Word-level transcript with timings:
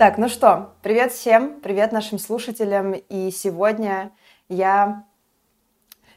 Так, 0.00 0.16
ну 0.16 0.30
что, 0.30 0.72
привет 0.80 1.12
всем, 1.12 1.60
привет 1.60 1.92
нашим 1.92 2.18
слушателям. 2.18 2.94
И 2.94 3.30
сегодня 3.30 4.12
я... 4.48 5.04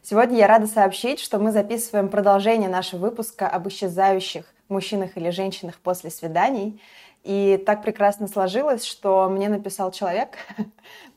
Сегодня 0.02 0.38
я 0.38 0.48
рада 0.48 0.68
сообщить, 0.68 1.20
что 1.20 1.38
мы 1.38 1.52
записываем 1.52 2.08
продолжение 2.08 2.70
нашего 2.70 3.02
выпуска 3.02 3.46
об 3.46 3.68
исчезающих 3.68 4.46
мужчинах 4.70 5.18
или 5.18 5.32
женщинах 5.32 5.80
после 5.80 6.12
свиданий. 6.12 6.82
И 7.26 7.62
так 7.66 7.84
прекрасно 7.84 8.30
сложилось, 8.30 8.86
что 8.86 9.28
мне 9.28 9.50
написал 9.50 9.92
человек 9.92 10.38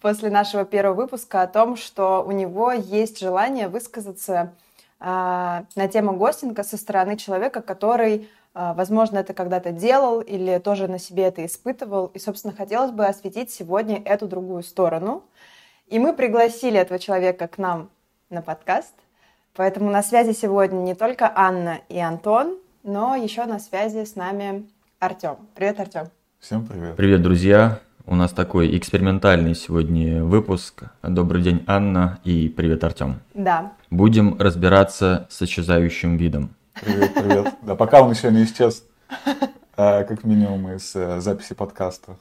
после 0.01 0.29
нашего 0.29 0.65
первого 0.65 1.03
выпуска 1.03 1.43
о 1.43 1.47
том, 1.47 1.77
что 1.77 2.25
у 2.27 2.33
него 2.33 2.73
есть 2.73 3.21
желание 3.21 3.69
высказаться 3.69 4.55
э, 4.99 5.05
на 5.05 5.89
тему 5.89 6.15
гостинга 6.15 6.65
со 6.65 6.77
стороны 6.77 7.17
человека, 7.17 7.63
который, 7.63 8.29
возможно, 8.75 9.19
это 9.19 9.35
когда-то 9.35 9.71
делал 9.71 10.21
или 10.21 10.59
тоже 10.59 10.89
на 10.89 10.99
себе 10.99 11.25
это 11.25 11.45
испытывал. 11.45 12.07
И, 12.15 12.19
собственно, 12.19 12.55
хотелось 12.55 12.91
бы 12.91 13.07
осветить 13.07 13.51
сегодня 13.51 14.01
эту 14.05 14.27
другую 14.27 14.63
сторону. 14.63 15.25
И 15.89 15.99
мы 15.99 16.13
пригласили 16.15 16.79
этого 16.79 16.99
человека 16.99 17.49
к 17.49 17.59
нам 17.59 17.91
на 18.31 18.43
подкаст. 18.43 18.95
Поэтому 19.55 19.91
на 19.91 20.03
связи 20.03 20.33
сегодня 20.33 20.79
не 20.79 20.95
только 20.95 21.31
Анна 21.35 21.81
и 21.89 21.99
Антон, 21.99 22.59
но 22.83 23.15
еще 23.15 23.45
на 23.45 23.59
связи 23.59 24.05
с 24.05 24.17
нами 24.17 24.67
Артем. 24.99 25.37
Привет, 25.55 25.81
Артем. 25.81 26.09
Всем 26.41 26.67
привет. 26.67 26.97
Привет, 26.97 27.23
друзья. 27.23 27.81
У 28.05 28.15
нас 28.15 28.33
такой 28.33 28.77
экспериментальный 28.77 29.55
сегодня 29.55 30.23
выпуск. 30.23 30.85
Добрый 31.03 31.43
день, 31.43 31.65
Анна, 31.67 32.21
и 32.23 32.49
привет, 32.49 32.85
Артем. 32.85 33.21
Да. 33.35 33.73
Будем 33.91 34.39
разбираться 34.39 35.27
с 35.29 35.43
исчезающим 35.43 36.17
видом. 36.17 36.51
Привет, 36.81 37.15
привет. 37.15 37.55
Да, 37.63 37.75
пока 37.75 38.03
он 38.03 38.11
еще 38.11 38.31
не 38.31 38.45
исчез, 38.45 38.85
а, 39.77 40.05
как 40.05 40.25
минимум 40.25 40.71
из 40.73 40.95
э, 40.95 41.21
записи 41.21 41.55
подкаста. 41.55 42.17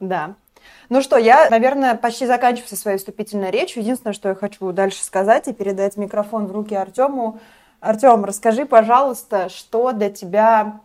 Да. 0.00 0.34
Ну 0.88 1.02
что, 1.02 1.18
я, 1.18 1.50
наверное, 1.50 1.94
почти 1.94 2.26
заканчиваю 2.26 2.68
со 2.68 2.76
своей 2.76 2.96
вступительной 2.96 3.50
речью. 3.50 3.82
Единственное, 3.82 4.14
что 4.14 4.30
я 4.30 4.34
хочу 4.34 4.72
дальше 4.72 5.04
сказать 5.04 5.48
и 5.48 5.52
передать 5.52 5.96
микрофон 5.96 6.46
в 6.46 6.52
руки 6.52 6.74
Артему. 6.74 7.40
Артем, 7.80 8.24
расскажи, 8.24 8.64
пожалуйста, 8.64 9.50
что 9.50 9.92
для 9.92 10.08
тебя 10.08 10.80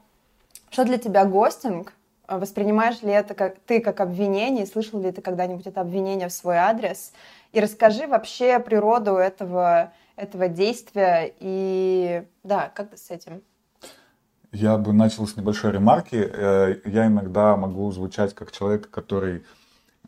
что 0.70 0.84
для 0.84 0.98
тебя 0.98 1.26
гостинг? 1.26 1.94
Воспринимаешь 2.28 3.02
ли 3.02 3.12
это 3.12 3.34
как 3.34 3.56
ты 3.66 3.80
как 3.80 4.02
обвинение? 4.02 4.66
Слышал 4.68 5.00
ли 5.02 5.12
ты 5.12 5.22
когда-нибудь 5.22 5.66
это 5.66 5.82
обвинение 5.82 6.28
в 6.28 6.34
свой 6.34 6.58
адрес? 6.58 7.14
И 7.54 7.60
расскажи 7.60 8.06
вообще 8.06 8.60
природу 8.60 9.16
этого, 9.16 9.94
этого 10.20 10.50
действия 10.50 11.34
и 11.40 12.24
да, 12.44 12.70
как 12.76 12.98
с 12.98 13.10
этим? 13.10 13.42
Я 14.52 14.78
бы 14.78 14.94
начал 14.94 15.28
с 15.28 15.38
небольшой 15.38 15.72
ремарки. 15.72 16.16
Э, 16.16 16.76
я 16.86 17.08
иногда 17.08 17.56
могу 17.56 17.92
звучать 17.92 18.34
как 18.34 18.52
человек, 18.52 18.90
который, 18.90 19.44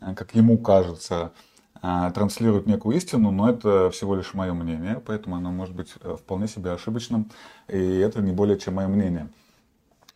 э, 0.00 0.14
как 0.14 0.34
ему 0.34 0.58
кажется, 0.58 1.32
э, 1.80 2.10
транслирует 2.12 2.66
некую 2.66 2.96
истину, 2.96 3.30
но 3.30 3.48
это 3.48 3.90
всего 3.90 4.16
лишь 4.16 4.34
мое 4.34 4.52
мнение, 4.52 5.00
поэтому 5.04 5.36
оно 5.36 5.52
может 5.52 5.74
быть 5.74 5.90
вполне 5.90 6.48
себе 6.48 6.72
ошибочным, 6.72 7.30
и 7.68 7.98
это 7.98 8.20
не 8.20 8.32
более 8.32 8.58
чем 8.58 8.74
мое 8.74 8.88
мнение. 8.88 9.28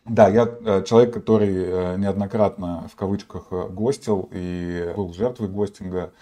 Да, 0.03 0.29
я 0.29 0.45
человек, 0.83 1.13
который 1.13 1.97
неоднократно 1.97 2.87
в 2.87 2.95
кавычках 2.95 3.49
гостил 3.49 4.29
и 4.31 4.93
был 4.95 5.13
жертвой 5.13 5.49
гостинга. 5.49 6.13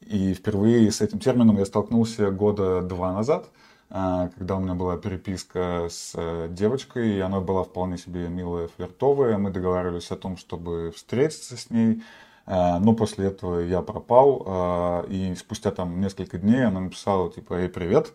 И 0.00 0.34
впервые 0.34 0.90
с 0.90 1.00
этим 1.00 1.18
термином 1.18 1.58
я 1.58 1.66
столкнулся 1.66 2.30
года 2.30 2.82
два 2.82 3.12
назад, 3.12 3.48
когда 3.88 4.56
у 4.56 4.60
меня 4.60 4.74
была 4.74 4.96
переписка 4.96 5.88
с 5.90 6.48
девочкой, 6.50 7.16
и 7.16 7.20
она 7.20 7.40
была 7.40 7.64
вполне 7.64 7.98
себе 7.98 8.28
милая, 8.28 8.68
флиртовая. 8.68 9.36
Мы 9.38 9.50
договаривались 9.50 10.10
о 10.10 10.16
том, 10.16 10.36
чтобы 10.36 10.92
встретиться 10.96 11.56
с 11.56 11.70
ней. 11.70 12.02
Но 12.46 12.94
после 12.94 13.26
этого 13.26 13.60
я 13.60 13.82
пропал, 13.82 15.04
и 15.08 15.34
спустя 15.36 15.70
там 15.70 16.00
несколько 16.00 16.38
дней 16.38 16.66
она 16.66 16.80
написала, 16.80 17.30
типа, 17.30 17.54
«Эй, 17.54 17.68
привет, 17.68 18.12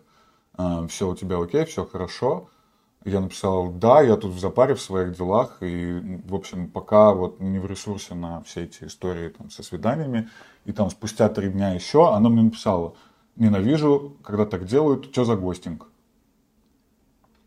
все 0.88 1.08
у 1.08 1.14
тебя 1.14 1.38
окей, 1.40 1.64
все 1.64 1.86
хорошо». 1.86 2.48
Я 3.06 3.20
написал, 3.20 3.70
да, 3.70 4.02
я 4.02 4.16
тут 4.16 4.32
в 4.32 4.40
запаре 4.40 4.74
в 4.74 4.80
своих 4.80 5.16
делах, 5.16 5.58
и, 5.60 6.20
в 6.26 6.34
общем, 6.34 6.68
пока 6.68 7.14
вот 7.14 7.38
не 7.38 7.60
в 7.60 7.66
ресурсе 7.66 8.16
на 8.16 8.42
все 8.42 8.64
эти 8.64 8.82
истории 8.82 9.28
там, 9.28 9.48
со 9.48 9.62
свиданиями. 9.62 10.28
И 10.64 10.72
там 10.72 10.90
спустя 10.90 11.28
три 11.28 11.50
дня 11.50 11.72
еще 11.72 12.12
она 12.12 12.28
мне 12.28 12.42
написала, 12.42 12.94
ненавижу, 13.36 14.16
когда 14.24 14.44
так 14.44 14.64
делают, 14.64 15.04
что 15.12 15.24
за 15.24 15.36
гостинг? 15.36 15.86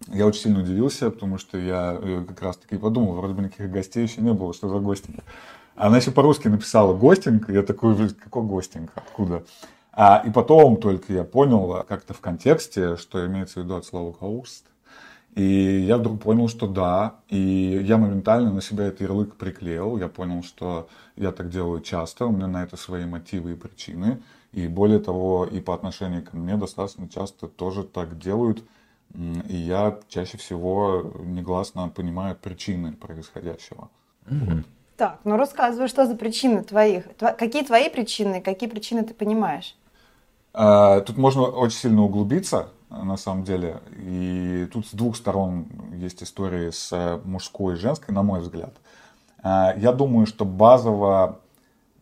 Я 0.08 0.28
очень 0.28 0.44
сильно 0.44 0.62
удивился, 0.62 1.12
потому 1.12 1.38
что 1.38 1.58
я 1.58 2.00
э, 2.02 2.24
как 2.25 2.42
раз 2.42 2.56
таки 2.56 2.78
подумал, 2.78 3.16
вроде 3.16 3.34
бы 3.34 3.44
никаких 3.44 3.69
гостей 3.69 4.03
еще 4.03 4.22
не 4.22 4.31
было, 4.31 4.53
что 4.53 4.69
за 4.69 4.80
гостинг. 4.80 5.25
Она 5.75 5.98
еще 5.98 6.12
по-русски 6.12 6.48
написала 6.48 6.94
гостинг, 6.94 7.50
я 7.50 7.64
такой, 7.64 8.09
какой 8.12 8.44
гостинг, 8.44 8.94
откуда? 8.96 9.44
А, 9.92 10.24
и 10.25 10.31
потом 10.31 10.78
только 10.78 11.12
я 11.12 11.25
понял 11.25 11.84
как-то 11.86 12.14
в 12.14 12.22
контексте, 12.22 12.96
что 12.96 13.25
имеется 13.28 13.59
в 13.59 13.64
виду 13.66 13.75
от 13.75 13.84
слова 13.84 14.16
«host», 14.22 14.69
и 15.36 15.82
я 15.88 15.98
вдруг 15.98 16.22
понял, 16.22 16.48
что 16.48 16.68
да, 16.68 17.16
и 17.30 17.82
я 17.84 17.98
моментально 17.98 18.52
на 18.52 18.62
себя 18.62 18.86
этот 18.86 19.02
ярлык 19.02 19.36
приклеил. 19.36 19.98
Я 19.98 20.08
понял, 20.08 20.44
что 20.44 20.90
я 21.16 21.32
так 21.32 21.50
делаю 21.50 21.82
часто, 21.82 22.26
у 22.26 22.32
меня 22.32 22.48
на 22.48 22.64
это 22.64 22.78
свои 22.78 23.06
мотивы 23.06 23.54
и 23.54 23.56
причины. 23.56 24.22
И 24.52 24.68
более 24.68 25.00
того, 25.00 25.46
и 25.46 25.60
по 25.62 25.76
отношению 25.76 26.24
ко 26.24 26.36
мне 26.36 26.58
достаточно 26.58 27.08
часто 27.08 27.48
тоже 27.48 27.84
так 27.84 28.18
делают. 28.18 28.64
И 29.14 29.56
я 29.56 30.00
чаще 30.08 30.38
всего 30.38 31.14
негласно 31.24 31.90
понимаю 31.90 32.36
причины 32.36 32.94
происходящего. 32.94 33.90
Mm-hmm. 34.26 34.56
Вот. 34.56 34.66
Так, 34.98 35.20
ну 35.24 35.38
рассказывай, 35.38 35.88
что 35.88 36.06
за 36.06 36.16
причины 36.16 36.64
твоих? 36.64 37.06
Какие 37.18 37.64
твои 37.64 37.90
причины, 37.90 38.42
какие 38.42 38.70
причины 38.70 39.04
ты 39.04 39.14
понимаешь? 39.14 39.78
А, 40.54 41.00
тут 41.02 41.18
можно 41.18 41.44
очень 41.44 41.78
сильно 41.78 42.04
углубиться 42.04 42.70
на 42.90 43.18
самом 43.18 43.44
деле. 43.44 43.82
И 43.98 44.68
тут 44.72 44.88
с 44.88 44.92
двух 44.92 45.16
сторон 45.16 45.68
есть 45.94 46.24
истории 46.24 46.72
с 46.72 47.20
мужской 47.24 47.76
и 47.76 47.78
женской, 47.78 48.14
на 48.14 48.24
мой 48.24 48.42
взгляд. 48.42 48.74
А, 49.42 49.74
я 49.78 49.92
думаю, 49.92 50.26
что 50.26 50.46
базово 50.46 51.40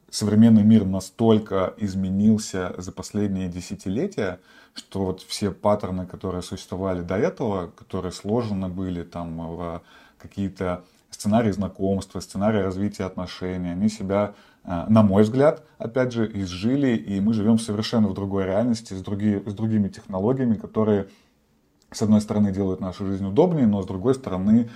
современный 0.09 0.63
мир 0.63 0.85
настолько 0.85 1.73
изменился 1.77 2.73
за 2.77 2.91
последние 2.91 3.49
десятилетия, 3.49 4.39
что 4.73 5.05
вот 5.05 5.21
все 5.21 5.51
паттерны, 5.51 6.05
которые 6.05 6.41
существовали 6.41 7.01
до 7.01 7.17
этого, 7.17 7.67
которые 7.67 8.11
сложены 8.11 8.69
были 8.69 9.03
там 9.03 9.55
в 9.55 9.81
какие-то 10.17 10.83
сценарии 11.09 11.51
знакомства, 11.51 12.19
сценарии 12.19 12.59
развития 12.59 13.05
отношений, 13.05 13.71
они 13.71 13.89
себя 13.89 14.33
на 14.67 15.01
мой 15.01 15.23
взгляд, 15.23 15.63
опять 15.77 16.11
же, 16.11 16.29
изжили, 16.33 16.95
и 16.95 17.21
мы 17.21 17.33
живем 17.33 17.57
совершенно 17.57 18.09
в 18.09 18.13
другой 18.13 18.43
реальности, 18.45 18.93
с, 18.93 19.01
другие, 19.01 19.41
с 19.45 19.53
другими 19.53 19.87
технологиями, 19.87 20.55
которые, 20.55 21.07
с 21.89 22.01
одной 22.01 22.19
стороны, 22.19 22.51
делают 22.51 22.81
нашу 22.81 23.05
жизнь 23.05 23.25
удобнее, 23.25 23.65
но 23.65 23.81
с 23.81 23.85
другой 23.85 24.13
стороны, 24.13 24.69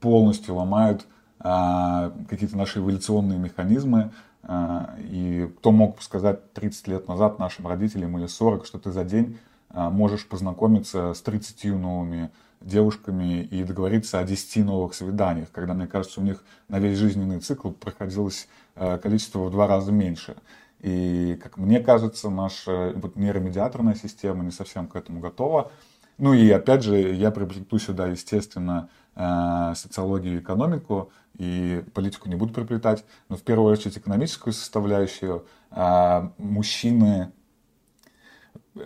полностью 0.00 0.54
ломают 0.54 1.06
а, 1.38 2.12
какие-то 2.28 2.56
наши 2.56 2.78
эволюционные 2.78 3.38
механизмы. 3.38 4.12
А, 4.42 4.94
и 4.98 5.50
кто 5.58 5.72
мог 5.72 6.02
сказать 6.02 6.52
30 6.52 6.88
лет 6.88 7.08
назад 7.08 7.38
нашим 7.38 7.66
родителям 7.66 8.16
или 8.18 8.26
40, 8.26 8.64
что 8.64 8.78
ты 8.78 8.90
за 8.90 9.04
день 9.04 9.38
а, 9.70 9.90
можешь 9.90 10.26
познакомиться 10.26 11.12
с 11.14 11.22
30 11.22 11.64
новыми 11.74 12.30
девушками 12.60 13.42
и 13.42 13.64
договориться 13.64 14.18
о 14.18 14.24
10 14.24 14.64
новых 14.64 14.94
свиданиях, 14.94 15.50
когда, 15.52 15.74
мне 15.74 15.86
кажется, 15.86 16.20
у 16.20 16.24
них 16.24 16.42
на 16.68 16.78
весь 16.78 16.98
жизненный 16.98 17.40
цикл 17.40 17.70
проходилось 17.70 18.48
э, 18.74 18.98
количество 18.98 19.40
в 19.40 19.50
два 19.50 19.66
раза 19.66 19.92
меньше. 19.92 20.36
И, 20.80 21.38
как 21.42 21.56
мне 21.56 21.80
кажется, 21.80 22.30
наша 22.30 22.92
вот, 22.96 23.16
нейромедиаторная 23.16 23.94
система 23.94 24.44
не 24.44 24.50
совсем 24.50 24.88
к 24.88 24.96
этому 24.96 25.20
готова. 25.20 25.70
Ну 26.18 26.32
и, 26.32 26.50
опять 26.50 26.82
же, 26.82 26.96
я 26.96 27.30
приплету 27.30 27.78
сюда, 27.78 28.06
естественно, 28.06 28.88
э, 29.14 29.72
социологию 29.74 30.36
и 30.36 30.38
экономику, 30.40 31.10
и 31.38 31.84
политику 31.92 32.28
не 32.28 32.36
буду 32.36 32.54
приплетать, 32.54 33.04
но 33.28 33.36
в 33.36 33.42
первую 33.42 33.72
очередь 33.72 33.98
экономическую 33.98 34.52
составляющую. 34.52 35.46
Э, 35.70 36.30
мужчины 36.38 37.32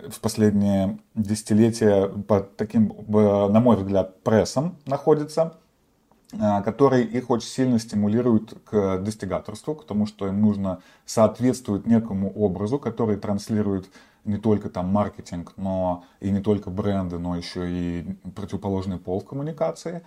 в 0.09 0.19
последние 0.21 0.99
десятилетия 1.15 2.07
под 2.07 2.55
таким, 2.55 2.93
на 3.07 3.59
мой 3.59 3.75
взгляд, 3.75 4.23
прессом 4.23 4.77
находится, 4.85 5.57
а, 6.39 6.61
который 6.61 7.03
их 7.03 7.29
очень 7.29 7.49
сильно 7.49 7.77
стимулирует 7.77 8.53
к 8.63 8.99
достигаторству, 8.99 9.75
к 9.75 9.85
тому, 9.85 10.05
что 10.05 10.27
им 10.27 10.41
нужно 10.41 10.81
соответствовать 11.05 11.85
некому 11.85 12.31
образу, 12.31 12.79
который 12.79 13.17
транслирует 13.17 13.89
не 14.23 14.37
только 14.37 14.69
там 14.69 14.87
маркетинг, 14.87 15.53
но 15.57 16.05
и 16.21 16.31
не 16.31 16.39
только 16.39 16.69
бренды, 16.69 17.19
но 17.19 17.35
еще 17.35 17.69
и 17.69 18.17
противоположный 18.35 18.97
пол 18.97 19.19
в 19.19 19.25
коммуникации. 19.25 20.03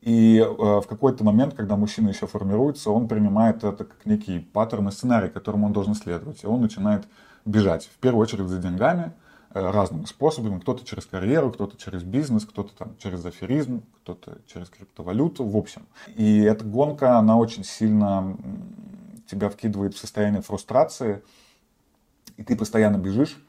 И 0.00 0.38
э, 0.38 0.44
в 0.48 0.86
какой-то 0.88 1.24
момент, 1.24 1.54
когда 1.54 1.76
мужчина 1.76 2.08
еще 2.08 2.26
формируется, 2.26 2.90
он 2.90 3.06
принимает 3.06 3.62
это 3.62 3.84
как 3.84 4.06
некий 4.06 4.40
паттерн 4.40 4.88
и 4.88 4.90
сценарий, 4.90 5.28
которому 5.28 5.66
он 5.66 5.72
должен 5.72 5.94
следовать. 5.94 6.42
И 6.42 6.46
он 6.46 6.62
начинает 6.62 7.06
бежать. 7.44 7.90
В 7.92 7.98
первую 7.98 8.22
очередь 8.22 8.48
за 8.48 8.58
деньгами, 8.58 9.12
э, 9.52 9.70
разными 9.70 10.04
способами. 10.04 10.60
Кто-то 10.60 10.84
через 10.84 11.06
карьеру, 11.06 11.52
кто-то 11.52 11.76
через 11.76 12.02
бизнес, 12.02 12.44
кто-то 12.44 12.72
там 12.74 12.96
через 12.98 13.24
аферизм, 13.24 13.82
кто-то 14.02 14.38
через 14.46 14.68
криптовалюту, 14.68 15.44
в 15.44 15.56
общем. 15.56 15.86
И 16.14 16.40
эта 16.40 16.64
гонка, 16.64 17.18
она 17.18 17.36
очень 17.36 17.64
сильно 17.64 18.36
тебя 19.30 19.48
вкидывает 19.48 19.94
в 19.94 19.98
состояние 19.98 20.42
фрустрации, 20.42 21.22
и 22.36 22.42
ты 22.42 22.56
постоянно 22.56 22.96
бежишь. 22.96 23.40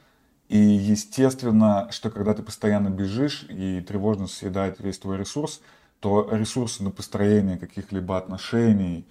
И 0.47 0.57
естественно, 0.57 1.87
что 1.91 2.09
когда 2.09 2.33
ты 2.33 2.44
постоянно 2.44 2.89
бежишь 2.89 3.45
и 3.49 3.81
тревожность 3.81 4.35
съедает 4.35 4.79
весь 4.79 4.99
твой 4.99 5.17
ресурс, 5.17 5.61
то 6.01 6.27
ресурсы 6.31 6.83
на 6.83 6.91
построение 6.91 7.57
каких-либо 7.57 8.17
отношений 8.17 9.05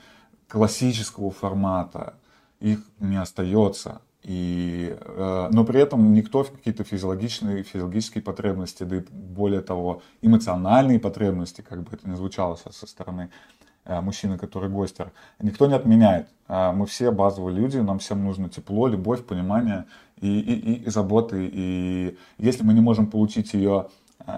классического 0.48 1.30
формата, 1.30 2.14
их 2.58 2.80
не 2.98 3.16
остается. 3.16 4.02
И, 4.22 4.94
э, 5.00 5.48
но 5.50 5.64
при 5.64 5.80
этом 5.80 6.12
никто 6.12 6.44
в 6.44 6.50
какие-то 6.52 6.84
физиологичные, 6.84 7.62
физиологические 7.62 8.22
потребности, 8.22 8.82
да 8.82 8.96
и 8.96 9.00
более 9.10 9.62
того, 9.62 10.02
эмоциональные 10.20 11.00
потребности, 11.00 11.62
как 11.62 11.82
бы 11.82 11.88
это 11.92 12.08
ни 12.08 12.14
звучало 12.14 12.56
со, 12.56 12.70
со 12.70 12.86
стороны 12.86 13.30
э, 13.86 14.00
мужчины, 14.02 14.36
который 14.36 14.68
гостер, 14.68 15.10
никто 15.40 15.66
не 15.66 15.74
отменяет. 15.74 16.28
Э, 16.48 16.70
мы 16.72 16.84
все 16.84 17.10
базовые 17.10 17.56
люди, 17.56 17.78
нам 17.78 17.98
всем 17.98 18.22
нужно 18.22 18.50
тепло, 18.50 18.88
любовь, 18.88 19.24
понимание 19.24 19.86
и, 20.20 20.38
и, 20.38 20.52
и, 20.52 20.84
и 20.84 20.90
заботы. 20.90 21.48
И 21.50 22.18
если 22.36 22.62
мы 22.62 22.74
не 22.74 22.80
можем 22.80 23.06
получить 23.06 23.54
ее 23.54 23.88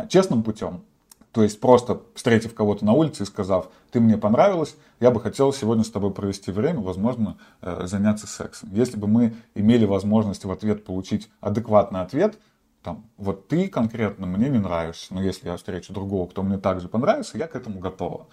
честным 0.09 0.45
путем, 0.45 0.85
то 1.33 1.43
есть 1.43 1.61
просто 1.61 2.03
встретив 2.15 2.55
кого-то 2.55 2.85
на 2.85 2.93
улице 2.93 3.23
и 3.23 3.27
сказав, 3.27 3.69
ты 3.91 4.01
мне 4.01 4.19
понравилась, 4.19 4.77
я 5.01 5.11
бы 5.11 5.21
хотел 5.21 5.53
сегодня 5.53 5.83
с 5.83 5.91
тобой 5.91 6.13
провести 6.13 6.53
время, 6.53 6.81
возможно, 6.81 7.39
э, 7.63 7.87
заняться 7.87 8.27
сексом. 8.27 8.69
Если 8.73 8.99
бы 8.99 9.07
мы 9.07 9.35
имели 9.55 9.87
возможность 9.87 10.45
в 10.45 10.53
ответ 10.53 10.85
получить 10.85 11.31
адекватный 11.41 12.03
ответ, 12.03 12.39
там, 12.83 13.05
вот 13.17 13.49
ты 13.49 13.69
конкретно 13.69 14.27
мне 14.27 14.49
не 14.51 14.59
нравишься, 14.59 15.15
но 15.15 15.23
если 15.23 15.49
я 15.49 15.57
встречу 15.57 15.93
другого, 15.93 16.29
кто 16.29 16.43
мне 16.43 16.59
также 16.59 16.89
понравится, 16.89 17.39
я 17.39 17.47
к 17.47 17.57
этому 17.57 17.79
готова. 17.79 18.27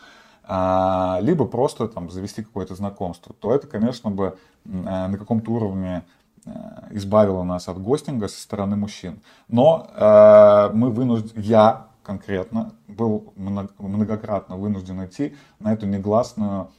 А, 0.44 1.19
либо 1.22 1.46
просто 1.46 1.88
там 1.88 2.10
завести 2.10 2.44
какое-то 2.44 2.75
знакомство, 2.75 3.34
то 3.40 3.54
это, 3.54 3.68
конечно, 3.68 4.10
бы 4.10 4.36
э, 4.66 4.69
на 4.69 5.16
каком-то 5.18 5.51
уровне 5.51 6.04
э, 6.46 6.50
избавило 6.92 7.44
нас 7.44 7.69
от 7.69 7.80
гостинга 7.80 8.28
со 8.28 8.42
стороны 8.42 8.75
мужчин. 8.75 9.22
Но 9.48 9.88
э, 9.96 10.72
мы 10.74 10.90
вынуждены, 10.90 11.40
я 11.40 11.88
конкретно 12.04 12.74
был 12.88 13.34
многократно 13.36 14.57
вынужден 14.57 15.06
идти 15.06 15.36
на 15.60 15.74
эту 15.74 15.86
негласную, 15.86 16.69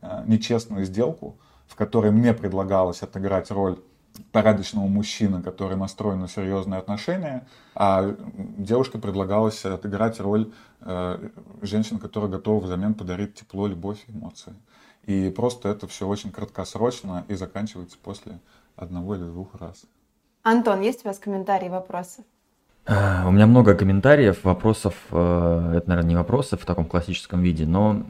э, 0.00 0.24
нечестную 0.26 0.84
сделку, 0.84 1.36
в 1.66 1.76
которой 1.76 2.10
мне 2.10 2.32
предлагалось 2.32 3.02
отыграть 3.02 3.50
роль 3.50 3.78
порядочного 4.32 4.86
мужчины, 4.86 5.42
который 5.42 5.76
настроен 5.76 6.20
на 6.20 6.28
серьезные 6.28 6.78
отношения, 6.78 7.46
а 7.74 8.14
девушке 8.56 8.98
предлагалось 8.98 9.64
отыграть 9.64 10.20
роль 10.20 10.52
э, 10.80 11.28
женщины, 11.62 11.98
которая 11.98 12.30
готова 12.30 12.64
взамен 12.64 12.94
подарить 12.94 13.34
тепло, 13.34 13.66
любовь 13.66 14.04
эмоции. 14.08 14.54
И 15.04 15.30
просто 15.30 15.68
это 15.68 15.86
все 15.86 16.06
очень 16.06 16.30
краткосрочно 16.30 17.24
и 17.28 17.34
заканчивается 17.34 17.96
после 18.02 18.40
одного 18.76 19.14
или 19.14 19.24
двух 19.24 19.54
раз. 19.54 19.84
Антон, 20.42 20.80
есть 20.80 21.04
у 21.04 21.08
вас 21.08 21.18
комментарии, 21.18 21.68
вопросы? 21.68 22.24
Э, 22.88 23.24
у 23.26 23.30
меня 23.30 23.46
много 23.46 23.74
комментариев, 23.74 24.42
вопросов, 24.44 24.94
э, 25.12 25.74
это, 25.76 25.88
наверное, 25.88 26.08
не 26.08 26.16
вопросы 26.16 26.56
в 26.56 26.64
таком 26.64 26.86
классическом 26.86 27.42
виде, 27.42 27.66
но 27.66 28.06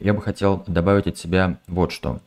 я 0.00 0.14
бы 0.14 0.22
хотел 0.22 0.62
добавить 0.68 1.08
от 1.08 1.18
себя 1.18 1.58
вот 1.66 1.90
что. 1.90 2.20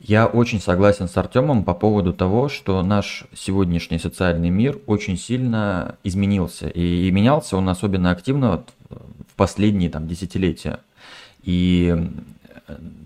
Я 0.00 0.26
очень 0.26 0.60
согласен 0.60 1.08
с 1.08 1.16
Артемом 1.16 1.64
по 1.64 1.72
поводу 1.72 2.12
того, 2.12 2.48
что 2.48 2.82
наш 2.82 3.24
сегодняшний 3.32 3.98
социальный 3.98 4.50
мир 4.50 4.78
очень 4.86 5.16
сильно 5.16 5.96
изменился. 6.04 6.68
И, 6.68 7.10
менялся 7.10 7.56
он 7.56 7.68
особенно 7.68 8.10
активно 8.10 8.64
в 8.90 9.34
последние 9.36 9.88
там, 9.88 10.06
десятилетия. 10.06 10.80
И 11.42 11.96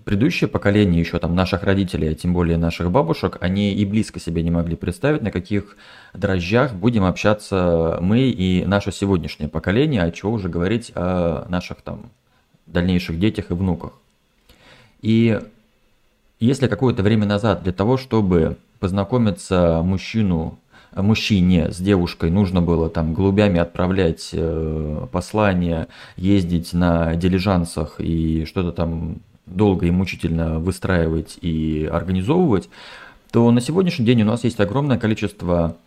предыдущее 0.05 0.47
поколение 0.47 0.99
еще 0.99 1.19
там 1.19 1.35
наших 1.35 1.63
родителей, 1.63 2.09
а 2.09 2.15
тем 2.15 2.33
более 2.33 2.57
наших 2.57 2.91
бабушек, 2.91 3.37
они 3.41 3.73
и 3.73 3.85
близко 3.85 4.19
себе 4.19 4.41
не 4.41 4.51
могли 4.51 4.75
представить, 4.75 5.21
на 5.21 5.31
каких 5.31 5.77
дрожжах 6.13 6.73
будем 6.73 7.03
общаться 7.03 7.99
мы 8.01 8.21
и 8.21 8.65
наше 8.65 8.91
сегодняшнее 8.91 9.49
поколение, 9.49 10.03
а 10.03 10.11
чего 10.11 10.31
уже 10.31 10.49
говорить 10.49 10.91
о 10.95 11.45
наших 11.49 11.81
там 11.81 12.11
дальнейших 12.65 13.19
детях 13.19 13.51
и 13.51 13.53
внуках. 13.53 13.93
И 15.01 15.39
если 16.39 16.67
какое-то 16.67 17.03
время 17.03 17.25
назад 17.25 17.63
для 17.63 17.73
того, 17.73 17.97
чтобы 17.97 18.57
познакомиться 18.79 19.81
мужчину, 19.83 20.57
мужчине 20.95 21.71
с 21.71 21.77
девушкой 21.77 22.31
нужно 22.31 22.61
было 22.61 22.89
там 22.89 23.13
голубями 23.13 23.59
отправлять 23.59 24.31
э, 24.33 25.07
послания, 25.11 25.87
ездить 26.17 26.73
на 26.73 27.15
дилижансах 27.15 27.99
и 27.99 28.45
что-то 28.45 28.71
там 28.71 29.21
долго 29.55 29.85
и 29.85 29.91
мучительно 29.91 30.59
выстраивать 30.59 31.37
и 31.41 31.89
организовывать, 31.91 32.69
то 33.31 33.49
на 33.51 33.61
сегодняшний 33.61 34.05
день 34.05 34.21
у 34.23 34.25
нас 34.25 34.43
есть 34.43 34.59
огромное 34.59 34.97
количество 34.97 35.77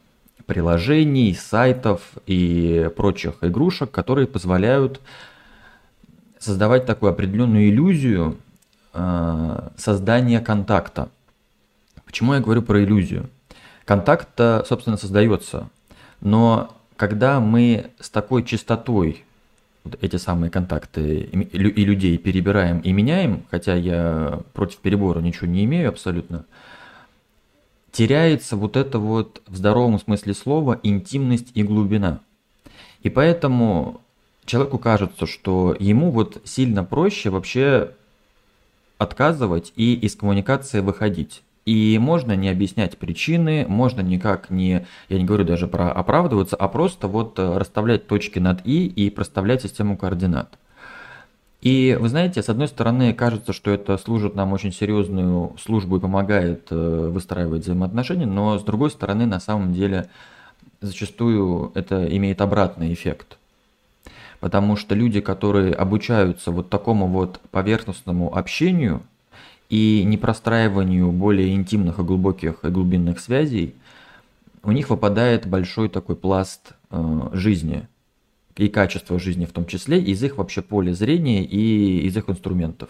приложений, 0.47 1.35
сайтов 1.41 2.01
и 2.27 2.91
прочих 2.97 3.37
игрушек, 3.43 3.91
которые 3.91 4.27
позволяют 4.27 5.01
создавать 6.39 6.87
такую 6.87 7.11
определенную 7.11 7.69
иллюзию 7.69 8.37
э, 8.93 9.69
создания 9.77 10.41
контакта. 10.41 11.09
Почему 12.05 12.35
я 12.35 12.41
говорю 12.41 12.63
про 12.63 12.83
иллюзию? 12.83 13.31
Контакт, 13.85 14.29
собственно, 14.67 14.97
создается, 14.97 15.69
но 16.21 16.75
когда 16.97 17.41
мы 17.41 17.91
с 18.01 18.09
такой 18.09 18.45
частотой 18.45 19.25
эти 20.01 20.17
самые 20.17 20.51
контакты 20.51 21.21
и 21.21 21.85
людей 21.85 22.17
перебираем 22.19 22.81
и 22.81 22.93
меняем, 22.93 23.45
хотя 23.51 23.75
я 23.75 24.41
против 24.53 24.79
перебора 24.79 25.21
ничего 25.21 25.47
не 25.47 25.65
имею 25.65 25.91
абсолютно, 25.91 26.47
теряется 27.93 28.57
вот 28.57 28.77
это 28.77 28.99
вот 28.99 29.41
в 29.47 29.57
здоровом 29.57 30.01
смысле 30.01 30.35
слова 30.35 30.81
интимность 30.83 31.53
и 31.55 31.63
глубина. 31.63 32.21
И 33.03 33.11
поэтому 33.11 34.01
человеку 34.45 34.79
кажется, 34.79 35.27
что 35.27 35.77
ему 35.79 36.11
вот 36.11 36.41
сильно 36.45 36.83
проще 36.83 37.31
вообще 37.31 37.93
отказывать 38.99 39.73
и 39.77 39.95
из 39.95 40.17
коммуникации 40.17 40.81
выходить. 40.81 41.44
И 41.67 41.99
можно 41.99 42.37
не 42.37 42.51
объяснять 42.51 42.99
причины, 42.99 43.65
можно 43.67 44.03
никак 44.03 44.51
не, 44.51 44.87
я 45.09 45.19
не 45.19 45.25
говорю 45.25 45.45
даже 45.45 45.67
про 45.67 45.91
оправдываться, 45.91 46.57
а 46.57 46.69
просто 46.69 47.09
вот 47.09 47.39
э, 47.39 47.57
расставлять 47.57 48.07
точки 48.07 48.39
над 48.39 48.67
«и» 48.67 48.87
и 48.87 49.09
проставлять 49.09 49.63
систему 49.63 49.97
координат. 49.97 50.59
И 51.63 51.97
вы 51.99 52.11
знаете, 52.11 52.43
с 52.43 52.51
одной 52.51 52.69
стороны, 52.69 53.15
кажется, 53.15 53.55
что 53.55 53.71
это 53.71 53.97
служит 53.97 54.35
нам 54.35 54.53
очень 54.53 54.73
серьезную 54.73 55.57
службу 55.59 55.97
и 55.97 56.01
помогает 56.01 56.67
э, 56.71 57.09
выстраивать 57.11 57.63
взаимоотношения, 57.63 58.27
но 58.27 58.59
с 58.59 58.63
другой 58.63 58.91
стороны, 58.91 59.25
на 59.25 59.41
самом 59.41 59.73
деле, 59.73 60.11
зачастую 60.83 61.73
это 61.75 62.07
имеет 62.15 62.43
обратный 62.43 62.93
эффект. 62.93 63.39
Потому 64.41 64.77
что 64.77 64.95
люди, 64.95 65.23
которые 65.23 65.73
обучаются 65.73 66.51
вот 66.51 66.69
такому 66.69 67.07
вот 67.07 67.41
поверхностному 67.51 68.37
общению– 68.37 69.01
и 69.69 70.03
не 70.05 70.17
простраиванию 70.17 71.11
более 71.11 71.55
интимных 71.55 71.99
и 71.99 72.03
глубоких 72.03 72.65
и 72.65 72.69
глубинных 72.69 73.21
связей, 73.21 73.75
у 74.63 74.73
них 74.73 74.91
выпадает 74.91 75.47
большой 75.47 75.89
такой 75.89 76.17
пласт 76.17 76.73
э, 76.91 77.31
жизни 77.33 77.87
и 78.57 78.69
качества 78.69 79.19
жизни 79.19 79.47
в 79.47 79.53
том 79.53 79.67
числе 79.67 80.01
из 80.01 80.23
их 80.23 80.39
вообще 80.39 80.63
поля 80.63 80.93
зрения 80.93 81.45
и 81.45 82.07
из 82.07 82.17
их 82.17 82.29
инструментов. 82.29 82.89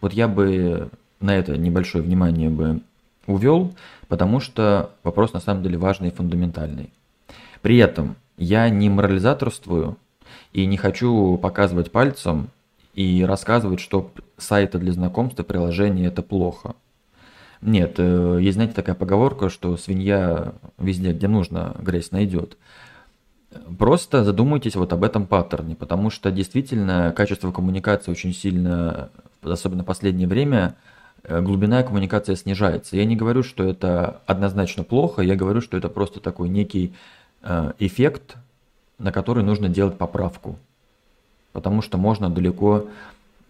Вот 0.00 0.12
я 0.12 0.26
бы 0.26 0.90
на 1.20 1.36
это 1.36 1.56
небольшое 1.56 2.02
внимание 2.02 2.48
бы 2.48 2.80
увел, 3.26 3.74
потому 4.08 4.40
что 4.40 4.90
вопрос 5.02 5.32
на 5.32 5.40
самом 5.40 5.62
деле 5.62 5.76
важный 5.78 6.08
и 6.08 6.12
фундаментальный. 6.12 6.90
При 7.62 7.76
этом 7.76 8.16
я 8.36 8.68
не 8.70 8.88
морализаторствую 8.88 9.96
и 10.52 10.64
не 10.66 10.76
хочу 10.76 11.36
показывать 11.36 11.92
пальцем 11.92 12.48
и 13.00 13.24
рассказывать, 13.24 13.80
что 13.80 14.12
сайты 14.36 14.78
для 14.78 14.92
знакомства, 14.92 15.42
приложения 15.42 16.06
это 16.06 16.22
плохо. 16.22 16.74
Нет, 17.62 17.94
э, 17.98 18.38
есть, 18.42 18.54
знаете, 18.54 18.74
такая 18.74 18.94
поговорка, 18.94 19.48
что 19.48 19.76
свинья 19.76 20.54
везде, 20.78 21.12
где 21.12 21.26
нужно, 21.28 21.76
грязь 21.80 22.10
найдет. 22.10 22.58
Просто 23.78 24.22
задумайтесь 24.22 24.76
вот 24.76 24.92
об 24.92 25.02
этом 25.02 25.26
паттерне, 25.26 25.74
потому 25.74 26.10
что 26.10 26.30
действительно 26.30 27.12
качество 27.16 27.50
коммуникации 27.52 28.10
очень 28.10 28.34
сильно, 28.34 29.10
особенно 29.42 29.82
в 29.82 29.86
последнее 29.86 30.28
время, 30.28 30.76
э, 31.22 31.40
глубина 31.40 31.82
коммуникации 31.82 32.34
снижается. 32.34 32.96
Я 32.96 33.06
не 33.06 33.16
говорю, 33.16 33.42
что 33.42 33.64
это 33.64 34.20
однозначно 34.26 34.84
плохо, 34.84 35.22
я 35.22 35.36
говорю, 35.36 35.62
что 35.62 35.78
это 35.78 35.88
просто 35.88 36.20
такой 36.20 36.50
некий 36.50 36.94
э, 37.42 37.72
эффект, 37.78 38.36
на 38.98 39.10
который 39.10 39.42
нужно 39.42 39.70
делать 39.70 39.96
поправку 39.96 40.58
потому 41.52 41.82
что 41.82 41.98
можно 41.98 42.30
далеко 42.30 42.86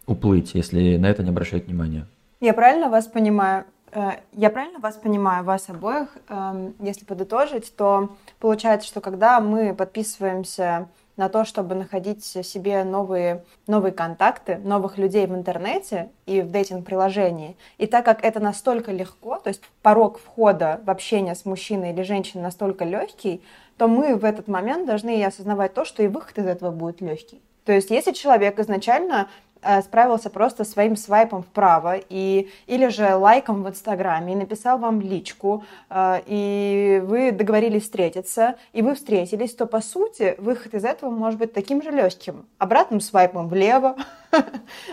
уплыть, 0.07 0.55
если 0.55 0.97
на 0.97 1.07
это 1.07 1.23
не 1.23 1.31
обращать 1.31 1.67
внимания. 1.67 2.07
Я 2.41 2.55
правильно 2.55 2.89
вас 2.89 3.07
понимаю? 3.07 3.65
Э, 3.93 4.13
я 4.33 4.51
правильно 4.51 4.79
вас 4.79 4.97
понимаю, 4.97 5.45
вас 5.45 5.69
обоих, 5.69 6.09
эм, 6.29 6.75
если 6.81 7.05
подытожить, 7.05 7.75
то 7.77 8.11
получается, 8.39 8.89
что 8.89 9.01
когда 9.01 9.41
мы 9.41 9.75
подписываемся 9.75 10.89
на 11.21 11.29
то, 11.29 11.45
чтобы 11.45 11.75
находить 11.75 12.25
себе 12.25 12.83
новые, 12.83 13.45
новые 13.67 13.93
контакты, 13.93 14.57
новых 14.57 14.97
людей 14.97 15.27
в 15.27 15.35
интернете 15.35 16.09
и 16.25 16.41
в 16.41 16.51
дейтинг-приложении. 16.51 17.59
И 17.77 17.87
так 17.87 18.07
как 18.07 18.25
это 18.25 18.41
настолько 18.41 18.91
легко, 18.91 19.37
то 19.37 19.49
есть 19.49 19.61
порог 19.83 20.19
входа 20.19 20.81
в 20.87 20.89
общение 20.89 21.35
с 21.35 21.45
мужчиной 21.45 21.93
или 21.93 22.03
женщиной 22.03 22.41
настолько 22.41 22.87
легкий, 22.87 23.43
то 23.77 23.87
мы 23.87 24.17
в 24.17 24.25
этот 24.25 24.49
момент 24.49 24.87
должны 24.87 25.21
и 25.21 25.23
осознавать 25.23 25.75
то, 25.75 25.85
что 25.85 26.03
и 26.03 26.09
выход 26.09 26.39
из 26.39 26.47
этого 26.47 26.71
будет 26.71 27.03
легкий. 27.03 27.43
То 27.71 27.75
есть 27.75 27.91
если 27.91 28.11
человек 28.11 28.59
изначально 28.59 29.29
Э, 29.63 29.83
справился 29.83 30.31
просто 30.31 30.65
своим 30.65 30.97
свайпом 30.97 31.43
вправо 31.43 31.97
и, 32.09 32.51
или 32.67 32.89
же 32.89 33.15
лайком 33.15 33.63
в 33.63 33.69
Инстаграме 33.69 34.33
и 34.33 34.37
написал 34.37 34.79
вам 34.79 35.03
личку, 35.03 35.65
э, 35.91 36.23
и 36.27 37.03
вы 37.05 37.31
договорились 37.31 37.83
встретиться, 37.83 38.57
и 38.73 38.81
вы 38.81 38.95
встретились, 38.95 39.55
то, 39.55 39.67
по 39.67 39.83
сути, 39.83 40.35
выход 40.39 40.75
из 40.75 40.85
этого 40.85 41.11
может 41.11 41.39
быть 41.39 41.53
таким 41.53 41.83
же 41.83 41.91
легким. 41.91 42.47
Обратным 42.57 43.01
свайпом 43.01 43.49
влево, 43.49 43.97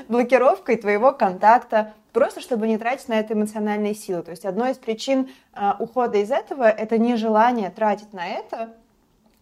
блокировкой 0.10 0.76
твоего 0.76 1.14
контакта, 1.14 1.94
просто 2.12 2.42
чтобы 2.42 2.68
не 2.68 2.78
тратить 2.78 3.08
на 3.08 3.20
это 3.20 3.36
эмоциональные 3.36 3.96
силы. 3.96 4.22
То 4.22 4.32
есть 4.32 4.44
одной 4.44 4.72
из 4.72 4.78
причин 4.78 5.30
э, 5.54 5.72
ухода 5.80 6.18
из 6.18 6.30
этого– 6.30 6.64
это 6.70 6.98
нежелание 6.98 7.70
тратить 7.70 8.12
на 8.12 8.28
это 8.28 8.74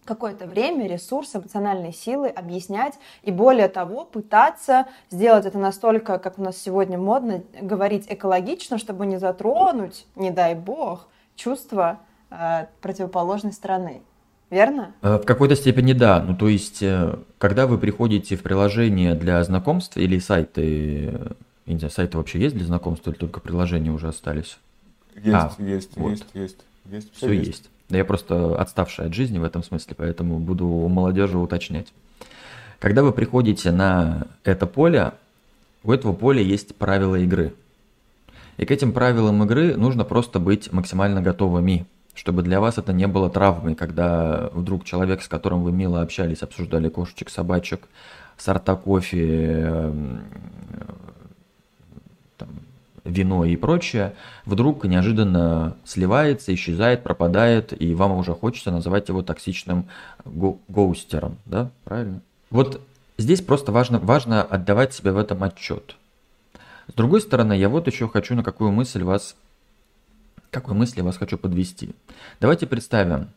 какое-то 0.06 0.46
время, 0.46 0.88
ресурс, 0.88 1.36
эмоциональные 1.36 1.92
силы 1.92 2.30
объяснять 2.30 2.94
и 3.24 3.32
более 3.32 3.68
того 3.68 4.06
пытаться 4.06 4.86
сделать 5.10 5.46
это 5.46 5.58
настолько, 5.58 6.20
как 6.20 6.40
у 6.40 6.44
нас 6.44 6.58
сегодня 6.58 6.98
модно 6.98 7.44
говорить, 7.60 8.06
экологично, 8.10 8.78
чтобы 8.78 9.06
не 9.06 9.18
затронуть, 9.18 10.06
не 10.16 10.32
дай 10.32 10.56
бог, 10.56 11.08
чувства 11.36 12.00
э, 12.30 12.68
противоположной 12.82 13.52
стороны. 13.52 14.02
Верно? 14.50 14.94
Э, 15.02 15.18
в 15.18 15.26
какой-то 15.26 15.56
степени 15.56 15.94
да. 15.94 16.22
Ну, 16.22 16.36
то 16.36 16.48
есть, 16.48 16.82
э, 16.84 17.18
когда 17.38 17.68
вы 17.68 17.78
приходите 17.78 18.36
в 18.36 18.44
приложение 18.44 19.16
для 19.16 19.44
знакомств 19.44 19.98
или 19.98 20.20
сайты, 20.20 21.08
э, 21.08 21.32
я 21.66 21.74
не 21.74 21.80
знаю, 21.80 21.92
сайты 21.92 22.18
вообще 22.18 22.40
есть 22.40 22.56
для 22.56 22.66
знакомств 22.66 23.08
или 23.08 23.16
только 23.16 23.40
приложения 23.40 23.92
уже 23.92 24.08
остались? 24.08 24.60
Есть, 25.16 25.28
а, 25.34 25.52
есть, 25.60 25.98
вот. 25.98 26.10
есть, 26.10 26.26
есть, 26.34 26.58
есть. 26.86 27.14
Все, 27.16 27.28
все 27.28 27.32
есть. 27.34 27.48
есть. 27.48 27.70
Я 27.90 28.04
просто 28.04 28.56
отставший 28.60 29.06
от 29.06 29.14
жизни 29.14 29.38
в 29.38 29.44
этом 29.44 29.64
смысле, 29.64 29.96
поэтому 29.96 30.40
буду 30.40 30.68
у 30.68 30.88
молодежи 30.88 31.38
уточнять. 31.38 31.88
Когда 32.80 33.04
вы 33.04 33.12
приходите 33.12 33.72
на 33.72 34.28
это 34.44 34.66
поле, 34.66 35.14
у 35.84 35.92
этого 35.92 36.14
поля 36.14 36.42
есть 36.42 36.76
правила 36.76 37.16
игры. 37.16 37.54
И 38.58 38.66
к 38.66 38.72
этим 38.72 38.92
правилам 38.92 39.44
игры 39.44 39.76
нужно 39.76 40.04
просто 40.04 40.40
быть 40.40 40.72
максимально 40.72 41.22
готовыми, 41.22 41.86
чтобы 42.14 42.42
для 42.42 42.60
вас 42.60 42.78
это 42.78 42.94
не 42.94 43.08
было 43.08 43.30
травмой, 43.30 43.76
когда 43.76 44.50
вдруг 44.54 44.86
человек, 44.86 45.22
с 45.22 45.28
которым 45.28 45.64
вы 45.64 45.72
мило 45.72 46.02
общались, 46.02 46.42
обсуждали 46.42 46.90
кошечек, 46.90 47.30
собачек, 47.30 47.88
сорта 48.38 48.76
кофе, 48.76 49.62
эм, 49.68 50.24
вино 53.06 53.46
и 53.46 53.56
прочее, 53.56 54.16
вдруг 54.46 54.84
неожиданно 54.84 55.78
сливается, 55.86 56.54
исчезает, 56.54 57.04
пропадает, 57.04 57.80
и 57.80 57.94
вам 57.94 58.18
уже 58.18 58.34
хочется 58.34 58.72
называть 58.72 59.08
его 59.08 59.22
токсичным 59.22 59.88
го- 60.26 60.60
гоустером, 60.68 61.38
да, 61.46 61.70
правильно? 61.84 62.22
Вот 62.50 62.82
здесь 63.18 63.42
просто 63.42 63.72
важно, 63.72 64.00
важно 64.00 64.42
отдавать 64.42 64.94
себе 64.94 65.12
в 65.12 65.18
этом 65.18 65.44
отчет. 65.44 65.96
С 66.88 66.94
другой 66.94 67.22
стороны, 67.22 67.54
я 67.54 67.70
вот 67.70 67.88
еще 67.88 68.08
хочу 68.08 68.36
на 68.36 68.44
какую 68.44 68.72
мысль 68.72 69.04
вас, 69.04 69.36
какой 70.52 70.76
мысли 70.76 71.02
вас 71.02 71.18
хочу 71.18 71.38
подвести. 71.38 71.92
Давайте 72.40 72.68
представим, 72.68 73.30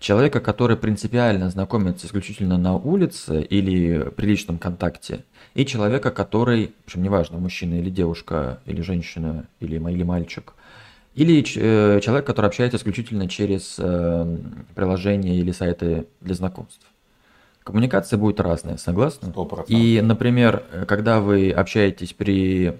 человека, 0.00 0.40
который 0.40 0.76
принципиально 0.76 1.50
знакомится 1.50 2.06
исключительно 2.06 2.58
на 2.58 2.74
улице 2.74 3.42
или 3.42 4.10
при 4.16 4.26
личном 4.26 4.58
контакте, 4.58 5.24
и 5.54 5.64
человека, 5.66 6.10
который, 6.10 6.72
в 6.82 6.86
общем, 6.86 7.02
неважно, 7.02 7.38
мужчина 7.38 7.74
или 7.74 7.90
девушка, 7.90 8.60
или 8.64 8.80
женщина, 8.80 9.46
или, 9.60 9.76
или 9.76 10.02
мальчик, 10.02 10.54
или 11.14 11.40
э, 11.40 12.00
человек, 12.00 12.26
который 12.26 12.46
общается 12.46 12.78
исключительно 12.78 13.28
через 13.28 13.76
э, 13.78 14.38
приложения 14.74 15.36
или 15.36 15.52
сайты 15.52 16.06
для 16.20 16.34
знакомств. 16.34 16.86
Коммуникация 17.62 18.16
будет 18.18 18.40
разная, 18.40 18.78
согласны? 18.78 19.28
100%. 19.28 19.66
И, 19.68 20.00
например, 20.00 20.64
когда 20.88 21.20
вы 21.20 21.50
общаетесь 21.50 22.14
при 22.14 22.74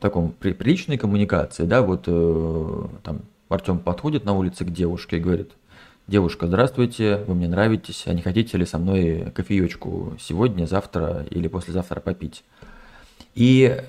таком 0.00 0.32
при 0.32 0.52
приличной 0.52 0.96
коммуникации, 0.96 1.64
да, 1.64 1.82
вот 1.82 2.04
э, 2.06 2.86
там 3.02 3.22
Артем 3.48 3.78
подходит 3.78 4.24
на 4.24 4.32
улице 4.32 4.64
к 4.64 4.70
девушке 4.70 5.18
и 5.18 5.20
говорит, 5.20 5.52
Девушка, 6.06 6.46
здравствуйте, 6.46 7.24
вы 7.26 7.34
мне 7.34 7.48
нравитесь, 7.48 8.02
а 8.06 8.12
не 8.12 8.20
хотите 8.20 8.58
ли 8.58 8.66
со 8.66 8.76
мной 8.76 9.32
кофеечку 9.34 10.12
сегодня, 10.20 10.66
завтра 10.66 11.24
или 11.30 11.48
послезавтра 11.48 11.98
попить? 12.00 12.44
И, 13.34 13.82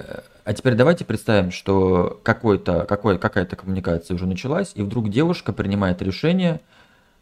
а 0.46 0.54
теперь 0.54 0.76
давайте 0.76 1.04
представим, 1.04 1.52
что 1.52 2.18
какой-то, 2.24 2.86
какой, 2.86 3.20
какая-то 3.20 3.58
коммуникация 3.58 4.16
уже 4.16 4.28
началась, 4.28 4.72
и 4.76 4.82
вдруг 4.82 5.10
девушка 5.10 5.52
принимает 5.52 6.02
решение 6.02 6.62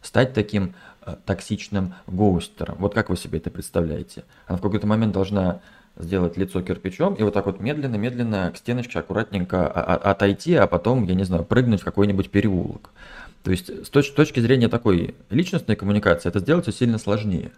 стать 0.00 0.32
таким 0.32 0.76
э, 1.04 1.16
токсичным 1.26 1.94
гоустером. 2.06 2.76
Вот 2.78 2.94
как 2.94 3.08
вы 3.08 3.16
себе 3.16 3.38
это 3.38 3.50
представляете? 3.50 4.22
Она 4.46 4.58
в 4.58 4.62
какой-то 4.62 4.86
момент 4.86 5.12
должна 5.12 5.60
сделать 5.96 6.36
лицо 6.36 6.62
кирпичом 6.62 7.14
и 7.14 7.24
вот 7.24 7.34
так 7.34 7.46
вот 7.46 7.58
медленно-медленно 7.58 8.52
к 8.52 8.58
стеночке 8.58 9.00
аккуратненько 9.00 9.66
отойти, 9.66 10.54
а 10.54 10.68
потом, 10.68 11.04
я 11.04 11.14
не 11.14 11.24
знаю, 11.24 11.44
прыгнуть 11.44 11.80
в 11.80 11.84
какой-нибудь 11.84 12.30
переулок. 12.30 12.90
То 13.44 13.50
есть 13.50 13.68
с 13.68 13.90
точ- 13.90 14.12
точки 14.12 14.40
зрения 14.40 14.68
такой 14.68 15.14
личностной 15.28 15.76
коммуникации 15.76 16.30
это 16.30 16.40
сделать 16.40 16.64
все 16.64 16.72
сильно 16.72 16.96
сложнее. 16.96 17.52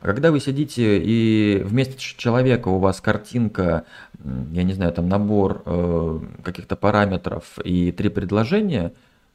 А 0.00 0.06
когда 0.06 0.32
вы 0.32 0.40
сидите 0.40 0.98
и 0.98 1.62
вместо 1.64 1.96
человека 1.96 2.68
у 2.68 2.78
вас 2.78 3.00
картинка, 3.00 3.84
я 4.50 4.64
не 4.64 4.72
знаю, 4.72 4.92
там 4.92 5.08
набор 5.08 5.62
э, 5.64 6.20
каких-то 6.42 6.74
параметров 6.74 7.58
и 7.64 7.92
три 7.92 8.08
предложения, 8.08 8.92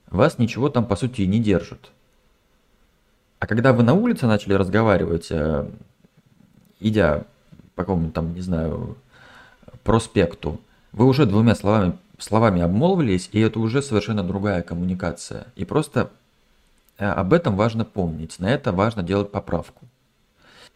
вас 0.10 0.39
ничего 0.39 0.69
там 0.69 0.86
по 0.86 0.98
сути 0.98 1.22
и 1.22 1.27
не 1.27 1.39
держит. 1.39 1.91
А 3.39 3.48
когда 3.48 3.72
вы 3.72 3.83
на 3.83 3.93
улице 3.93 4.27
начали 4.27 4.53
разговаривать, 4.53 5.27
э, 5.31 5.69
идя 6.81 7.24
по 7.75 7.83
какому-то 7.83 8.13
там, 8.13 8.33
не 8.33 8.41
знаю, 8.41 8.98
проспекту, 9.83 10.60
вы 10.91 11.05
уже 11.05 11.25
двумя 11.25 11.55
словами 11.55 11.93
словами 12.24 12.62
обмолвились, 12.62 13.30
и 13.32 13.39
это 13.39 13.60
уже 13.60 13.82
совершенно 13.82 14.24
другая 14.24 14.62
коммуникация. 14.62 15.48
И 15.56 15.65
просто 15.65 16.10
э, 16.98 17.06
об 17.06 17.34
этом 17.34 17.56
важно 17.56 17.86
помнить, 17.86 18.39
на 18.39 18.50
это 18.50 18.72
важно 18.72 19.03
делать 19.03 19.32
поправку. 19.32 19.86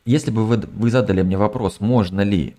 Если 0.05 0.31
бы 0.31 0.45
вы, 0.45 0.57
вы 0.57 0.89
задали 0.89 1.21
мне 1.21 1.37
вопрос, 1.37 1.79
можно 1.79 2.21
ли 2.21 2.55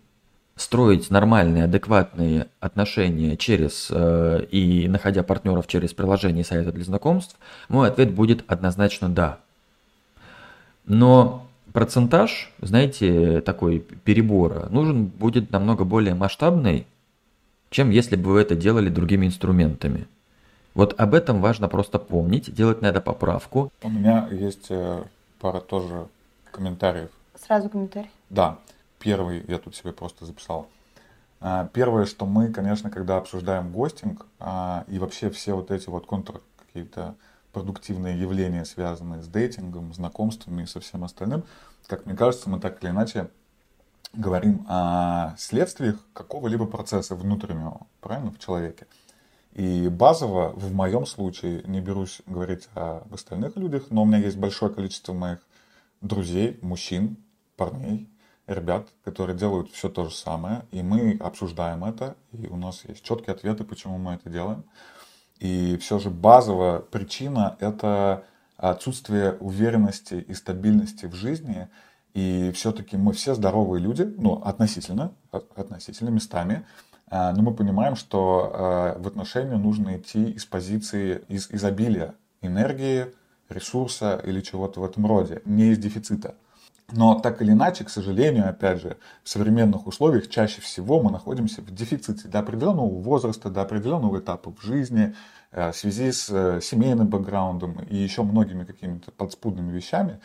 строить 0.57 1.11
нормальные, 1.11 1.65
адекватные 1.65 2.49
отношения 2.61 3.37
через 3.37 3.89
э, 3.91 4.45
и 4.51 4.89
находя 4.89 5.23
партнеров 5.23 5.67
через 5.67 5.95
приложение 5.95 6.45
сайта 6.45 6.73
для 6.73 6.85
знакомств, 6.85 7.37
мой 7.69 7.89
ответ 7.89 8.13
будет 8.13 8.45
однозначно 8.49 9.09
да. 9.09 9.39
Но 10.85 11.47
процентаж, 11.73 12.53
знаете, 12.61 13.41
такой 13.41 13.79
перебора 13.79 14.69
нужен 14.71 15.05
будет 15.07 15.53
намного 15.53 15.85
более 15.85 16.15
масштабный, 16.15 16.87
чем 17.71 17.91
если 17.91 18.17
бы 18.17 18.33
вы 18.33 18.41
это 18.41 18.55
делали 18.55 18.89
другими 18.89 19.27
инструментами. 19.27 20.07
Вот 20.75 20.99
об 21.01 21.15
этом 21.15 21.41
важно 21.41 21.69
просто 21.69 21.99
помнить, 21.99 22.55
делать 22.55 22.83
на 22.83 22.87
это 22.87 23.01
поправку. 23.01 23.73
У 23.83 23.91
меня 23.91 24.29
есть 24.31 24.67
э, 24.71 25.03
пара 25.41 25.61
тоже 25.61 26.07
комментариев. 26.53 27.11
Сразу 27.35 27.69
комментарий? 27.69 28.11
Да. 28.31 28.59
Первый 28.99 29.45
я 29.49 29.59
тут 29.59 29.77
себе 29.77 29.93
просто 29.93 30.25
записал. 30.25 30.69
А, 31.41 31.69
первое, 31.73 32.05
что 32.05 32.27
мы, 32.27 32.53
конечно, 32.53 32.91
когда 32.91 33.17
обсуждаем 33.17 33.71
гостинг 33.71 34.27
а, 34.41 34.85
и 34.89 34.99
вообще 34.99 35.31
все 35.31 35.55
вот 35.55 35.71
эти 35.71 35.89
вот 35.89 36.07
контр 36.07 36.41
какие-то 36.59 37.15
продуктивные 37.53 38.21
явления, 38.21 38.65
связанные 38.65 39.23
с 39.23 39.27
дейтингом, 39.27 39.95
знакомствами 39.95 40.63
и 40.63 40.67
со 40.67 40.81
всем 40.81 41.05
остальным, 41.05 41.45
как 41.87 42.07
мне 42.07 42.15
кажется, 42.15 42.51
мы 42.51 42.61
так 42.61 42.83
или 42.83 42.91
иначе 42.91 43.29
говорим 44.13 44.65
о 44.69 45.35
следствиях 45.39 45.97
какого-либо 46.13 46.67
процесса 46.67 47.15
внутреннего, 47.15 47.87
правильно, 48.01 48.31
в 48.31 48.39
человеке. 48.39 48.87
И 49.53 49.89
базово, 49.89 50.51
в 50.51 50.73
моем 50.73 51.07
случае, 51.07 51.63
не 51.67 51.81
берусь 51.81 52.21
говорить 52.27 52.69
об 52.75 53.13
остальных 53.13 53.57
людях, 53.57 53.87
но 53.91 54.03
у 54.03 54.05
меня 54.05 54.19
есть 54.19 54.37
большое 54.37 54.73
количество 54.73 55.13
моих 55.13 55.39
друзей, 56.01 56.59
мужчин, 56.63 57.17
парней, 57.57 58.09
ребят, 58.47 58.89
которые 59.05 59.37
делают 59.37 59.71
все 59.73 59.89
то 59.89 60.05
же 60.05 60.15
самое, 60.15 60.65
и 60.71 60.83
мы 60.83 61.17
обсуждаем 61.21 61.85
это, 61.85 62.17
и 62.33 62.47
у 62.47 62.57
нас 62.57 62.85
есть 62.87 63.03
четкие 63.03 63.35
ответы, 63.35 63.65
почему 63.65 63.99
мы 63.99 64.15
это 64.15 64.31
делаем. 64.31 64.65
И 65.39 65.77
все 65.79 65.99
же 65.99 66.11
базовая 66.11 66.81
причина– 66.81 67.57
это 67.61 68.25
отсутствие 68.57 69.35
уверенности 69.35 70.15
и 70.15 70.35
стабильности 70.35 71.07
в 71.07 71.15
жизни– 71.15 71.69
и 72.19 72.51
все-таки 72.53 72.97
мы 72.97 73.13
все 73.13 73.35
здоровые 73.35 73.81
люди, 73.81 74.03
ну, 74.03 74.43
относительно, 74.45 75.13
относительно 75.31 76.09
местами, 76.09 76.67
а, 77.07 77.33
но 77.33 77.43
мы 77.43 77.55
понимаем, 77.55 77.95
что 77.95 78.51
а, 78.53 78.99
в 78.99 79.07
отношения 79.07 79.57
нужно 79.57 79.99
идти 79.99 80.31
из 80.31 80.45
позиции, 80.45 81.23
из 81.29 81.49
изобилия 81.53 82.15
энергии, 82.43 83.07
ресурса 83.49 84.21
или 84.25 84.41
чего-то 84.41 84.81
в 84.81 84.85
этом 84.85 85.07
роде, 85.07 85.43
не 85.45 85.71
из 85.71 85.79
дефицита. 85.79 86.35
Но 86.91 87.21
так 87.21 87.41
или 87.41 87.53
иначе, 87.53 87.85
к 87.85 87.91
сожалению, 87.91 88.49
опять 88.49 88.81
же, 88.81 88.97
в 89.23 89.29
современных 89.29 89.87
условиях 89.87 90.29
чаще 90.29 90.61
всего 90.61 91.01
мы 91.01 91.13
находимся 91.13 91.63
в 91.63 91.73
дефиците 91.73 92.27
до 92.27 92.41
определенного 92.41 92.89
возраста, 92.89 93.49
до 93.49 93.63
определенного 93.63 94.19
этапа 94.19 94.53
в 94.53 94.61
жизни, 94.63 95.15
э, 95.53 95.71
в 95.71 95.77
связи 95.77 96.11
с 96.11 96.29
э, 96.31 96.61
семейным 96.63 97.07
бэкграундом 97.07 97.79
и 97.83 97.97
еще 97.97 98.23
многими 98.23 98.65
какими-то 98.65 99.13
подспудными 99.13 99.71
вещами. 99.71 100.19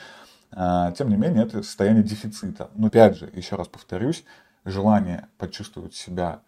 Э, 0.56 0.94
тем 0.98 1.10
не 1.10 1.18
менее, 1.18 1.44
это 1.44 1.64
состояние 1.64 2.04
дефицита. 2.04 2.70
Но 2.76 2.88
опять 2.88 3.18
же, 3.18 3.30
еще 3.34 3.56
раз 3.56 3.68
повторюсь, 3.68 4.24
желание 4.66 5.28
почувствовать 5.38 5.94
себя 5.94 6.42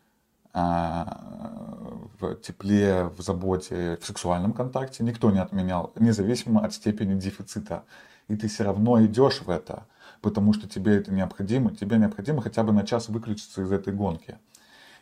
в 0.54 2.36
тепле, 2.36 3.10
в 3.10 3.22
заботе, 3.22 3.98
в 4.02 4.06
сексуальном 4.06 4.54
контакте 4.54 5.04
никто 5.04 5.30
не 5.30 5.40
отменял, 5.40 5.92
независимо 6.00 6.64
от 6.64 6.74
степени 6.74 7.20
дефицита. 7.20 7.84
И 8.30 8.38
ты 8.38 8.48
все 8.48 8.64
равно 8.64 9.04
идешь 9.04 9.42
в 9.42 9.50
это 9.50 9.84
потому 10.26 10.54
что 10.54 10.68
тебе 10.68 10.98
это 10.98 11.14
необходимо, 11.14 11.76
тебе 11.76 11.98
необходимо 11.98 12.42
хотя 12.42 12.64
бы 12.64 12.74
на 12.74 12.84
час 12.84 13.10
выключиться 13.10 13.62
из 13.62 13.72
этой 13.72 13.94
гонки. 13.94 14.40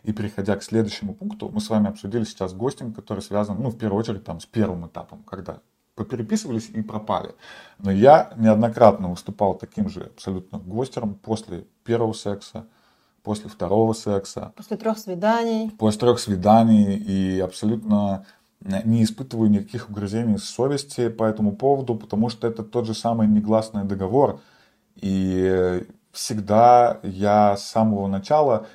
И 0.04 0.12
переходя 0.12 0.58
к 0.58 0.64
следующему 0.64 1.14
пункту, 1.14 1.50
мы 1.50 1.62
с 1.62 1.70
вами 1.70 1.88
обсудили 1.88 2.26
сейчас 2.26 2.54
гостинг, 2.54 2.94
который 2.94 3.22
связан, 3.22 3.58
ну, 3.58 3.70
в 3.70 3.78
первую 3.78 4.02
очередь, 4.02 4.26
там, 4.26 4.42
с 4.42 4.46
первым 4.46 4.86
этапом, 4.86 5.24
когда 5.24 5.62
попереписывались 5.96 6.70
и 6.70 6.82
пропали. 6.82 7.36
Но 7.80 7.92
я 7.92 8.34
неоднократно 8.38 9.10
выступал 9.10 9.56
таким 9.56 9.90
же 9.90 10.12
абсолютно 10.16 10.58
гостером 10.58 11.16
после 11.16 11.66
первого 11.84 12.14
секса, 12.14 12.66
после 13.22 13.50
второго 13.50 13.94
секса. 13.94 14.54
После 14.56 14.78
трех 14.78 14.98
свиданий. 14.98 15.72
После 15.78 16.00
трех 16.00 16.20
свиданий 16.20 16.96
и 16.96 17.40
абсолютно 17.40 18.26
не 18.62 19.04
испытываю 19.04 19.50
никаких 19.50 19.90
угрызений 19.90 20.38
совести 20.38 21.10
по 21.10 21.26
этому 21.26 21.56
поводу, 21.56 21.96
потому 21.96 22.30
что 22.30 22.48
это 22.48 22.64
тот 22.64 22.86
же 22.86 22.94
самый 22.94 23.28
негласный 23.28 23.84
договор– 23.84 24.40
и 24.96 25.86
всегда 26.12 27.00
я 27.04 27.58
с 27.58 27.66
самого 27.66 28.08
начала, 28.08 28.68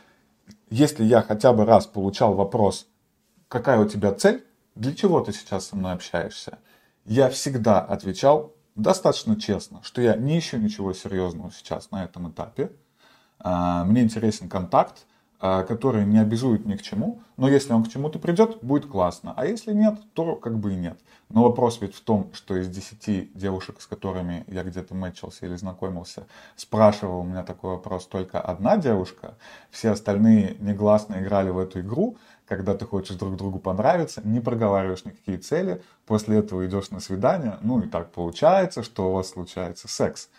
если 0.70 1.04
я 1.04 1.22
хотя 1.22 1.52
бы 1.52 1.64
раз 1.64 1.87
получал 1.87 2.34
вопрос, 2.34 2.87
какая 3.48 3.78
у 3.78 3.88
тебя 3.88 4.12
цель, 4.12 4.44
для 4.75 4.94
чего 4.94 5.20
ты 5.20 5.32
сейчас 5.32 5.68
со 5.68 5.76
мной 5.76 5.92
общаешься, 5.92 6.58
я 7.08 7.30
всегда 7.30 7.80
отвечал 7.80 8.54
достаточно 8.74 9.40
честно, 9.40 9.80
что 9.82 10.02
я 10.02 10.14
не 10.14 10.38
ищу 10.38 10.58
ничего 10.58 10.92
серьезного 10.92 11.50
сейчас 11.50 11.90
на 11.90 12.04
этом 12.04 12.30
этапе. 12.30 12.70
А, 13.40 13.84
мне 13.84 14.02
интересен 14.02 14.48
контакт, 14.48 15.06
а, 15.40 15.62
который 15.62 16.04
не 16.04 16.18
обязует 16.18 16.66
ни 16.66 16.74
к 16.76 16.82
чему, 16.82 17.22
но 17.36 17.48
если 17.48 17.72
он 17.72 17.84
к 17.84 17.88
чему-то 17.88 18.18
придет, 18.18 18.58
будет 18.62 18.86
классно, 18.86 19.32
а 19.36 19.46
если 19.46 19.72
нет, 19.72 19.94
то 20.12 20.36
как 20.36 20.58
бы 20.58 20.72
и 20.72 20.76
нет. 20.76 20.98
Но 21.28 21.44
вопрос 21.44 21.80
ведь 21.80 21.94
в 21.94 22.00
том, 22.00 22.30
что 22.34 22.56
из 22.56 22.68
10 22.68 23.32
девушек, 23.34 23.80
с 23.80 23.86
которыми 23.86 24.44
я 24.48 24.62
где-то 24.64 24.94
мэтчился 24.94 25.46
или 25.46 25.56
знакомился, 25.56 26.26
спрашивала 26.56 27.18
у 27.18 27.24
меня 27.24 27.42
такой 27.42 27.70
вопрос 27.70 28.06
только 28.06 28.40
одна 28.40 28.76
девушка, 28.76 29.34
все 29.70 29.90
остальные 29.90 30.56
негласно 30.58 31.20
играли 31.20 31.50
в 31.50 31.58
эту 31.58 31.80
игру, 31.80 32.16
когда 32.48 32.74
ты 32.74 32.86
хочешь 32.86 33.16
друг 33.16 33.36
другу 33.36 33.58
понравиться, 33.58 34.22
не 34.24 34.40
проговариваешь 34.40 35.04
никакие 35.04 35.38
цели, 35.38 35.82
после 36.06 36.38
этого 36.38 36.66
идешь 36.66 36.90
на 36.90 37.00
свидание, 37.00 37.58
ну 37.60 37.80
и 37.80 37.88
так 37.88 38.10
получается, 38.10 38.82
что 38.82 39.10
у 39.10 39.12
вас 39.12 39.28
случается 39.28 39.86
секс. 39.86 40.30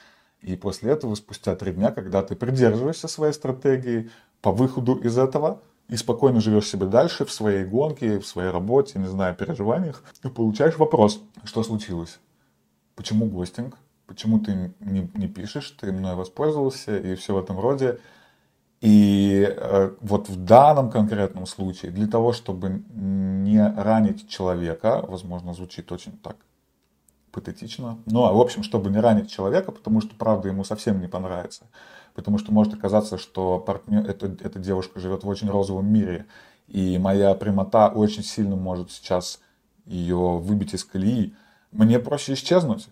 И 0.41 0.55
после 0.55 0.91
этого, 0.91 1.15
спустя 1.15 1.55
три 1.55 1.71
дня, 1.71 1.91
когда 1.91 2.23
ты 2.23 2.35
придерживаешься 2.35 3.07
своей 3.07 3.33
стратегии, 3.33 4.09
по 4.41 4.51
выходу 4.51 4.95
из 4.95 5.17
этого 5.17 5.61
и 5.89 5.97
спокойно 5.97 6.39
живешь 6.39 6.67
себе 6.67 6.85
дальше 6.85 7.25
в 7.25 7.31
своей 7.31 7.65
гонке, 7.65 8.19
в 8.19 8.25
своей 8.25 8.51
работе, 8.51 8.99
не 8.99 9.07
знаю, 9.07 9.35
переживаниях, 9.35 10.03
и 10.23 10.29
получаешь 10.29 10.77
вопрос, 10.77 11.21
что 11.43 11.61
случилось? 11.63 12.19
Почему 12.95 13.25
гостинг? 13.25 13.75
Почему 14.07 14.39
ты 14.39 14.73
не, 14.79 15.11
не 15.13 15.27
пишешь, 15.27 15.69
ты 15.71 15.91
мной 15.91 16.15
воспользовался 16.15 16.97
и 16.97 17.15
все 17.15 17.35
в 17.35 17.37
этом 17.37 17.59
роде. 17.59 17.99
И 18.81 19.45
э, 19.45 19.91
вот 19.99 20.29
в 20.29 20.43
данном 20.43 20.89
конкретном 20.89 21.45
случае, 21.45 21.91
для 21.91 22.07
того, 22.07 22.31
чтобы 22.31 22.83
не 22.93 23.61
ранить 23.61 24.29
человека, 24.29 25.03
возможно, 25.05 25.53
звучит 25.53 25.91
очень 25.91 26.17
так 26.17 26.37
патетично, 27.31 27.99
но, 28.05 28.33
в 28.35 28.39
общем, 28.39 28.63
чтобы 28.63 28.89
не 28.89 28.99
ранить 28.99 29.29
человека, 29.29 29.71
потому 29.71 30.01
что, 30.01 30.15
правда, 30.15 30.47
ему 30.47 30.63
совсем 30.63 31.01
не 31.01 31.07
понравится, 31.07 31.65
потому 32.15 32.37
что 32.37 32.53
может 32.53 32.73
оказаться, 32.73 33.17
что 33.17 33.59
партнер, 33.59 34.09
эта, 34.09 34.27
эта 34.27 34.59
девушка 34.59 34.99
живет 34.99 35.23
в 35.23 35.27
очень 35.27 35.49
розовом 35.49 35.91
мире, 35.91 36.25
и 36.67 36.97
моя 36.97 37.33
прямота 37.33 37.89
очень 37.89 38.23
сильно 38.23 38.55
может 38.55 38.91
сейчас 38.91 39.41
ее 39.85 40.37
выбить 40.37 40.73
из 40.73 40.85
колеи. 40.85 41.35
Мне 41.71 41.99
проще 41.99 42.33
исчезнуть, 42.33 42.87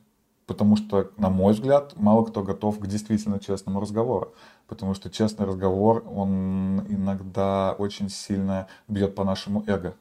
потому 0.46 0.78
что, 0.78 1.12
на 1.18 1.30
мой 1.30 1.54
взгляд, 1.54 1.94
мало 1.96 2.26
кто 2.26 2.44
готов 2.44 2.80
к 2.80 2.88
действительно 2.88 3.40
честному 3.40 3.80
разговору. 3.80 4.34
Потому 4.68 4.94
что 4.94 5.10
честный 5.10 5.46
разговор, 5.46 6.04
он 6.14 6.86
иногда 6.90 7.74
очень 7.78 8.10
сильно 8.10 8.68
бьет 8.88 9.16
по 9.16 9.24
нашему 9.24 9.64
эго, 9.66 9.96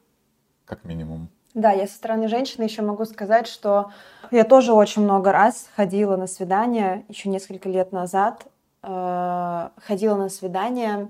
как 0.64 0.84
минимум. 0.84 1.28
Да, 1.54 1.70
я 1.70 1.86
со 1.86 1.94
стороны 1.94 2.28
женщины 2.28 2.64
еще 2.64 2.82
могу 2.82 3.04
сказать, 3.04 3.46
что 3.46 3.90
я 4.30 4.44
тоже 4.44 4.72
очень 4.72 5.02
много 5.02 5.32
раз 5.32 5.68
ходила 5.74 6.16
на 6.16 6.26
свидания, 6.26 7.04
еще 7.08 7.28
несколько 7.28 7.68
лет 7.68 7.92
назад, 7.92 8.46
Э, 8.88 9.70
ходила 9.84 10.14
на 10.14 10.28
свидание, 10.28 11.08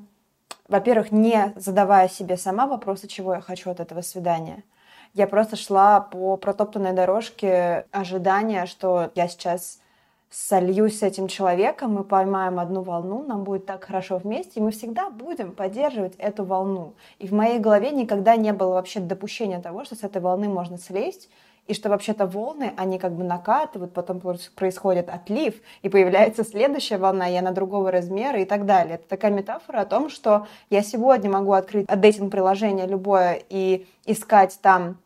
во-первых, 0.66 1.12
не 1.12 1.52
задавая 1.56 2.08
себе 2.08 2.38
сама 2.38 2.66
вопросы, 2.66 3.06
чего 3.06 3.34
я 3.34 3.42
хочу 3.42 3.70
от 3.70 3.80
этого 3.80 4.00
свидания. 4.00 4.64
Я 5.12 5.26
просто 5.26 5.56
шла 5.56 6.00
по 6.00 6.38
протоптанной 6.38 6.92
дорожке 6.92 7.84
ожидания, 7.92 8.64
что 8.64 9.10
я 9.14 9.28
сейчас 9.28 9.80
сольюсь 10.30 10.98
с 10.98 11.02
этим 11.02 11.28
человеком, 11.28 11.94
мы 11.94 12.04
поймаем 12.04 12.58
одну 12.58 12.82
волну, 12.82 13.24
нам 13.24 13.44
будет 13.44 13.66
так 13.66 13.84
хорошо 13.84 14.18
вместе, 14.18 14.60
и 14.60 14.62
мы 14.62 14.70
всегда 14.70 15.10
будем 15.10 15.52
поддерживать 15.52 16.14
эту 16.16 16.44
волну. 16.44 16.94
И 17.18 17.26
в 17.26 17.32
моей 17.32 17.58
голове 17.58 17.90
никогда 17.90 18.36
не 18.36 18.52
было 18.52 18.74
вообще 18.74 19.00
допущения 19.00 19.60
того, 19.60 19.84
что 19.84 19.94
с 19.94 20.02
этой 20.02 20.20
волны 20.20 20.48
можно 20.48 20.78
слезть, 20.78 21.28
и 21.66 21.74
что 21.74 21.88
вообще-то 21.88 22.26
волны, 22.26 22.72
они 22.76 22.98
как 22.98 23.12
бы 23.12 23.24
накатывают, 23.24 23.92
потом 23.92 24.20
происходит 24.54 25.08
отлив, 25.08 25.54
и 25.82 25.88
появляется 25.88 26.44
следующая 26.44 26.98
волна, 26.98 27.28
и 27.28 27.34
она 27.34 27.50
другого 27.50 27.90
размера 27.90 28.40
и 28.40 28.44
так 28.44 28.66
далее. 28.66 28.96
Это 28.96 29.08
такая 29.08 29.32
метафора 29.32 29.80
о 29.80 29.86
том, 29.86 30.08
что 30.08 30.46
я 30.70 30.82
сегодня 30.82 31.30
могу 31.30 31.52
открыть 31.52 31.86
дейтинг-приложение 31.86 32.86
любое 32.86 33.42
и 33.48 33.86
искать 34.04 34.58
там 34.62 34.98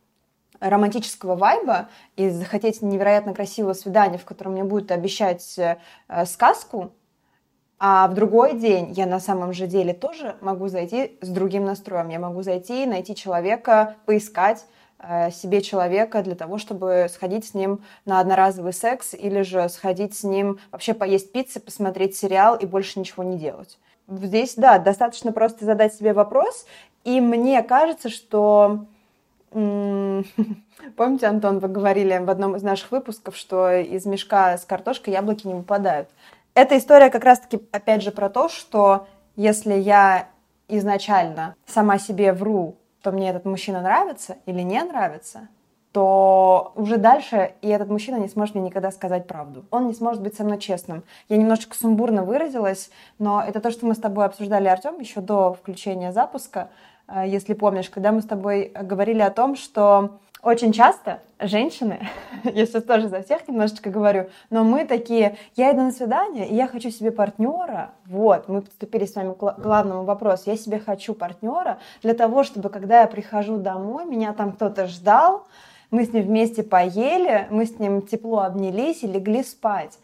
романтического 0.61 1.37
вайба 1.37 1.89
и 2.17 2.31
захотеть 2.31 2.83
невероятно 2.83 3.35
красивого 3.35 3.73
свидания, 3.73 4.19
в 4.19 4.25
котором 4.25 4.53
мне 4.53 4.65
будут 4.65 4.91
обещать 4.93 5.59
э, 5.59 5.77
сказку, 6.27 6.93
а 7.79 8.07
в 8.09 8.15
другой 8.15 8.59
день 8.59 8.93
я 8.93 9.07
на 9.07 9.21
самом 9.21 9.53
же 9.55 9.67
деле 9.67 9.95
тоже 9.95 10.37
могу 10.43 10.69
зайти 10.69 11.19
с 11.23 11.29
другим 11.29 11.65
настроем. 11.65 12.11
Я 12.11 12.19
могу 12.19 12.43
зайти, 12.43 12.85
найти 12.85 13.17
человека, 13.17 13.97
поискать, 14.05 14.67
Э, 15.03 15.31
себе 15.31 15.63
человека 15.63 16.23
для 16.23 16.35
того, 16.35 16.59
чтобы 16.59 17.07
сходить 17.11 17.47
с 17.47 17.55
ним 17.55 17.83
на 18.05 18.21
одноразовый 18.21 18.75
секс 18.75 19.15
или 19.15 19.41
же 19.41 19.67
сходить 19.71 20.15
с 20.15 20.25
ним 20.25 20.59
вообще 20.71 20.93
поесть 20.93 21.33
пиццы, 21.33 21.59
посмотреть 21.59 22.17
сериал 22.17 22.55
и 22.55 22.67
больше 22.67 22.99
ничего 23.01 23.23
не 23.23 23.39
делать. 23.39 23.79
Здесь, 24.09 24.57
да, 24.57 24.79
достаточно 24.79 25.33
просто 25.33 25.65
задать 25.65 25.95
себе 25.95 26.13
вопрос, 26.13 26.67
и 27.05 27.21
мне 27.21 27.63
кажется, 27.63 28.11
что... 28.11 28.87
Помните, 30.97 31.27
Антон, 31.27 31.59
вы 31.59 31.69
говорили 31.69 32.19
в 32.19 32.31
одном 32.31 32.57
из 32.57 32.63
наших 32.63 32.93
выпусков, 32.93 33.37
что 33.37 33.73
из 33.73 34.07
мешка 34.07 34.57
с 34.57 34.65
картошкой 34.65 35.15
яблоки 35.15 35.47
не 35.47 35.55
выпадают. 35.55 36.09
Эта 36.55 36.79
история 36.79 37.11
как 37.11 37.25
раз-таки, 37.25 37.61
опять 37.73 38.03
же, 38.03 38.13
про 38.13 38.29
то, 38.29 38.49
что 38.49 39.07
если 39.37 39.75
я 39.75 40.29
изначально 40.69 41.55
сама 41.67 41.99
себе 41.99 42.33
вру 42.33 42.77
что 43.01 43.13
мне 43.13 43.31
этот 43.31 43.45
мужчина 43.47 43.81
нравится 43.81 44.37
или 44.47 44.61
не 44.61 44.83
нравится, 44.83 45.49
то 45.93 46.73
уже 46.77 46.99
дальше 46.99 47.55
и 47.63 47.69
этот 47.69 47.89
мужчина 47.89 48.17
не 48.17 48.29
сможет 48.29 48.55
мне 48.55 48.65
никогда 48.65 48.91
сказать 48.93 49.27
правду. 49.27 49.65
Он 49.71 49.87
не 49.87 49.95
сможет 49.95 50.23
быть 50.23 50.37
со 50.37 50.45
мной 50.45 50.59
честным. 50.59 51.03
Я 51.29 51.37
немножечко 51.37 51.77
сумбурно 51.77 52.25
выразилась, 52.25 52.91
но 53.19 53.43
это 53.43 53.61
то, 53.61 53.71
что 53.71 53.87
мы 53.87 53.95
с 53.95 53.99
тобой 53.99 54.27
обсуждали, 54.27 54.69
Артем, 54.69 55.01
еще 55.01 55.21
до 55.21 55.55
включения 55.55 56.13
запуска, 56.13 56.69
если 57.27 57.55
помнишь, 57.55 57.91
когда 57.91 58.13
мы 58.13 58.23
с 58.23 58.27
тобой 58.27 58.73
говорили 58.75 59.21
о 59.21 59.31
том, 59.31 59.57
что 59.57 60.19
очень 60.43 60.73
часто 60.73 61.21
женщины, 61.39 62.09
я 62.45 62.65
сейчас 62.65 62.85
тоже 62.85 63.09
за 63.09 63.23
всех 63.23 63.47
немножечко 63.47 63.91
говорю, 63.91 64.31
но 64.49 64.65
мы 64.65 64.87
такие, 64.87 65.37
я 65.55 65.73
иду 65.73 65.83
на 65.83 65.93
свидание, 65.93 66.49
и 66.49 66.55
я 66.55 66.67
хочу 66.67 66.91
себе 66.91 67.11
партнера, 67.11 67.91
вот, 68.07 68.49
мы 68.49 68.63
подступили 68.63 69.05
с 69.05 69.15
вами 69.15 69.35
к 69.35 69.59
главному 69.59 70.05
вопросу, 70.05 70.45
я 70.47 70.57
себе 70.57 70.79
хочу 70.79 71.15
партнера 71.15 71.79
для 72.03 72.15
того, 72.15 72.43
чтобы, 72.43 72.71
когда 72.71 73.03
я 73.03 73.07
прихожу 73.07 73.59
домой, 73.59 74.07
меня 74.07 74.33
там 74.33 74.53
кто-то 74.53 74.87
ждал, 74.87 75.47
мы 75.91 76.05
с 76.05 76.13
ним 76.13 76.25
вместе 76.25 76.63
поели, 76.63 77.47
мы 77.51 77.67
с 77.67 77.79
ним 77.79 78.03
тепло 78.03 78.41
обнялись 78.41 79.03
и 79.03 79.09
легли 79.09 79.43
спать. 79.43 79.99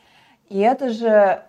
И 0.49 0.59
это 0.59 0.91
же 0.91 1.43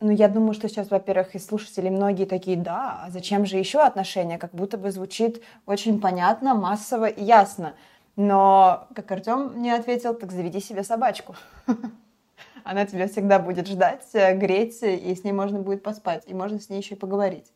ну, 0.00 0.10
я 0.12 0.28
думаю, 0.28 0.54
что 0.54 0.68
сейчас, 0.68 0.90
во-первых, 0.90 1.34
и 1.34 1.38
слушатели 1.40 1.88
многие 1.88 2.24
такие, 2.24 2.56
да, 2.56 3.00
а 3.04 3.10
зачем 3.10 3.44
же 3.44 3.56
еще 3.56 3.80
отношения? 3.80 4.38
Как 4.38 4.52
будто 4.52 4.78
бы 4.78 4.92
звучит 4.92 5.42
очень 5.66 6.00
понятно, 6.00 6.54
массово 6.54 7.06
и 7.06 7.24
ясно. 7.24 7.74
Но, 8.14 8.86
как 8.94 9.10
Артем 9.10 9.54
мне 9.56 9.74
ответил, 9.74 10.14
так 10.14 10.30
заведи 10.30 10.60
себе 10.60 10.84
собачку. 10.84 11.34
Она 12.64 12.86
тебя 12.86 13.08
всегда 13.08 13.38
будет 13.40 13.66
ждать, 13.66 14.04
э, 14.12 14.36
греть, 14.36 14.82
и 14.82 15.14
с 15.14 15.24
ней 15.24 15.32
можно 15.32 15.60
будет 15.60 15.82
поспать, 15.82 16.22
и 16.26 16.34
можно 16.34 16.60
с 16.60 16.68
ней 16.68 16.80
еще 16.80 16.94
и 16.94 16.98
поговорить. 16.98 17.52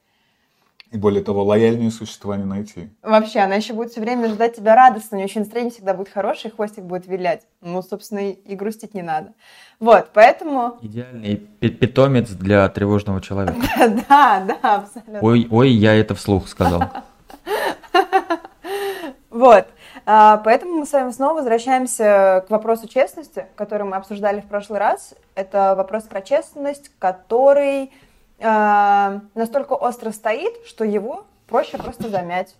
И 0.93 0.99
более 0.99 1.25
того, 1.25 1.43
лояльнее 1.43 1.91
существа 1.91 2.37
не 2.37 2.45
найти. 2.45 2.91
Вообще, 3.03 3.41
она 3.41 3.55
еще 3.55 3.73
будет 3.73 3.93
все 3.93 4.03
время 4.03 4.29
ждать 4.29 4.57
тебя 4.57 4.77
радостно, 4.77 5.17
у 5.17 5.19
нее 5.19 5.27
еще 5.27 5.41
настроение 5.41 5.73
всегда 5.73 5.95
будет 5.95 6.11
хорошее, 6.11 6.53
хвостик 6.55 6.85
будет 6.85 7.07
вилять. 7.07 7.47
Ну, 7.63 7.81
собственно, 7.81 8.31
и 8.31 8.55
грустить 8.55 8.93
не 8.93 9.01
надо. 9.01 9.33
Вот, 9.81 10.11
поэтому... 10.13 10.77
Идеальный 10.83 11.37
питомец 11.37 12.29
для 12.29 12.69
тревожного 12.69 13.23
человека. 13.23 13.59
Да, 14.09 14.45
да, 14.47 14.77
абсолютно. 14.77 15.21
Ой, 15.23 15.49
ой, 15.51 15.71
я 15.71 15.95
это 15.95 16.15
вслух 16.15 16.47
сказал. 16.47 16.83
Вот. 19.31 19.67
А, 20.05 20.37
поэтому 20.45 20.81
мы 20.81 20.87
с 20.87 20.93
вами 20.93 21.11
снова 21.11 21.39
возвращаемся 21.39 22.45
к 22.47 22.51
вопросу 22.51 22.87
честности, 22.87 23.47
который 23.57 23.85
мы 23.85 23.97
обсуждали 23.97 24.41
в 24.41 24.47
прошлый 24.47 24.79
раз. 24.79 25.15
Это 25.35 25.75
вопрос 25.75 26.05
про 26.05 26.21
честность, 26.21 26.91
который 26.99 27.91
э, 28.43 29.21
настолько 29.35 29.75
остро 29.75 30.11
стоит, 30.11 30.67
что 30.67 30.85
его 30.85 31.25
проще 31.47 31.79
просто 31.79 32.09
замять. 32.09 32.55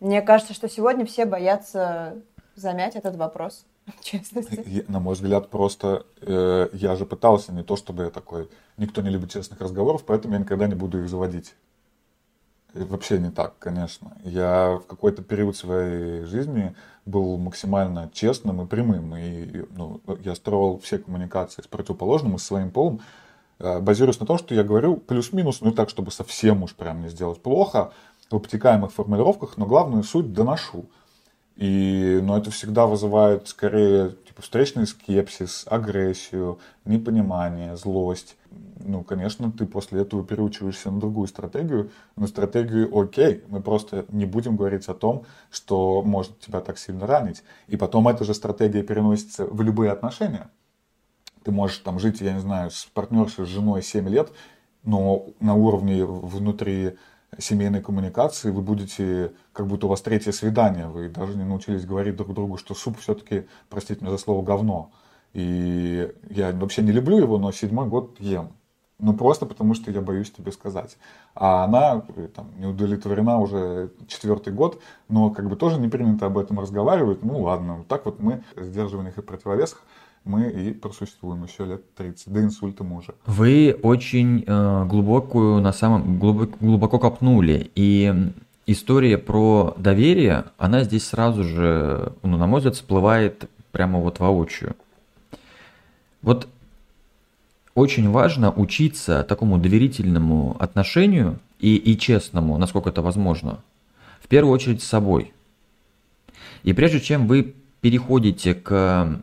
Мне 0.00 0.22
кажется, 0.22 0.54
что 0.54 0.68
сегодня 0.68 1.06
все 1.06 1.24
боятся 1.24 2.16
замять 2.56 2.96
этот 2.96 3.16
вопрос 3.16 3.64
честности. 4.00 4.84
На 4.88 5.00
мой 5.00 5.14
взгляд, 5.14 5.50
просто 5.50 6.06
э, 6.20 6.68
я 6.72 6.96
же 6.96 7.06
пытался 7.06 7.52
не 7.52 7.62
то, 7.62 7.76
чтобы 7.76 8.04
я 8.04 8.10
такой, 8.10 8.48
никто 8.76 9.02
не 9.02 9.10
любит 9.10 9.30
честных 9.30 9.60
разговоров, 9.60 10.04
поэтому 10.06 10.34
я 10.34 10.40
никогда 10.40 10.66
не 10.66 10.74
буду 10.74 11.02
их 11.02 11.08
заводить. 11.08 11.54
И 12.74 12.82
вообще 12.82 13.18
не 13.18 13.30
так, 13.30 13.54
конечно. 13.58 14.16
Я 14.24 14.80
в 14.82 14.86
какой-то 14.86 15.22
период 15.22 15.56
своей 15.56 16.24
жизни 16.24 16.74
был 17.06 17.36
максимально 17.38 18.10
честным 18.12 18.62
и 18.62 18.66
прямым. 18.66 19.14
И 19.16 19.64
ну, 19.70 20.00
я 20.24 20.34
строил 20.34 20.80
все 20.80 20.98
коммуникации 20.98 21.62
с 21.62 21.68
противоположным 21.68 22.34
и 22.34 22.38
с 22.38 22.44
своим 22.44 22.72
полом, 22.72 23.00
базируясь 23.58 24.20
на 24.20 24.26
том, 24.26 24.38
что 24.38 24.54
я 24.54 24.64
говорю 24.64 24.96
плюс-минус, 24.96 25.60
ну 25.60 25.72
так, 25.72 25.90
чтобы 25.90 26.10
совсем 26.10 26.62
уж 26.62 26.74
прям 26.74 27.02
не 27.02 27.08
сделать 27.08 27.40
плохо, 27.40 27.92
в 28.30 28.36
обтекаемых 28.36 28.92
формулировках, 28.92 29.56
но 29.56 29.66
главную 29.66 30.02
суть 30.02 30.32
доношу. 30.32 30.86
И, 31.56 32.18
но 32.20 32.36
это 32.36 32.50
всегда 32.50 32.86
вызывает 32.86 33.46
скорее 33.46 34.16
типа, 34.26 34.42
встречный 34.42 34.88
скепсис, 34.88 35.64
агрессию, 35.70 36.58
непонимание, 36.84 37.76
злость. 37.76 38.36
Ну, 38.80 39.04
конечно, 39.04 39.52
ты 39.52 39.64
после 39.66 40.02
этого 40.02 40.24
переучиваешься 40.24 40.90
на 40.90 40.98
другую 40.98 41.28
стратегию, 41.28 41.90
на 42.16 42.26
стратегию 42.26 42.90
«Окей, 42.96 43.44
мы 43.48 43.60
просто 43.62 44.04
не 44.08 44.26
будем 44.26 44.56
говорить 44.56 44.88
о 44.88 44.94
том, 44.94 45.26
что 45.50 46.02
может 46.02 46.40
тебя 46.40 46.60
так 46.60 46.76
сильно 46.76 47.06
ранить». 47.06 47.44
И 47.68 47.76
потом 47.76 48.08
эта 48.08 48.24
же 48.24 48.34
стратегия 48.34 48.82
переносится 48.82 49.44
в 49.46 49.62
любые 49.62 49.92
отношения 49.92 50.50
ты 51.44 51.52
можешь 51.52 51.78
там 51.78 51.98
жить, 51.98 52.20
я 52.20 52.32
не 52.32 52.40
знаю, 52.40 52.70
с 52.70 52.86
партнершей, 52.86 53.46
с 53.46 53.48
женой 53.48 53.82
7 53.82 54.08
лет, 54.08 54.32
но 54.82 55.26
на 55.40 55.54
уровне 55.54 56.04
внутри 56.04 56.96
семейной 57.38 57.82
коммуникации 57.82 58.50
вы 58.50 58.62
будете, 58.62 59.32
как 59.52 59.66
будто 59.66 59.86
у 59.86 59.88
вас 59.88 60.00
третье 60.00 60.32
свидание, 60.32 60.86
вы 60.86 61.08
даже 61.08 61.36
не 61.36 61.44
научились 61.44 61.84
говорить 61.84 62.16
друг 62.16 62.32
другу, 62.34 62.56
что 62.56 62.74
суп 62.74 62.98
все-таки, 62.98 63.46
простите 63.68 64.00
меня 64.00 64.12
за 64.12 64.18
слово, 64.18 64.42
говно. 64.42 64.90
И 65.32 66.12
я 66.30 66.52
вообще 66.52 66.82
не 66.82 66.92
люблю 66.92 67.18
его, 67.18 67.38
но 67.38 67.50
седьмой 67.50 67.88
год 67.88 68.18
ем. 68.20 68.52
Ну, 69.00 69.12
просто 69.12 69.44
потому 69.44 69.74
что 69.74 69.90
я 69.90 70.00
боюсь 70.00 70.30
тебе 70.30 70.52
сказать. 70.52 70.96
А 71.34 71.64
она 71.64 72.04
э, 72.14 72.28
там, 72.28 72.52
не 72.56 72.66
удовлетворена 72.66 73.40
уже 73.40 73.90
четвертый 74.06 74.52
год, 74.52 74.80
но 75.08 75.30
как 75.30 75.48
бы 75.48 75.56
тоже 75.56 75.80
не 75.80 75.88
принято 75.88 76.26
об 76.26 76.38
этом 76.38 76.60
разговаривать. 76.60 77.24
Ну, 77.24 77.42
ладно, 77.42 77.84
так 77.88 78.04
вот 78.04 78.20
мы 78.20 78.44
в 78.54 78.62
сдерживаниях 78.62 79.18
и 79.18 79.22
противовесах 79.22 79.82
мы 80.24 80.48
и 80.48 80.72
просуществуем 80.72 81.44
еще 81.44 81.64
лет 81.66 81.94
30, 81.94 82.32
до 82.32 82.40
инсульта 82.40 82.82
мужа. 82.82 83.14
Вы 83.26 83.78
очень 83.82 84.44
э, 84.46 84.84
глубокую, 84.86 85.60
на 85.60 85.72
самом 85.72 86.18
глубоко, 86.18 86.56
глубоко 86.60 86.98
копнули, 86.98 87.70
и 87.74 88.32
история 88.66 89.18
про 89.18 89.74
доверие, 89.76 90.46
она 90.56 90.82
здесь 90.84 91.06
сразу 91.06 91.44
же, 91.44 92.12
ну, 92.22 92.38
на 92.38 92.46
мой 92.46 92.60
взгляд, 92.60 92.76
всплывает 92.76 93.50
прямо 93.70 93.98
вот 94.00 94.18
воочию. 94.18 94.74
Вот 96.22 96.48
очень 97.74 98.08
важно 98.10 98.50
учиться 98.50 99.24
такому 99.24 99.58
доверительному 99.58 100.56
отношению 100.58 101.38
и, 101.58 101.76
и 101.76 101.98
честному, 101.98 102.56
насколько 102.56 102.88
это 102.88 103.02
возможно, 103.02 103.60
в 104.22 104.28
первую 104.28 104.54
очередь 104.54 104.82
с 104.82 104.86
собой. 104.86 105.32
И 106.62 106.72
прежде 106.72 107.00
чем 107.00 107.26
вы 107.26 107.54
переходите 107.82 108.54
к 108.54 109.20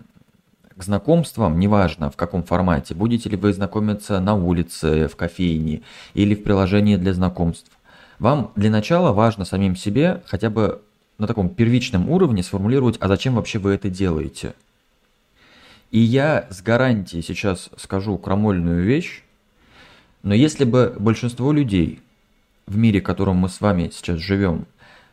знакомствам, 0.83 1.59
неважно 1.59 2.09
в 2.09 2.15
каком 2.15 2.43
формате, 2.43 2.93
будете 2.93 3.29
ли 3.29 3.37
вы 3.37 3.53
знакомиться 3.53 4.19
на 4.19 4.35
улице, 4.35 5.07
в 5.07 5.15
кофейне 5.15 5.81
или 6.13 6.35
в 6.35 6.43
приложении 6.43 6.95
для 6.95 7.13
знакомств, 7.13 7.71
вам 8.19 8.51
для 8.55 8.69
начала 8.69 9.11
важно 9.11 9.45
самим 9.45 9.75
себе 9.75 10.21
хотя 10.25 10.49
бы 10.49 10.81
на 11.17 11.27
таком 11.27 11.49
первичном 11.49 12.09
уровне 12.09 12.43
сформулировать, 12.43 12.97
а 12.99 13.07
зачем 13.07 13.35
вообще 13.35 13.59
вы 13.59 13.71
это 13.71 13.89
делаете. 13.89 14.53
И 15.91 15.99
я 15.99 16.47
с 16.49 16.61
гарантией 16.61 17.21
сейчас 17.21 17.69
скажу 17.77 18.17
крамольную 18.17 18.83
вещь, 18.83 19.23
но 20.23 20.33
если 20.33 20.63
бы 20.63 20.95
большинство 20.97 21.51
людей 21.51 21.99
в 22.65 22.77
мире, 22.77 23.01
в 23.01 23.03
котором 23.03 23.37
мы 23.37 23.49
с 23.49 23.59
вами 23.59 23.91
сейчас 23.93 24.19
живем, 24.19 24.65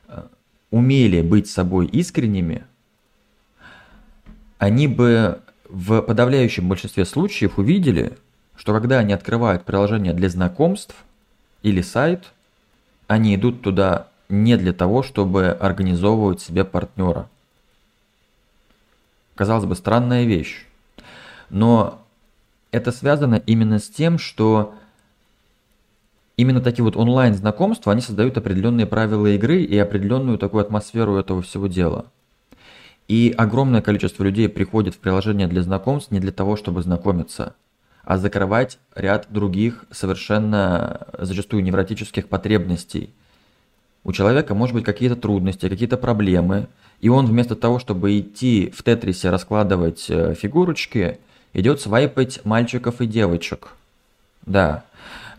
э, 0.06 0.22
умели 0.70 1.20
быть 1.22 1.48
собой 1.48 1.86
искренними, 1.86 2.64
они 4.58 4.86
бы 4.86 5.40
в 5.68 6.00
подавляющем 6.00 6.68
большинстве 6.68 7.04
случаев 7.04 7.58
увидели, 7.58 8.16
что 8.56 8.72
когда 8.72 8.98
они 8.98 9.12
открывают 9.12 9.64
приложение 9.64 10.14
для 10.14 10.28
знакомств 10.28 10.94
или 11.62 11.82
сайт, 11.82 12.32
они 13.06 13.34
идут 13.34 13.62
туда 13.62 14.08
не 14.28 14.56
для 14.56 14.72
того, 14.72 15.02
чтобы 15.02 15.48
организовывать 15.48 16.40
себе 16.40 16.64
партнера. 16.64 17.28
Казалось 19.34 19.66
бы, 19.66 19.76
странная 19.76 20.24
вещь. 20.24 20.66
Но 21.48 22.02
это 22.72 22.90
связано 22.90 23.36
именно 23.46 23.78
с 23.78 23.88
тем, 23.88 24.18
что 24.18 24.74
именно 26.36 26.60
такие 26.60 26.84
вот 26.84 26.96
онлайн-знакомства, 26.96 27.92
они 27.92 28.02
создают 28.02 28.36
определенные 28.36 28.86
правила 28.86 29.26
игры 29.28 29.62
и 29.62 29.78
определенную 29.78 30.38
такую 30.38 30.62
атмосферу 30.62 31.16
этого 31.16 31.42
всего 31.42 31.66
дела– 31.66 32.06
и 33.08 33.34
огромное 33.36 33.80
количество 33.80 34.22
людей 34.22 34.48
приходит 34.48 34.94
в 34.94 34.98
приложение 34.98 35.48
для 35.48 35.62
знакомств 35.62 36.10
не 36.12 36.20
для 36.20 36.30
того, 36.30 36.56
чтобы 36.56 36.82
знакомиться, 36.82 37.54
а 38.04 38.18
закрывать 38.18 38.78
ряд 38.94 39.26
других 39.30 39.86
совершенно 39.90 41.08
зачастую 41.18 41.62
невротических 41.62 42.28
потребностей. 42.28 43.10
У 44.04 44.12
человека 44.12 44.54
может 44.54 44.74
быть 44.74 44.84
какие-то 44.84 45.16
трудности, 45.16 45.68
какие-то 45.68 45.96
проблемы, 45.96 46.68
и 47.00 47.08
он 47.08 47.26
вместо 47.26 47.56
того, 47.56 47.78
чтобы 47.78 48.18
идти 48.18 48.72
в 48.76 48.82
тетрисе 48.82 49.30
раскладывать 49.30 50.06
э, 50.08 50.34
фигурочки, 50.34 51.18
идет 51.52 51.80
свайпать 51.80 52.44
мальчиков 52.44 53.00
и 53.00 53.06
девочек. 53.06 53.74
Да, 54.46 54.84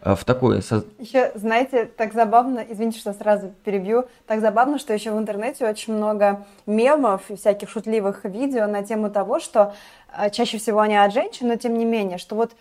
Э, 0.01 0.15
в 0.15 0.23
такой... 0.25 0.57
Еще, 0.97 1.31
знаете, 1.35 1.85
так 1.85 2.13
забавно, 2.13 2.63
извините, 2.67 2.99
что 2.99 3.13
сразу 3.13 3.51
перебью, 3.63 4.05
так 4.27 4.41
забавно, 4.41 4.79
что 4.79 4.93
еще 4.93 5.11
в 5.11 5.17
интернете 5.17 5.67
очень 5.67 5.93
много 5.93 6.45
мемов 6.65 7.29
и 7.29 7.35
всяких 7.35 7.69
шутливых 7.69 8.25
видео 8.25 8.67
на 8.67 8.83
тему 8.83 9.09
того, 9.09 9.39
что 9.39 9.73
э, 10.17 10.29
чаще 10.29 10.57
всего 10.57 10.79
они 10.79 10.95
от 10.95 11.13
женщин, 11.13 11.47
но 11.47 11.55
тем 11.55 11.77
не 11.77 11.85
менее, 11.85 12.17
что 12.17 12.35
вот 12.35 12.53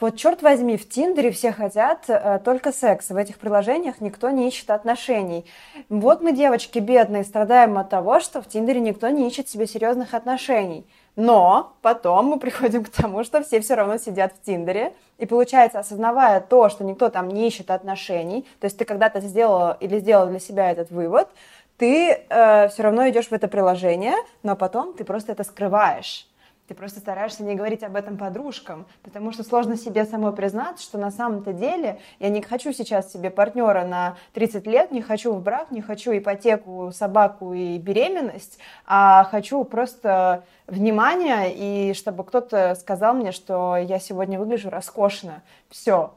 вот 0.00 0.16
черт 0.16 0.42
возьми, 0.42 0.76
в 0.76 0.88
Тиндере 0.88 1.30
все 1.30 1.52
хотят 1.52 2.06
э, 2.08 2.40
только 2.44 2.72
секса. 2.72 3.14
В 3.14 3.16
этих 3.16 3.38
приложениях 3.38 4.00
никто 4.00 4.28
не 4.30 4.48
ищет 4.48 4.70
отношений. 4.70 5.46
Вот 5.88 6.20
мы, 6.20 6.32
девочки 6.32 6.80
бедные, 6.80 7.22
страдаем 7.22 7.78
от 7.78 7.90
того, 7.90 8.18
что 8.18 8.42
в 8.42 8.48
Тиндере 8.48 8.80
никто 8.80 9.08
не 9.08 9.28
ищет 9.28 9.48
себе 9.48 9.68
серьезных 9.68 10.12
отношений. 10.12 10.84
Но 11.16 11.74
потом 11.80 12.26
мы 12.26 12.38
приходим 12.38 12.84
к 12.84 12.88
тому, 12.88 13.24
что 13.24 13.42
все 13.42 13.60
все 13.60 13.74
равно 13.74 13.98
сидят 13.98 14.32
в 14.32 14.44
Тиндере. 14.44 14.94
И 15.18 15.26
получается, 15.26 15.78
осознавая 15.78 16.40
то, 16.40 16.68
что 16.68 16.84
никто 16.84 17.08
там 17.08 17.28
не 17.28 17.46
ищет 17.46 17.70
отношений, 17.70 18.46
то 18.60 18.66
есть 18.66 18.76
ты 18.76 18.84
когда-то 18.84 19.20
сделала 19.20 19.76
или 19.80 19.98
сделал 20.00 20.26
для 20.26 20.40
себя 20.40 20.70
этот 20.70 20.90
вывод, 20.90 21.28
ты 21.76 22.24
э, 22.28 22.68
все 22.68 22.82
равно 22.82 23.08
идешь 23.08 23.28
в 23.28 23.32
это 23.32 23.48
приложение, 23.48 24.14
но 24.42 24.56
потом 24.56 24.94
ты 24.94 25.04
просто 25.04 25.32
это 25.32 25.44
скрываешь. 25.44 26.26
Ты 26.66 26.74
просто 26.74 27.00
стараешься 27.00 27.42
не 27.42 27.54
говорить 27.54 27.82
об 27.82 27.94
этом 27.94 28.16
подружкам, 28.16 28.86
потому 29.02 29.32
что 29.32 29.44
сложно 29.44 29.76
себе 29.76 30.06
самой 30.06 30.32
признаться, 30.32 30.82
что 30.82 30.96
на 30.96 31.10
самом-то 31.10 31.52
деле 31.52 31.98
я 32.20 32.30
не 32.30 32.40
хочу 32.40 32.72
сейчас 32.72 33.12
себе 33.12 33.28
партнера 33.28 33.84
на 33.84 34.16
30 34.32 34.66
лет, 34.66 34.90
не 34.90 35.02
хочу 35.02 35.34
в 35.34 35.42
брак, 35.42 35.70
не 35.70 35.82
хочу 35.82 36.16
ипотеку, 36.16 36.90
собаку 36.94 37.52
и 37.52 37.76
беременность, 37.76 38.58
а 38.86 39.24
хочу 39.24 39.62
просто 39.64 40.44
внимания 40.66 41.52
и 41.54 41.92
чтобы 41.92 42.24
кто-то 42.24 42.74
сказал 42.80 43.12
мне, 43.12 43.32
что 43.32 43.76
я 43.76 43.98
сегодня 43.98 44.38
выгляжу 44.38 44.70
роскошно. 44.70 45.42
Все. 45.68 46.14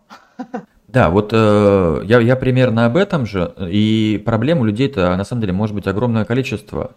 Да, 0.87 1.09
вот 1.09 1.31
э, 1.33 2.01
я, 2.05 2.21
я 2.21 2.37
примерно 2.37 2.85
об 2.85 2.95
этом 2.95 3.25
же, 3.25 3.53
и 3.59 4.23
проблем 4.25 4.61
у 4.61 4.63
людей-то 4.63 5.17
на 5.17 5.25
самом 5.25 5.41
деле 5.41 5.51
может 5.51 5.75
быть 5.75 5.85
огромное 5.85 6.23
количество. 6.23 6.91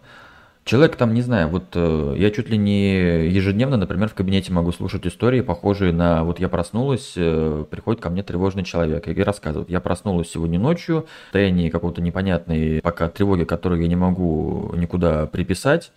Человек 0.71 0.95
там, 0.95 1.13
не 1.13 1.21
знаю, 1.21 1.49
вот 1.49 1.65
э, 1.73 2.15
я 2.17 2.31
чуть 2.31 2.47
ли 2.47 2.57
не 2.57 3.27
ежедневно, 3.27 3.75
например, 3.75 4.07
в 4.07 4.13
кабинете 4.13 4.53
могу 4.53 4.71
слушать 4.71 5.05
истории, 5.05 5.41
похожие 5.41 5.91
на 5.91 6.23
вот 6.23 6.39
я 6.39 6.47
проснулась, 6.47 7.11
э, 7.17 7.65
приходит 7.69 8.01
ко 8.01 8.09
мне 8.09 8.23
тревожный 8.23 8.63
человек 8.63 9.05
и 9.05 9.21
рассказывает, 9.21 9.69
я 9.69 9.81
проснулась 9.81 10.31
сегодня 10.31 10.57
ночью, 10.59 11.01
в 11.01 11.23
состоянии 11.25 11.69
какого-то 11.69 12.01
непонятной 12.01 12.79
пока 12.81 13.09
тревоги, 13.09 13.43
которую 13.43 13.81
я 13.81 13.89
не 13.89 13.97
могу 13.97 14.73
никуда 14.77 15.25
приписать, 15.25 15.91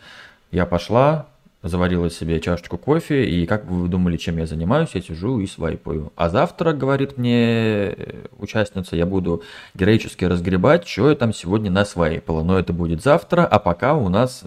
я 0.50 0.66
пошла, 0.66 1.28
заварила 1.64 2.10
себе 2.10 2.40
чашечку 2.40 2.76
кофе, 2.76 3.24
и 3.24 3.46
как 3.46 3.64
вы 3.64 3.88
думали, 3.88 4.18
чем 4.18 4.36
я 4.36 4.46
занимаюсь, 4.46 4.90
я 4.92 5.00
сижу 5.00 5.40
и 5.40 5.46
свайпаю. 5.46 6.12
А 6.14 6.28
завтра, 6.28 6.74
говорит 6.74 7.16
мне 7.16 7.90
э, 7.92 8.26
участница, 8.38 8.96
я 8.96 9.06
буду 9.06 9.42
героически 9.74 10.26
разгребать, 10.26 10.86
что 10.86 11.08
я 11.08 11.16
там 11.16 11.32
сегодня 11.32 11.70
насвайпала. 11.70 12.42
Но 12.42 12.58
это 12.58 12.74
будет 12.74 13.02
завтра, 13.02 13.46
а 13.46 13.58
пока 13.58 13.94
у 13.94 14.10
нас 14.10 14.44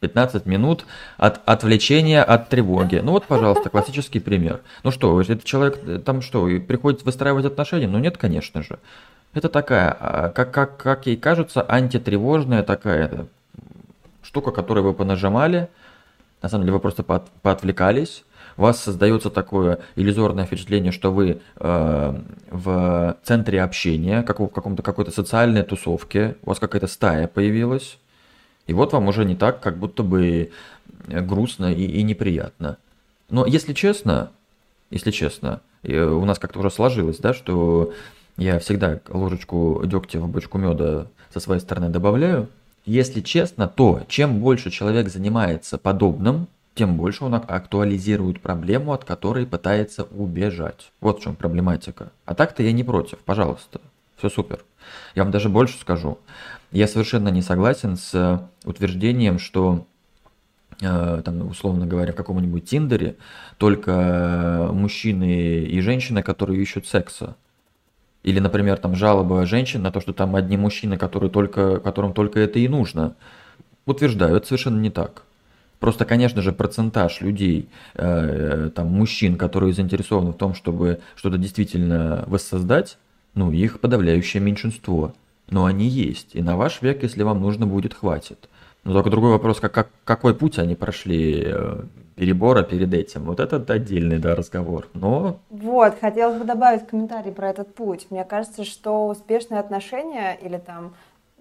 15 0.00 0.44
минут 0.44 0.84
от 1.16 1.40
отвлечения 1.46 2.22
от 2.22 2.50
тревоги. 2.50 2.96
Ну 3.02 3.12
вот, 3.12 3.24
пожалуйста, 3.24 3.70
классический 3.70 4.20
пример. 4.20 4.60
Ну 4.84 4.90
что, 4.90 5.18
этот 5.22 5.44
человек 5.44 5.78
э, 5.86 5.98
там 6.04 6.20
что, 6.20 6.46
приходит 6.60 7.02
выстраивать 7.02 7.46
отношения? 7.46 7.88
Ну 7.88 7.98
нет, 7.98 8.18
конечно 8.18 8.62
же. 8.62 8.78
Это 9.32 9.48
такая, 9.48 9.96
а, 9.98 10.28
как, 10.28 10.50
как, 10.50 10.76
как 10.76 11.06
ей 11.06 11.16
кажется, 11.16 11.62
антитревожная 11.66 12.62
такая 12.62 13.26
штука, 14.22 14.50
которую 14.50 14.84
вы 14.84 14.92
понажимали– 14.92 15.68
на 16.42 16.48
самом 16.48 16.64
деле 16.64 16.74
вы 16.74 16.80
просто 16.80 17.02
поот, 17.02 17.28
поотвлекались, 17.42 18.24
у 18.56 18.62
вас 18.62 18.80
создается 18.80 19.30
такое 19.30 19.78
иллюзорное 19.96 20.44
впечатление, 20.44 20.92
что 20.92 21.12
вы 21.12 21.40
э, 21.56 22.20
в 22.50 23.16
центре 23.24 23.62
общения, 23.62 24.22
как 24.22 24.40
в 24.40 24.48
каком-то 24.48 24.82
какой-то 24.82 25.10
социальной 25.10 25.62
тусовке, 25.62 26.36
у 26.42 26.50
вас 26.50 26.58
какая-то 26.58 26.86
стая 26.86 27.28
появилась, 27.28 27.98
и 28.66 28.74
вот 28.74 28.92
вам 28.92 29.08
уже 29.08 29.24
не 29.24 29.36
так, 29.36 29.60
как 29.60 29.78
будто 29.78 30.02
бы 30.02 30.50
грустно 31.06 31.72
и, 31.72 31.84
и 31.84 32.02
неприятно. 32.02 32.76
Но 33.30 33.46
если 33.46 33.72
честно, 33.72 34.30
если 34.90 35.10
честно, 35.10 35.60
у 35.82 36.24
нас 36.24 36.38
как-то 36.38 36.58
уже 36.60 36.70
сложилось, 36.70 37.18
да, 37.18 37.34
что 37.34 37.92
я 38.36 38.58
всегда 38.58 39.00
ложечку 39.08 39.82
дегтя 39.84 40.20
в 40.20 40.28
бочку 40.28 40.58
меда 40.58 41.06
со 41.32 41.40
своей 41.40 41.60
стороны 41.60 41.88
добавляю, 41.88 42.48
если 42.84 43.20
честно, 43.20 43.68
то 43.68 44.02
чем 44.08 44.40
больше 44.40 44.70
человек 44.70 45.08
занимается 45.08 45.78
подобным, 45.78 46.48
тем 46.74 46.96
больше 46.96 47.24
он 47.24 47.34
актуализирует 47.34 48.40
проблему, 48.40 48.92
от 48.92 49.04
которой 49.04 49.46
пытается 49.46 50.04
убежать. 50.04 50.90
Вот 51.00 51.20
в 51.20 51.22
чем 51.22 51.36
проблематика. 51.36 52.10
А 52.24 52.34
так-то 52.34 52.62
я 52.62 52.72
не 52.72 52.82
против, 52.82 53.18
пожалуйста. 53.18 53.80
Все 54.16 54.30
супер. 54.30 54.64
Я 55.14 55.24
вам 55.24 55.32
даже 55.32 55.48
больше 55.48 55.78
скажу. 55.78 56.18
Я 56.70 56.88
совершенно 56.88 57.28
не 57.28 57.42
согласен 57.42 57.96
с 57.96 58.48
утверждением, 58.64 59.38
что 59.38 59.86
э, 60.80 61.22
там, 61.24 61.48
условно 61.48 61.86
говоря, 61.86 62.12
в 62.12 62.16
каком-нибудь 62.16 62.64
Тиндере 62.64 63.16
только 63.58 64.70
мужчины 64.72 65.64
и 65.64 65.80
женщины, 65.80 66.22
которые 66.22 66.62
ищут 66.62 66.86
секса. 66.86 67.36
Или, 68.22 68.38
например, 68.38 68.78
там 68.78 68.94
жалоба 68.94 69.46
женщин 69.46 69.82
на 69.82 69.90
то, 69.90 70.00
что 70.00 70.12
там 70.12 70.36
одни 70.36 70.56
мужчины, 70.56 70.96
которые 70.96 71.30
только, 71.30 71.80
которым 71.80 72.12
только 72.12 72.40
это 72.40 72.58
и 72.58 72.68
нужно. 72.68 73.14
Утверждаю, 73.84 74.36
это 74.36 74.46
совершенно 74.46 74.80
не 74.80 74.90
так. 74.90 75.24
Просто, 75.80 76.04
конечно 76.04 76.42
же, 76.42 76.52
процентаж 76.52 77.20
людей, 77.20 77.68
э, 77.94 78.70
там, 78.72 78.86
мужчин, 78.86 79.36
которые 79.36 79.72
заинтересованы 79.72 80.30
в 80.30 80.36
том, 80.36 80.54
чтобы 80.54 81.00
что-то 81.16 81.38
действительно 81.38 82.22
воссоздать, 82.28 82.98
ну, 83.34 83.50
их 83.50 83.80
подавляющее 83.80 84.40
меньшинство. 84.40 85.14
Но 85.50 85.64
они 85.64 85.88
есть. 85.88 86.36
И 86.36 86.42
на 86.42 86.56
ваш 86.56 86.82
век, 86.82 87.02
если 87.02 87.24
вам 87.24 87.40
нужно 87.40 87.66
будет, 87.66 87.94
хватит. 87.94 88.48
Но 88.84 88.92
только 88.92 89.10
другой 89.10 89.32
вопрос, 89.32 89.58
как, 89.58 89.72
как, 89.72 89.90
какой 90.04 90.36
путь 90.36 90.60
они 90.60 90.76
прошли 90.76 91.42
э, 91.46 91.82
перебора 92.14 92.62
перед 92.62 92.92
этим. 92.92 93.24
Вот 93.24 93.40
это 93.40 93.56
отдельный 93.72 94.18
да, 94.18 94.34
разговор. 94.34 94.88
Но... 94.94 95.38
Вот, 95.50 95.98
хотелось 96.00 96.38
бы 96.38 96.44
добавить 96.44 96.86
комментарий 96.86 97.32
про 97.32 97.50
этот 97.50 97.74
путь. 97.74 98.06
Мне 98.10 98.24
кажется, 98.24 98.64
что 98.64 99.08
успешные 99.08 99.60
отношения 99.60 100.34
или 100.40 100.58
там 100.58 100.94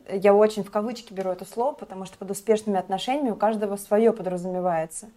я 0.09 0.33
очень 0.33 0.63
в 0.63 0.71
кавычки 0.71 1.13
беру 1.13 1.31
это 1.31 1.45
слово, 1.45 1.73
потому 1.73 2.05
что 2.05 2.17
под 2.17 2.31
успешными 2.31 2.79
отношениями 2.79 3.31
у 3.31 3.35
каждого 3.35 3.75
свое 3.77 4.13
подразумевается. 4.13 5.09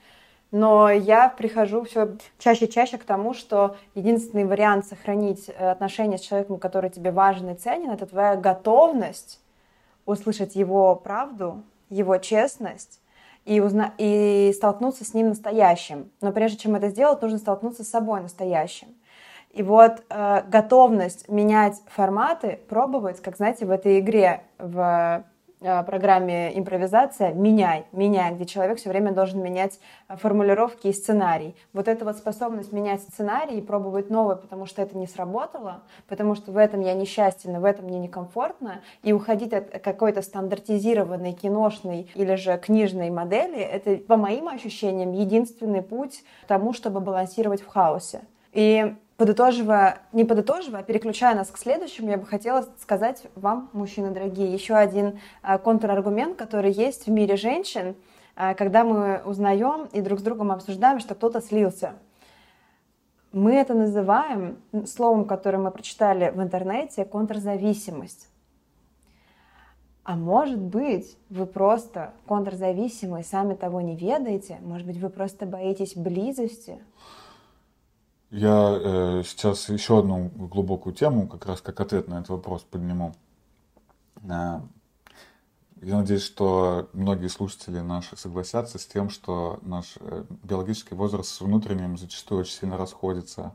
Но 0.51 0.89
я 0.91 1.29
прихожу 1.29 1.85
все 1.85 2.17
чаще 2.39 2.67
и 2.67 2.71
чаще 2.71 2.99
к 2.99 3.05
тому, 3.05 3.35
что 3.35 3.77
единственный 3.95 4.45
вариант 4.45 4.87
сохранить 4.87 5.49
э, 5.49 5.71
отношения 5.71 6.17
с 6.17 6.21
человеком, 6.21 6.59
который 6.59 6.91
тебе 6.91 7.11
важен 7.11 7.51
и 7.51 7.55
ценен, 7.55 7.91
это 7.91 8.07
твоя 8.07 8.37
готовность 8.37 9.41
услышать 10.07 10.55
его 10.55 10.95
правду, 10.95 11.63
его 11.91 12.19
честность 12.19 13.01
и, 13.45 13.61
узна... 13.61 13.93
и 13.99 14.53
столкнуться 14.55 15.05
с 15.05 15.15
ним 15.15 15.29
настоящим. 15.29 16.11
Но 16.21 16.33
прежде 16.33 16.59
чем 16.59 16.75
это 16.75 16.89
сделать, 16.89 17.21
нужно 17.23 17.39
столкнуться 17.39 17.85
с 17.85 17.89
собой 17.89 18.21
настоящим. 18.21 18.89
И 19.51 19.63
вот 19.63 20.03
э, 20.09 20.43
готовность 20.49 21.29
менять 21.29 21.81
форматы, 21.87 22.59
пробовать, 22.69 23.23
как 23.23 23.37
знаете, 23.37 23.67
в 23.67 23.71
этой 23.71 24.01
игре 24.01 24.43
в 24.59 25.25
программе 25.83 26.57
импровизация 26.59 27.33
«Меняй», 27.33 27.87
«Меняй», 27.93 28.35
где 28.35 28.45
человек 28.45 28.79
все 28.79 28.91
время 28.91 29.13
должен 29.13 29.43
менять 29.43 29.81
э, 30.09 30.17
формулировки 30.17 30.89
и 30.89 30.93
сценарий. 30.93 31.57
Вот 31.73 31.89
эта 31.89 32.05
вот 32.05 32.17
способность 32.17 32.73
менять 32.73 33.01
сценарий 33.03 33.59
и 33.59 33.63
пробовать 33.63 34.11
новое, 34.11 34.37
потому 34.37 34.67
что 34.67 34.83
это 34.83 34.97
не 34.97 35.07
сработало, 35.07 35.83
потому 36.09 36.35
что 36.35 36.53
в 36.53 36.57
этом 36.57 36.81
я 36.81 36.95
несчастен, 36.95 37.59
в 37.61 37.65
этом 37.65 37.87
мне 37.87 37.99
некомфортно, 37.99 38.83
и 39.03 39.13
уходить 39.13 39.53
от 39.53 39.79
какой-то 39.81 40.23
стандартизированной 40.23 41.33
киношной 41.33 42.11
или 42.15 42.35
же 42.35 42.59
книжной 42.59 43.11
модели, 43.11 43.59
это, 43.59 43.97
по 43.97 44.17
моим 44.17 44.49
ощущениям, 44.49 45.13
единственный 45.13 45.83
путь 45.83 46.25
к 46.43 46.47
тому, 46.47 46.73
чтобы 46.73 47.01
балансировать 47.01 47.63
в 47.63 47.67
хаосе. 47.67 48.23
И 48.53 48.95
подытоживая, 49.17 50.01
не 50.13 50.25
подытоживая, 50.25 50.81
а 50.81 50.83
переключая 50.83 51.35
нас 51.35 51.51
к 51.51 51.59
следующему, 51.59 52.11
я 52.11 52.19
бы 52.19 52.27
хотела 52.27 52.67
сказать 52.81 53.27
вам, 53.35 53.71
мужчины 53.73 54.11
дорогие, 54.11 54.53
еще 54.53 54.75
один 54.75 55.21
а, 55.43 55.59
контраргумент, 55.59 56.37
который 56.37 56.73
есть 56.73 57.07
в 57.07 57.11
мире 57.11 57.37
женщин, 57.37 57.95
а, 58.37 58.55
когда 58.55 58.85
мы 58.85 59.23
узнаем 59.25 59.87
и 59.93 60.01
друг 60.01 60.21
с 60.21 60.23
другом 60.23 60.51
обсуждаем, 60.51 60.99
что 60.99 61.15
кто-то 61.15 61.41
слился. 61.41 61.95
Мы 63.33 63.55
это 63.55 63.75
называем 63.75 64.59
словом, 64.87 65.25
которое 65.25 65.59
мы 65.59 65.71
прочитали 65.71 66.31
в 66.31 66.41
интернете, 66.41 67.05
контрзависимость. 67.05 68.29
А 70.05 70.17
может 70.17 70.61
быть, 70.61 71.17
вы 71.31 71.47
просто 71.47 72.13
контрзависимы 72.27 73.25
сами 73.25 73.55
того 73.55 73.81
не 73.81 73.97
ведаете, 73.97 74.59
может 74.61 74.87
быть, 74.87 74.99
вы 74.99 75.09
просто 75.09 75.47
боитесь 75.47 75.97
близости, 75.97 76.79
я 78.31 78.79
э, 78.81 79.23
сейчас 79.25 79.69
еще 79.69 80.01
одну 80.01 80.29
глубокую 80.29 80.95
тему, 80.95 81.29
как 81.29 81.47
раз 81.47 81.61
как 81.61 81.81
ответ 81.81 82.09
на 82.09 82.15
этот 82.15 82.31
вопрос 82.31 82.63
подниму. 82.63 83.15
Э, 84.23 84.61
я 85.85 85.99
надеюсь, 85.99 86.23
что 86.23 86.89
многие 86.95 87.29
слушатели 87.29 87.79
наши 87.81 88.17
согласятся 88.17 88.79
с 88.79 88.87
тем, 88.87 89.11
что 89.11 89.59
наш 89.63 89.97
э, 90.01 90.25
биологический 90.43 90.95
возраст 90.95 91.29
с 91.29 91.41
внутренним 91.43 91.99
зачастую 91.99 92.41
очень 92.41 92.55
сильно 92.55 92.79
расходится. 92.79 93.55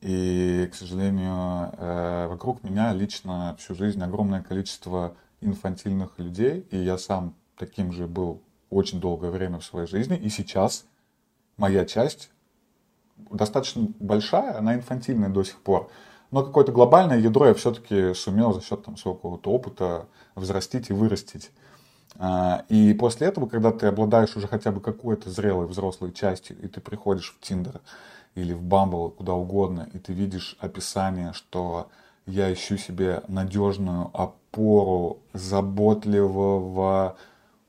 И, 0.00 0.68
к 0.70 0.74
сожалению, 0.74 1.72
э, 1.78 2.28
вокруг 2.28 2.62
меня 2.62 2.92
лично 2.92 3.56
всю 3.58 3.74
жизнь 3.74 4.02
огромное 4.02 4.42
количество 4.42 5.16
инфантильных 5.40 6.18
людей, 6.18 6.66
и 6.70 6.76
я 6.76 6.96
сам 6.96 7.34
таким 7.56 7.92
же 7.92 8.06
был 8.06 8.40
очень 8.70 9.00
долгое 9.00 9.30
время 9.30 9.58
в 9.58 9.64
своей 9.64 9.86
жизни, 9.86 10.16
и 10.16 10.28
сейчас 10.28 10.84
моя 11.56 11.84
часть 11.84 12.30
достаточно 13.30 13.88
большая, 13.98 14.58
она 14.58 14.74
инфантильная 14.74 15.28
до 15.28 15.44
сих 15.44 15.60
пор. 15.60 15.90
Но 16.30 16.42
какое-то 16.42 16.72
глобальное 16.72 17.18
ядро 17.18 17.46
я 17.46 17.54
все-таки 17.54 18.14
сумел 18.14 18.54
за 18.54 18.62
счет 18.62 18.84
там, 18.84 18.96
своего 18.96 19.16
какого-то 19.16 19.50
опыта 19.50 20.06
взрастить 20.34 20.88
и 20.88 20.94
вырастить. 20.94 21.50
А, 22.16 22.64
и 22.70 22.94
после 22.94 23.26
этого, 23.26 23.46
когда 23.46 23.70
ты 23.70 23.86
обладаешь 23.86 24.34
уже 24.36 24.48
хотя 24.48 24.72
бы 24.72 24.80
какой-то 24.80 25.30
зрелой 25.30 25.66
взрослой 25.66 26.12
частью, 26.12 26.58
и 26.62 26.68
ты 26.68 26.80
приходишь 26.80 27.34
в 27.34 27.46
Тиндер 27.46 27.80
или 28.34 28.54
в 28.54 28.62
Бамбл, 28.62 29.10
куда 29.10 29.34
угодно, 29.34 29.88
и 29.92 29.98
ты 29.98 30.14
видишь 30.14 30.56
описание, 30.58 31.34
что 31.34 31.88
я 32.24 32.50
ищу 32.50 32.78
себе 32.78 33.22
надежную 33.28 34.10
опору 34.14 35.18
заботливого 35.34 37.16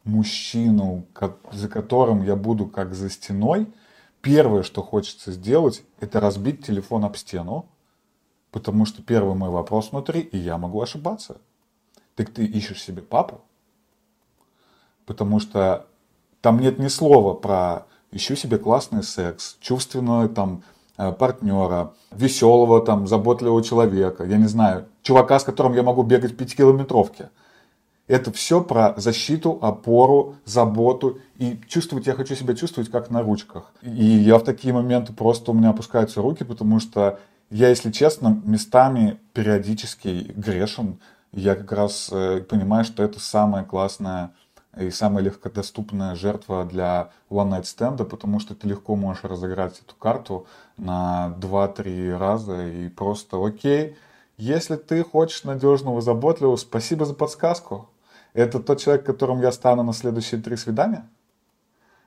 мужчину, 0.05 1.05
за 1.51 1.67
которым 1.67 2.23
я 2.23 2.37
буду 2.37 2.67
как 2.67 2.93
за 2.93 3.09
стеной– 3.09 3.67
первое, 4.23 4.63
что 4.63 4.81
хочется 4.81 5.31
сделать, 5.31 5.83
это 5.99 6.19
разбить 6.19 6.65
телефон 6.65 7.05
об 7.05 7.15
стену, 7.17 7.65
потому 8.51 8.85
что 8.85 9.03
первый 9.03 9.35
мой 9.35 9.49
вопрос 9.49 9.91
внутри, 9.91 10.21
и 10.21 10.37
я 10.37 10.57
могу 10.57 10.81
ошибаться. 10.81 11.37
Так 12.15 12.29
ты 12.31 12.45
ищешь 12.45 12.81
себе 12.81 13.01
папу? 13.01 13.41
Потому 15.05 15.39
что 15.39 15.85
там 16.41 16.59
нет 16.59 16.79
ни 16.79 16.87
слова 16.87 17.33
про 17.33 17.85
ищу 18.11 18.35
себе 18.35 18.57
классный 18.57 19.03
секс, 19.03 19.57
чувственного 19.59 20.29
там 20.29 20.63
э, 20.97 21.11
партнера, 21.11 21.93
веселого 22.11 22.81
там, 22.81 23.07
заботливого 23.07 23.61
человека, 23.61 24.23
я 24.23 24.37
не 24.37 24.47
знаю, 24.47 24.85
чувака, 25.01 25.39
с 25.39 25.43
которым 25.43 25.73
я 25.73 25.83
могу 25.83 26.03
бегать 26.03 26.31
в 26.31 26.37
пятикилометровке. 26.37 27.29
Это 28.07 28.33
все 28.33 28.61
про 28.61 28.93
защиту, 28.97 29.59
опору, 29.61 30.35
заботу. 30.45 31.19
И 31.37 31.59
чувствовать, 31.67 32.05
я 32.05 32.13
хочу 32.13 32.35
себя 32.35 32.53
чувствовать 32.53 32.91
как 32.91 33.09
на 33.09 33.21
ручках. 33.21 33.71
И 33.81 34.03
я 34.05 34.37
в 34.37 34.43
такие 34.43 34.73
моменты 34.73 35.13
просто 35.13 35.51
у 35.51 35.53
меня 35.53 35.69
опускаются 35.69 36.21
руки, 36.21 36.43
потому 36.43 36.79
что 36.79 37.19
я, 37.49 37.69
если 37.69 37.91
честно, 37.91 38.41
местами 38.43 39.19
периодически 39.33 40.33
грешен. 40.35 40.99
Я 41.31 41.55
как 41.55 41.71
раз 41.71 42.09
э, 42.11 42.41
понимаю, 42.41 42.83
что 42.83 43.03
это 43.03 43.19
самая 43.19 43.63
классная 43.63 44.31
и 44.77 44.89
самая 44.89 45.23
легкодоступная 45.23 46.15
жертва 46.15 46.65
для 46.65 47.11
one 47.29 47.51
night 47.51 47.63
stand, 47.63 48.03
потому 48.05 48.39
что 48.39 48.55
ты 48.55 48.67
легко 48.67 48.95
можешь 48.95 49.23
разыграть 49.23 49.79
эту 49.79 49.95
карту 49.95 50.47
на 50.77 51.35
2-3 51.39 52.17
раза 52.17 52.67
и 52.67 52.89
просто 52.89 53.43
окей, 53.43 53.95
если 54.37 54.75
ты 54.75 55.03
хочешь 55.03 55.43
надежного, 55.43 56.01
заботливого, 56.01 56.55
спасибо 56.55 57.05
за 57.05 57.13
подсказку. 57.13 57.89
Это 58.33 58.59
тот 58.59 58.79
человек, 58.79 59.05
которым 59.05 59.41
я 59.41 59.51
стану 59.51 59.83
на 59.83 59.93
следующие 59.93 60.41
три 60.41 60.57
свидания? 60.57 61.07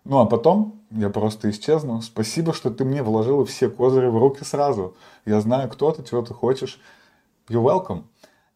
Ну, 0.04 0.18
а 0.18 0.26
потом 0.26 0.82
я 0.90 1.10
просто 1.10 1.50
исчезну. 1.50 2.00
Спасибо, 2.00 2.52
что 2.52 2.70
ты 2.70 2.84
мне 2.84 3.02
вложила 3.02 3.44
все 3.44 3.68
козыри 3.68 4.06
в 4.06 4.18
руки 4.18 4.44
сразу. 4.44 4.96
Я 5.24 5.40
знаю, 5.40 5.68
кто 5.68 5.90
ты, 5.90 6.04
чего 6.04 6.22
ты 6.22 6.32
хочешь. 6.34 6.80
You're 7.48 7.62
welcome. 7.62 8.04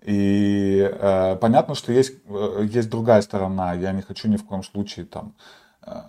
И 0.03 0.79
э, 0.81 1.37
понятно, 1.37 1.75
что 1.75 1.93
есть, 1.93 2.15
э, 2.27 2.67
есть 2.71 2.89
другая 2.89 3.21
сторона. 3.23 3.75
Я 3.75 3.93
не 3.93 4.03
хочу 4.03 4.29
ни 4.29 4.37
в 4.37 4.45
коем 4.45 4.63
случае 4.63 5.07
там 5.07 5.35
э, 5.83 6.01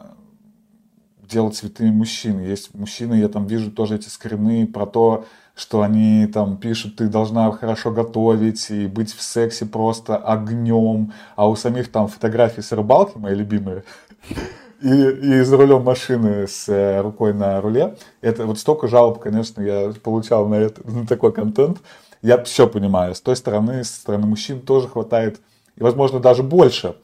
делать 1.23 1.55
святыми 1.55 1.91
мужчин. 1.91 2.39
Есть 2.39 2.73
мужчины, 2.73 3.15
я 3.15 3.27
там 3.27 3.47
вижу 3.47 3.71
тоже 3.71 3.95
эти 3.95 4.09
скрины 4.09 4.67
про 4.67 4.85
то, 4.85 5.25
что 5.55 5.81
они 5.81 6.27
там 6.27 6.57
пишут, 6.57 6.97
ты 6.97 7.07
должна 7.07 7.51
хорошо 7.51 7.91
готовить 7.91 8.69
и 8.69 8.87
быть 8.87 9.13
в 9.13 9.21
сексе 9.21 9.65
просто 9.65 10.17
огнем, 10.17 11.13
а 11.35 11.49
у 11.49 11.55
самих 11.55 11.91
там 11.91 12.07
фотографии 12.07 12.61
с 12.61 12.71
рыбалки, 12.71 13.17
мои 13.17 13.35
любимые, 13.35 13.83
и, 14.81 14.87
и 14.87 15.41
за 15.41 15.57
рулем 15.57 15.83
машины 15.83 16.47
с 16.47 16.67
э, 16.69 17.01
рукой 17.01 17.33
на 17.33 17.61
руле. 17.61 17.95
Это 18.21 18.45
вот 18.45 18.59
столько 18.59 18.87
жалоб, 18.87 19.19
конечно, 19.19 19.61
я 19.61 19.93
получал 20.03 20.47
на, 20.47 20.55
это, 20.55 20.81
на 20.89 21.05
такой 21.05 21.33
контент 21.33 21.79
я 22.21 22.41
все 22.43 22.67
понимаю. 22.67 23.15
С 23.15 23.21
той 23.21 23.35
стороны, 23.35 23.83
со 23.83 23.99
стороны 23.99 24.27
мужчин 24.27 24.61
тоже 24.61 24.87
хватает, 24.87 25.39
и, 25.75 25.83
возможно, 25.83 26.19
даже 26.19 26.43
больше 26.43 26.95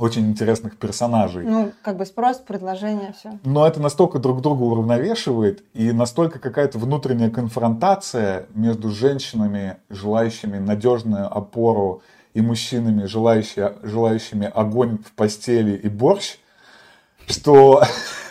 очень 0.00 0.26
интересных 0.26 0.78
персонажей. 0.78 1.44
Ну, 1.44 1.72
как 1.82 1.96
бы 1.96 2.06
спрос, 2.06 2.38
предложение, 2.38 3.12
все. 3.16 3.38
Но 3.44 3.66
это 3.66 3.80
настолько 3.80 4.18
друг 4.18 4.40
друга 4.40 4.62
уравновешивает, 4.62 5.62
и 5.74 5.92
настолько 5.92 6.38
какая-то 6.38 6.78
внутренняя 6.78 7.30
конфронтация 7.30 8.46
между 8.54 8.90
женщинами, 8.90 9.76
желающими 9.90 10.58
надежную 10.58 11.26
опору, 11.26 12.02
и 12.34 12.40
мужчинами, 12.40 13.06
желающими, 13.06 13.72
желающими 13.82 14.50
огонь 14.54 14.98
в 14.98 15.12
постели 15.12 15.76
и 15.76 15.88
борщ, 15.88 16.36
что 17.26 17.82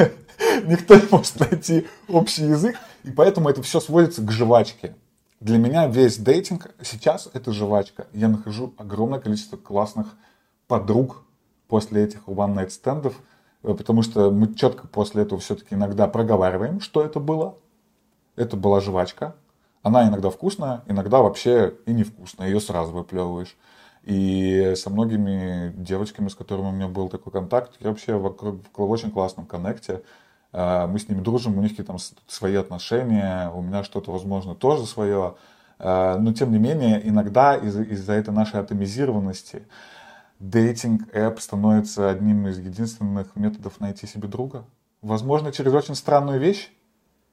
никто 0.66 0.96
не 0.96 1.08
может 1.12 1.40
найти 1.40 1.88
общий 2.08 2.46
язык, 2.46 2.78
и 3.04 3.12
поэтому 3.12 3.50
это 3.50 3.62
все 3.62 3.80
сводится 3.80 4.22
к 4.22 4.32
жвачке. 4.32 4.96
Для 5.40 5.58
меня 5.58 5.88
весь 5.88 6.18
дейтинг 6.18 6.72
сейчас 6.82 7.30
это 7.34 7.52
жвачка. 7.52 8.08
Я 8.14 8.28
нахожу 8.28 8.74
огромное 8.78 9.20
количество 9.20 9.58
классных 9.58 10.08
подруг 10.68 11.24
после 11.70 12.04
этих 12.04 12.28
one-night 12.28 12.72
стендов, 12.72 13.14
э, 13.64 13.74
потому 13.74 14.02
что 14.02 14.32
мы 14.32 14.54
четко 14.54 14.88
после 14.88 15.22
этого 15.22 15.40
все-таки 15.40 15.76
иногда 15.76 16.08
проговариваем, 16.08 16.82
что 16.82 17.02
это 17.02 17.22
было. 17.22 17.56
Это 18.36 18.58
была 18.58 18.82
жвачка. 18.82 19.36
Она 19.82 20.08
иногда 20.08 20.30
вкусная, 20.30 20.84
иногда 20.88 21.22
вообще 21.22 21.76
и 21.86 21.94
невкусная. 21.94 22.48
Ее 22.48 22.60
сразу 22.60 22.92
выплевываешь. 22.92 23.56
И 24.04 24.74
со 24.76 24.90
многими 24.90 25.74
девочками, 25.76 26.30
с 26.30 26.36
которыми 26.36 26.68
у 26.68 26.72
меня 26.72 26.88
был 26.88 27.10
такой 27.10 27.32
контакт, 27.32 27.76
я 27.80 27.90
вообще 27.90 28.16
в, 28.16 28.36
в 28.76 28.90
очень 28.90 29.12
классном 29.12 29.46
коннекте. 29.46 30.02
А, 30.52 30.88
мы 30.88 31.00
с 31.00 31.08
ними 31.08 31.22
дружим, 31.22 31.58
у 31.58 31.62
них 31.62 31.72
какие-то 31.72 31.94
там 31.94 32.00
свои 32.28 32.56
отношения, 32.56 33.52
у 33.54 33.62
меня 33.62 33.84
что-то, 33.84 34.12
возможно, 34.12 34.56
тоже 34.56 34.86
свое. 34.86 35.36
А, 35.80 36.18
но, 36.18 36.34
тем 36.34 36.52
не 36.52 36.60
менее, 36.60 37.08
иногда 37.08 37.56
из- 37.56 37.78
из-за 37.78 38.14
этой 38.14 38.34
нашей 38.34 38.60
атомизированности 38.60 39.64
дейтинг-эп 40.40 41.40
становится 41.40 42.10
одним 42.10 42.48
из 42.48 42.58
единственных 42.58 43.36
методов 43.36 43.80
найти 43.80 44.08
себе 44.08 44.28
друга. 44.28 44.66
Возможно, 45.02 45.52
через 45.52 45.74
очень 45.74 45.96
странную 45.96 46.40
вещь, 46.40 46.72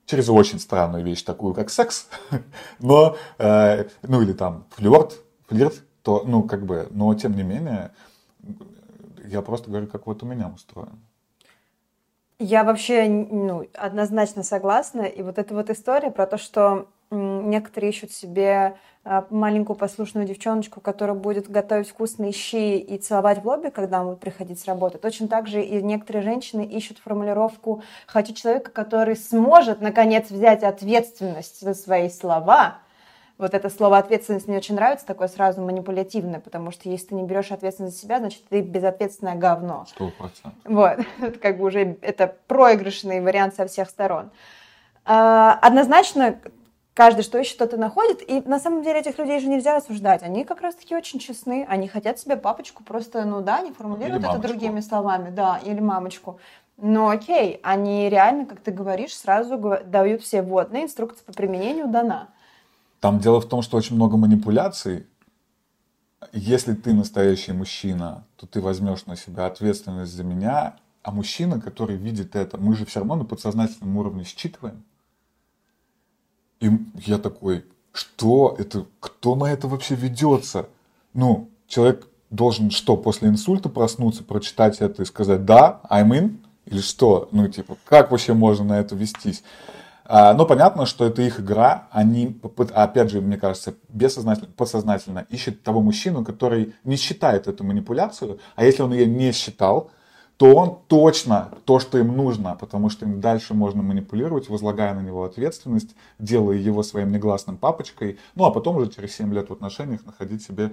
через 0.05 0.29
очень 0.29 0.59
странную 0.59 1.05
вещь, 1.05 1.23
такую 1.23 1.55
как 1.55 1.71
секс, 1.71 2.09
но, 2.79 3.17
э, 3.39 3.89
ну 4.03 4.23
или 4.23 4.33
там 4.33 4.67
флирт, 4.71 5.23
флирт, 5.49 5.83
то, 6.03 6.23
ну 6.27 6.43
как 6.43 6.65
бы, 6.65 6.89
но 6.91 7.15
тем 7.15 7.35
не 7.35 7.43
менее, 7.43 7.93
я 9.25 9.43
просто 9.43 9.71
говорю, 9.71 9.87
как 9.87 10.07
вот 10.07 10.23
у 10.23 10.27
меня 10.27 10.49
устроено. 10.49 10.99
Я 12.39 12.65
вообще 12.65 13.09
ну, 13.09 13.67
однозначно 13.73 14.43
согласна. 14.43 15.03
И 15.03 15.23
вот 15.23 15.39
эта 15.39 15.55
вот 15.55 15.71
история 15.71 16.11
про 16.11 16.27
то, 16.27 16.37
что 16.37 16.89
некоторые 17.11 17.91
ищут 17.91 18.13
себе 18.13 18.77
а, 19.05 19.25
маленькую 19.31 19.77
послушную 19.77 20.27
девчоночку, 20.27 20.81
которая 20.81 21.17
будет 21.17 21.49
готовить 21.49 21.89
вкусные 21.89 22.33
щи 22.33 22.79
и 22.79 22.99
целовать 22.99 23.43
в 23.43 23.47
лобби, 23.47 23.69
когда 23.69 24.01
он 24.01 24.09
будет 24.09 24.21
приходить 24.21 24.59
с 24.59 24.67
работы. 24.67 24.99
Точно 24.99 25.29
так 25.29 25.47
же 25.47 25.63
и 25.63 25.81
некоторые 25.83 26.23
женщины 26.23 26.65
ищут 26.65 26.99
формулировку 26.99 27.83
«хочу 28.07 28.35
человека, 28.35 28.71
который 28.71 29.17
сможет, 29.17 29.81
наконец, 29.81 30.31
взять 30.31 30.65
ответственность 30.65 31.61
за 31.61 31.75
свои 31.75 32.11
слова», 32.11 32.79
вот 33.39 33.53
это 33.53 33.69
слово 33.69 33.99
ответственность 33.99 34.49
мне 34.49 34.57
очень 34.57 34.77
нравится, 34.77 35.05
такое 35.05 35.29
сразу 35.29 35.61
манипулятивное, 35.61 36.41
потому 36.41 36.71
что 36.71 36.89
если 36.89 37.09
ты 37.09 37.15
не 37.17 37.23
берешь 37.23 37.53
ответственность 37.53 37.97
за 37.97 38.03
себя, 38.03 38.19
значит, 38.19 38.43
ты 38.49 38.63
безответственное 38.63 39.35
говно. 39.35 39.85
Сто 39.89 40.11
процентов. 40.11 40.53
Вот, 40.65 40.99
это 41.21 41.39
как 41.39 41.59
бы 41.59 41.67
уже 41.67 41.99
это 42.01 42.35
проигрышный 42.47 43.21
вариант 43.21 43.55
со 43.55 43.67
всех 43.67 43.91
сторон. 43.91 44.31
А, 45.05 45.59
однозначно, 45.61 46.41
каждый 46.97 47.23
что 47.23 47.39
ищет, 47.39 47.59
тот 47.59 47.75
и 47.75 47.77
находит. 47.77 48.29
И 48.29 48.41
на 48.41 48.59
самом 48.59 48.83
деле 48.83 49.01
этих 49.01 49.19
людей 49.19 49.39
же 49.39 49.49
нельзя 49.49 49.77
осуждать. 49.77 50.23
Они 50.23 50.45
как 50.45 50.63
раз-таки 50.63 50.97
очень 50.97 51.21
честны. 51.21 51.67
Они 51.69 51.87
хотят 51.87 52.19
себе 52.19 52.37
папочку 52.37 52.83
просто, 52.83 53.25
ну 53.25 53.43
да, 53.43 53.61
не 53.61 53.73
формулируют 53.73 54.25
это 54.25 54.39
другими 54.39 54.81
словами, 54.81 55.31
да, 55.31 55.59
или 55.59 55.79
мамочку. 55.79 56.41
Но 56.79 57.11
окей, 57.11 57.61
они 57.63 58.09
реально, 58.09 58.47
как 58.47 58.61
ты 58.61 58.71
говоришь, 58.71 59.15
сразу 59.15 59.59
дают 59.85 60.23
все 60.23 60.43
водные 60.43 60.85
инструкции 60.85 61.23
по 61.25 61.33
применению 61.33 61.89
дана. 61.89 62.29
Там 63.01 63.19
дело 63.19 63.41
в 63.41 63.49
том, 63.49 63.61
что 63.63 63.77
очень 63.77 63.95
много 63.95 64.17
манипуляций. 64.17 65.07
Если 66.33 66.75
ты 66.75 66.95
настоящий 66.95 67.53
мужчина, 67.53 68.25
то 68.37 68.47
ты 68.47 68.61
возьмешь 68.61 69.05
на 69.05 69.17
себя 69.17 69.47
ответственность 69.47 70.13
за 70.13 70.25
меня, 70.25 70.77
а 71.03 71.13
мужчина, 71.13 71.61
который 71.61 71.97
видит 71.97 72.35
это, 72.35 72.57
мы 72.57 72.75
же 72.75 72.87
все 72.87 73.01
равно 73.01 73.17
на 73.17 73.25
подсознательном 73.25 73.97
уровне 73.99 74.25
считываем. 74.25 74.83
И 76.61 76.71
я 77.05 77.19
такой, 77.19 77.65
что 77.93 78.55
это, 78.59 78.87
кто 79.01 79.35
на 79.35 79.45
это 79.45 79.69
вообще 79.69 79.95
ведется? 79.95 80.69
Ну, 81.15 81.49
человек 81.67 82.09
должен 82.31 82.71
что, 82.71 82.97
после 82.97 83.29
инсульта 83.29 83.69
проснуться, 83.69 84.25
прочитать 84.25 84.79
это 84.81 85.03
и 85.03 85.07
сказать, 85.07 85.45
да, 85.45 85.81
I'm 85.91 86.11
in? 86.11 86.39
Или 86.67 86.81
что? 86.81 87.29
Ну, 87.31 87.47
типа, 87.49 87.77
как 87.85 88.11
вообще 88.11 88.35
можно 88.35 88.65
на 88.65 88.81
это 88.81 88.97
вестись? 88.97 89.43
А, 90.05 90.35
но 90.35 90.47
понятно, 90.47 90.87
что 90.87 91.05
это 91.05 91.23
их 91.23 91.41
игра. 91.41 91.89
Они, 91.91 92.39
опять 92.75 93.11
же, 93.11 93.21
мне 93.21 93.37
кажется, 93.37 93.75
бессознательно, 93.89 94.49
подсознательно 94.57 95.27
ищут 95.31 95.63
того 95.63 95.81
мужчину, 95.81 96.25
который 96.25 96.75
не 96.85 96.97
считает 96.97 97.47
эту 97.49 97.65
манипуляцию. 97.65 98.39
А 98.55 98.65
если 98.65 98.83
он 98.83 98.93
ее 98.93 99.07
не 99.07 99.33
считал, 99.33 99.91
то 100.37 100.55
он 100.55 100.79
точно 100.87 101.51
то, 101.65 101.79
что 101.79 101.99
им 101.99 102.15
нужно, 102.17 102.57
потому 102.61 102.91
что 102.91 103.07
им 103.07 103.21
дальше 103.21 103.55
можно 103.55 103.83
манипулировать, 103.83 104.49
возлагая 104.49 104.95
на 104.95 105.01
него 105.01 105.25
ответственность, 105.25 105.97
делая 106.19 106.57
его 106.57 106.83
своим 106.83 107.11
негласным 107.11 107.57
папочкой, 107.57 108.19
ну 108.35 108.45
а 108.45 108.51
потом 108.51 108.77
уже 108.77 108.91
через 108.91 109.17
7 109.17 109.33
лет 109.33 109.49
в 109.49 109.53
отношениях 109.53 110.05
находить 110.05 110.43
себе 110.43 110.73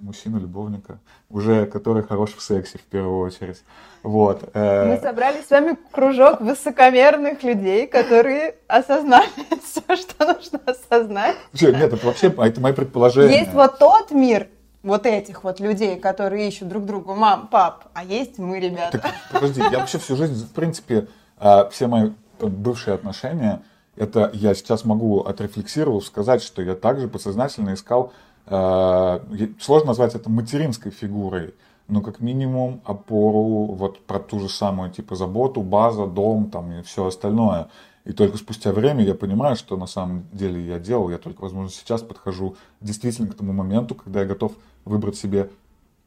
мужчину-любовника, 0.00 0.98
уже 1.28 1.66
который 1.66 2.02
хорош 2.02 2.34
в 2.34 2.40
сексе 2.40 2.78
в 2.78 2.82
первую 2.82 3.18
очередь. 3.18 3.62
Вот. 4.02 4.48
Э, 4.54 4.94
Мы 4.94 5.00
собрали 5.00 5.42
с 5.42 5.50
вами 5.50 5.76
кружок 5.90 6.40
высокомерных 6.40 7.42
людей, 7.42 7.86
которые 7.86 8.54
осознали 8.66 9.28
все, 9.62 9.96
что 9.96 10.26
нужно 10.26 10.60
осознать. 10.64 11.36
Нет, 11.60 11.74
это 11.74 12.06
вообще 12.06 12.28
это 12.28 12.60
мои 12.60 12.72
предположения. 12.72 13.40
Есть 13.40 13.52
вот 13.52 13.78
тот 13.78 14.10
мир, 14.10 14.48
вот 14.82 15.06
этих 15.06 15.44
вот 15.44 15.60
людей, 15.60 15.98
которые 15.98 16.48
ищут 16.48 16.68
друг 16.68 16.84
другу 16.86 17.14
мам, 17.14 17.48
пап, 17.48 17.86
а 17.92 18.04
есть 18.04 18.38
мы, 18.38 18.60
ребята. 18.60 18.98
Так, 18.98 19.14
подожди, 19.32 19.60
я 19.60 19.78
вообще 19.78 19.98
всю 19.98 20.16
жизнь, 20.16 20.46
в 20.46 20.52
принципе, 20.52 21.08
а, 21.38 21.68
все 21.68 21.86
мои 21.86 22.10
бывшие 22.38 22.94
отношения, 22.94 23.62
это 23.96 24.30
я 24.32 24.54
сейчас 24.54 24.84
могу 24.84 25.20
отрефлексировав 25.20 26.04
сказать, 26.04 26.42
что 26.42 26.62
я 26.62 26.74
также 26.74 27.08
подсознательно 27.08 27.74
искал 27.74 28.12
Э, 28.50 29.20
сложно 29.60 29.88
назвать 29.88 30.16
это 30.16 30.28
материнской 30.28 30.90
фигурой, 30.90 31.54
но 31.86 32.00
как 32.00 32.20
минимум 32.20 32.80
опору 32.84 33.74
вот 33.74 34.04
про 34.06 34.18
ту 34.18 34.40
же 34.40 34.48
самую 34.48 34.90
типа 34.90 35.14
заботу, 35.14 35.62
база, 35.62 36.06
дом 36.06 36.50
там 36.50 36.72
и 36.72 36.82
все 36.82 37.06
остальное. 37.06 37.68
И 38.04 38.12
только 38.12 38.38
спустя 38.38 38.72
время 38.72 39.04
я 39.04 39.14
понимаю, 39.14 39.54
что 39.54 39.76
на 39.76 39.86
самом 39.86 40.26
деле 40.32 40.66
я 40.66 40.80
делал. 40.80 41.10
Я 41.10 41.18
только, 41.18 41.42
возможно, 41.42 41.70
сейчас 41.70 42.02
подхожу 42.02 42.56
действительно 42.80 43.28
к 43.28 43.34
тому 43.34 43.52
моменту, 43.52 43.94
когда 43.94 44.20
я 44.20 44.26
готов 44.26 44.52
выбрать 44.84 45.16
себе 45.16 45.50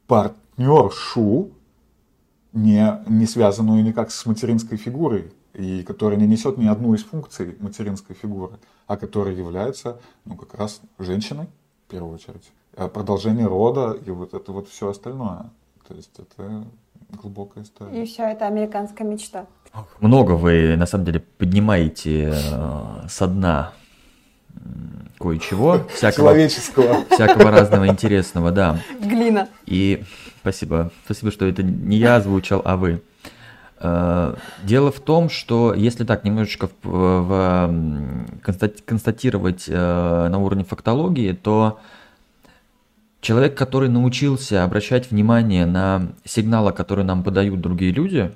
партнершу, 0.06 1.50
не, 2.52 3.02
не 3.08 3.26
связанную 3.26 3.82
никак 3.82 4.10
с 4.10 4.26
материнской 4.26 4.78
фигурой, 4.78 5.32
и 5.54 5.82
которая 5.82 6.18
не 6.18 6.26
несет 6.26 6.58
ни 6.58 6.66
одну 6.66 6.94
из 6.94 7.04
функций 7.04 7.56
материнской 7.60 8.16
фигуры, 8.16 8.58
а 8.86 8.96
которая 8.96 9.34
является, 9.34 10.00
ну, 10.24 10.36
как 10.36 10.54
раз 10.54 10.80
женщиной, 10.98 11.46
в 11.86 11.90
первую 11.90 12.14
очередь. 12.14 12.50
А 12.76 12.88
продолжение 12.88 13.46
рода 13.46 13.92
и 13.92 14.10
вот 14.10 14.34
это 14.34 14.52
вот 14.52 14.68
все 14.68 14.90
остальное. 14.90 15.50
То 15.86 15.94
есть 15.94 16.18
это 16.18 16.64
глубокая 17.10 17.64
история. 17.64 18.02
И 18.02 18.06
все 18.06 18.24
это 18.24 18.46
американская 18.46 19.06
мечта. 19.06 19.46
Много 20.00 20.32
вы, 20.32 20.76
на 20.76 20.86
самом 20.86 21.04
деле, 21.04 21.20
поднимаете 21.20 22.32
э, 22.32 23.08
со 23.08 23.26
дна 23.26 23.72
кое-чего. 25.18 25.86
Всякого, 25.94 26.28
Человеческого. 26.30 27.04
Всякого 27.10 27.50
разного 27.50 27.88
интересного, 27.88 28.50
да. 28.50 28.78
Глина. 29.00 29.48
И 29.66 30.02
спасибо. 30.40 30.90
Спасибо, 31.04 31.30
что 31.30 31.46
это 31.46 31.62
не 31.62 31.96
я 31.96 32.16
озвучил, 32.16 32.62
а 32.64 32.76
вы. 32.76 33.02
Э, 33.80 34.34
дело 34.62 34.90
в 34.90 35.00
том, 35.00 35.28
что 35.28 35.74
если 35.74 36.04
так 36.04 36.24
немножечко 36.24 36.68
в, 36.82 36.90
в, 36.90 37.74
констатировать 38.86 39.64
э, 39.68 40.28
на 40.28 40.38
уровне 40.38 40.64
фактологии, 40.64 41.32
то 41.32 41.80
человек, 43.20 43.56
который 43.56 43.88
научился 43.88 44.64
обращать 44.64 45.10
внимание 45.10 45.66
на 45.66 46.12
сигналы, 46.24 46.72
которые 46.72 47.04
нам 47.04 47.22
подают 47.22 47.60
другие 47.60 47.92
люди, 47.92 48.32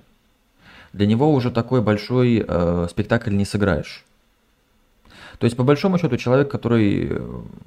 для 0.93 1.07
него 1.07 1.33
уже 1.33 1.51
такой 1.51 1.83
большой 1.83 2.45
э, 2.47 2.87
спектакль 2.91 3.35
не 3.35 3.45
сыграешь. 3.45 4.05
То 5.39 5.45
есть, 5.45 5.57
по 5.57 5.63
большому 5.63 5.99
счету, 5.99 6.17
человек, 6.17 6.51
который, 6.51 7.21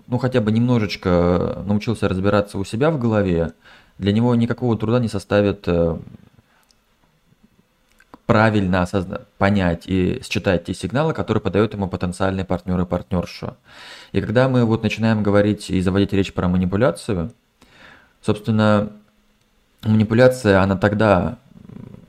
ну, 0.07 0.17
хотя 0.17 0.41
бы 0.41 0.51
немножечко 0.51 1.63
научился 1.65 2.09
разбираться 2.09 2.57
у 2.57 2.65
себя 2.65 2.91
в 2.91 2.99
голове, 2.99 3.53
для 3.97 4.11
него 4.11 4.35
никакого 4.35 4.77
труда 4.77 4.99
не 4.99 5.07
составит 5.07 5.67
э, 5.67 5.97
правильно 8.25 8.83
осозна- 8.83 9.25
понять 9.37 9.83
и 9.87 10.21
считать 10.27 10.65
те 10.65 10.73
сигналы, 10.73 11.13
которые 11.13 11.41
подает 11.41 11.73
ему 11.73 11.87
потенциальный 11.87 12.43
партнер 12.43 12.79
и 12.81 12.85
партнерша. 12.85 13.55
И 14.11 14.19
когда 14.19 14.49
мы 14.49 14.65
вот 14.65 14.83
начинаем 14.83 15.23
говорить 15.23 15.69
и 15.69 15.79
заводить 15.81 16.11
речь 16.13 16.33
про 16.33 16.49
манипуляцию, 16.49 17.31
собственно, 18.21 18.91
манипуляция, 19.83 20.61
она 20.61 20.75
тогда 20.75 21.37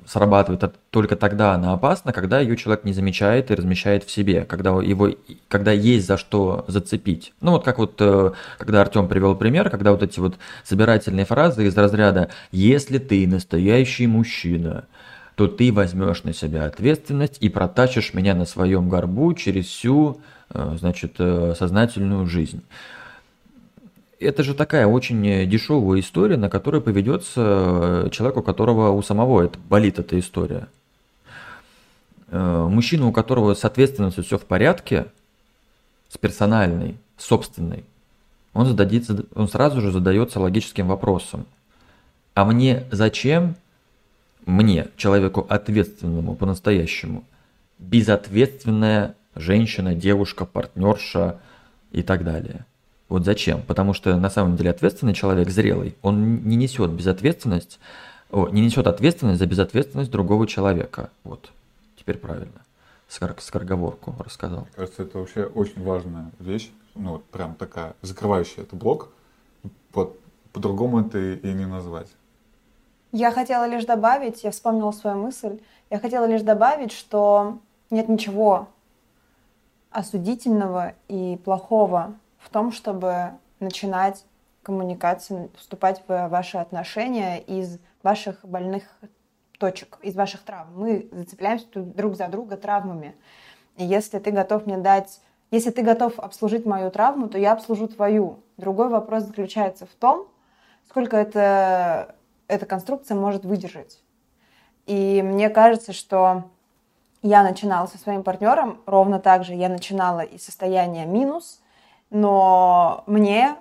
срабатывает 0.06 0.74
только 0.90 1.16
тогда 1.16 1.54
она 1.54 1.72
опасна, 1.72 2.12
когда 2.12 2.40
ее 2.40 2.56
человек 2.56 2.84
не 2.84 2.92
замечает 2.92 3.50
и 3.50 3.54
размещает 3.54 4.04
в 4.04 4.10
себе, 4.10 4.44
когда 4.44 4.70
его, 4.82 5.10
когда 5.48 5.72
есть 5.72 6.06
за 6.06 6.16
что 6.16 6.64
зацепить. 6.68 7.32
Ну 7.40 7.52
вот 7.52 7.64
как 7.64 7.78
вот, 7.78 7.96
э, 8.00 8.32
когда 8.58 8.80
Артем 8.80 9.08
привел 9.08 9.34
пример, 9.34 9.70
когда 9.70 9.92
вот 9.92 10.02
эти 10.02 10.20
вот 10.20 10.36
собирательные 10.64 11.24
фразы 11.24 11.66
из 11.66 11.76
разряда 11.76 12.30
«если 12.50 12.98
ты 12.98 13.26
настоящий 13.26 14.06
мужчина», 14.06 14.84
то 15.34 15.48
ты 15.48 15.72
возьмешь 15.72 16.24
на 16.24 16.34
себя 16.34 16.66
ответственность 16.66 17.38
и 17.40 17.48
протащишь 17.48 18.12
меня 18.12 18.34
на 18.34 18.44
своем 18.44 18.88
горбу 18.88 19.32
через 19.34 19.66
всю, 19.66 20.20
э, 20.50 20.76
значит, 20.78 21.14
э, 21.18 21.54
сознательную 21.58 22.26
жизнь 22.26 22.62
это 24.22 24.42
же 24.42 24.54
такая 24.54 24.86
очень 24.86 25.48
дешевая 25.48 26.00
история, 26.00 26.36
на 26.36 26.48
которой 26.48 26.80
поведется 26.80 28.08
человек, 28.12 28.38
у 28.38 28.42
которого 28.42 28.90
у 28.90 29.02
самого 29.02 29.42
это 29.42 29.58
болит 29.68 29.98
эта 29.98 30.18
история. 30.18 30.68
Э, 32.28 32.66
мужчина, 32.68 33.06
у 33.06 33.12
которого 33.12 33.54
с 33.54 33.64
ответственностью 33.64 34.24
все 34.24 34.38
в 34.38 34.44
порядке, 34.44 35.06
с 36.08 36.18
персональной, 36.18 36.96
собственной, 37.16 37.84
он, 38.54 38.66
зададится, 38.66 39.24
он 39.34 39.48
сразу 39.48 39.80
же 39.80 39.92
задается 39.92 40.40
логическим 40.40 40.88
вопросом. 40.88 41.46
А 42.34 42.44
мне 42.44 42.84
зачем, 42.90 43.56
мне, 44.46 44.88
человеку 44.96 45.46
ответственному 45.48 46.34
по-настоящему, 46.34 47.24
безответственная 47.78 49.14
женщина, 49.34 49.94
девушка, 49.94 50.44
партнерша 50.44 51.38
и 51.92 52.02
так 52.02 52.24
далее– 52.24 52.66
вот 53.12 53.24
зачем? 53.24 53.62
Потому 53.62 53.92
что 53.92 54.16
на 54.16 54.30
самом 54.30 54.56
деле 54.56 54.70
ответственный 54.70 55.12
человек, 55.12 55.50
зрелый, 55.50 55.94
он 56.00 56.44
не 56.44 56.56
несет 56.56 56.90
безответственность, 56.90 57.78
о, 58.30 58.48
не 58.48 58.62
несет 58.62 58.86
ответственность 58.86 59.38
за 59.38 59.46
безответственность 59.46 60.10
другого 60.10 60.46
человека. 60.46 61.10
Вот, 61.22 61.50
теперь 61.98 62.16
правильно. 62.16 62.62
Скор 63.08 63.34
скороговорку 63.38 64.14
рассказал. 64.18 64.60
Мне 64.60 64.70
кажется, 64.74 65.02
это 65.02 65.18
вообще 65.18 65.44
очень 65.44 65.84
важная 65.84 66.30
вещь. 66.38 66.70
Ну, 66.94 67.10
вот 67.10 67.24
прям 67.26 67.54
такая, 67.54 67.94
закрывающая 68.00 68.62
этот 68.62 68.78
блок. 68.78 69.10
Вот, 69.92 70.18
по-другому 70.54 71.00
это 71.00 71.18
и 71.18 71.52
не 71.52 71.66
назвать. 71.66 72.08
Я 73.12 73.30
хотела 73.30 73.68
лишь 73.68 73.84
добавить, 73.84 74.42
я 74.42 74.50
вспомнила 74.50 74.92
свою 74.92 75.18
мысль, 75.18 75.58
я 75.90 75.98
хотела 75.98 76.24
лишь 76.24 76.40
добавить, 76.40 76.92
что 76.92 77.58
нет 77.90 78.08
ничего 78.08 78.68
осудительного 79.90 80.94
и 81.08 81.38
плохого 81.44 82.14
в 82.42 82.50
том, 82.50 82.72
чтобы 82.72 83.32
начинать 83.60 84.24
коммуникацию, 84.62 85.50
вступать 85.56 86.02
в 86.06 86.28
ваши 86.28 86.58
отношения 86.58 87.40
из 87.40 87.78
ваших 88.02 88.44
больных 88.44 88.84
точек, 89.58 89.98
из 90.02 90.14
ваших 90.14 90.42
травм. 90.42 90.72
Мы 90.74 91.08
зацепляемся 91.12 91.66
друг 91.74 92.16
за 92.16 92.28
друга 92.28 92.56
травмами. 92.56 93.14
И 93.76 93.84
если 93.84 94.18
ты 94.18 94.30
готов 94.30 94.66
мне 94.66 94.76
дать, 94.76 95.20
если 95.50 95.70
ты 95.70 95.82
готов 95.82 96.18
обслужить 96.18 96.66
мою 96.66 96.90
травму, 96.90 97.28
то 97.28 97.38
я 97.38 97.52
обслужу 97.52 97.88
твою. 97.88 98.40
Другой 98.56 98.88
вопрос 98.88 99.24
заключается 99.24 99.86
в 99.86 99.94
том, 99.94 100.26
сколько 100.88 101.16
это, 101.16 102.14
эта 102.48 102.66
конструкция 102.66 103.16
может 103.16 103.44
выдержать. 103.44 104.02
И 104.86 105.22
мне 105.22 105.48
кажется, 105.48 105.92
что 105.92 106.44
я 107.22 107.44
начинала 107.44 107.86
со 107.86 107.98
своим 107.98 108.24
партнером 108.24 108.80
ровно 108.84 109.20
так 109.20 109.44
же. 109.44 109.54
Я 109.54 109.68
начинала 109.68 110.20
из 110.20 110.44
состояния 110.44 111.06
минус, 111.06 111.61
но 112.12 113.04
мне, 113.06 113.56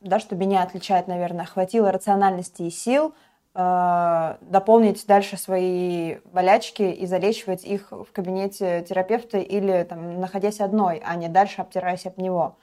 да, 0.00 0.18
что 0.18 0.34
меня 0.34 0.64
отличает, 0.64 1.06
наверное, 1.06 1.44
хватило 1.44 1.92
рациональности 1.92 2.62
и 2.62 2.70
сил 2.70 3.14
э, 3.54 4.36
дополнить 4.40 5.06
дальше 5.06 5.36
свои 5.36 6.16
болячки 6.32 6.82
и 6.82 7.06
залечивать 7.06 7.64
их 7.64 7.92
в 7.92 8.06
кабинете 8.12 8.84
терапевта 8.88 9.38
или 9.38 9.84
там, 9.84 10.20
находясь 10.20 10.60
одной, 10.60 11.00
а 11.04 11.14
не 11.14 11.28
дальше 11.28 11.60
обтираясь 11.60 12.06
об 12.06 12.18
него. 12.18 12.56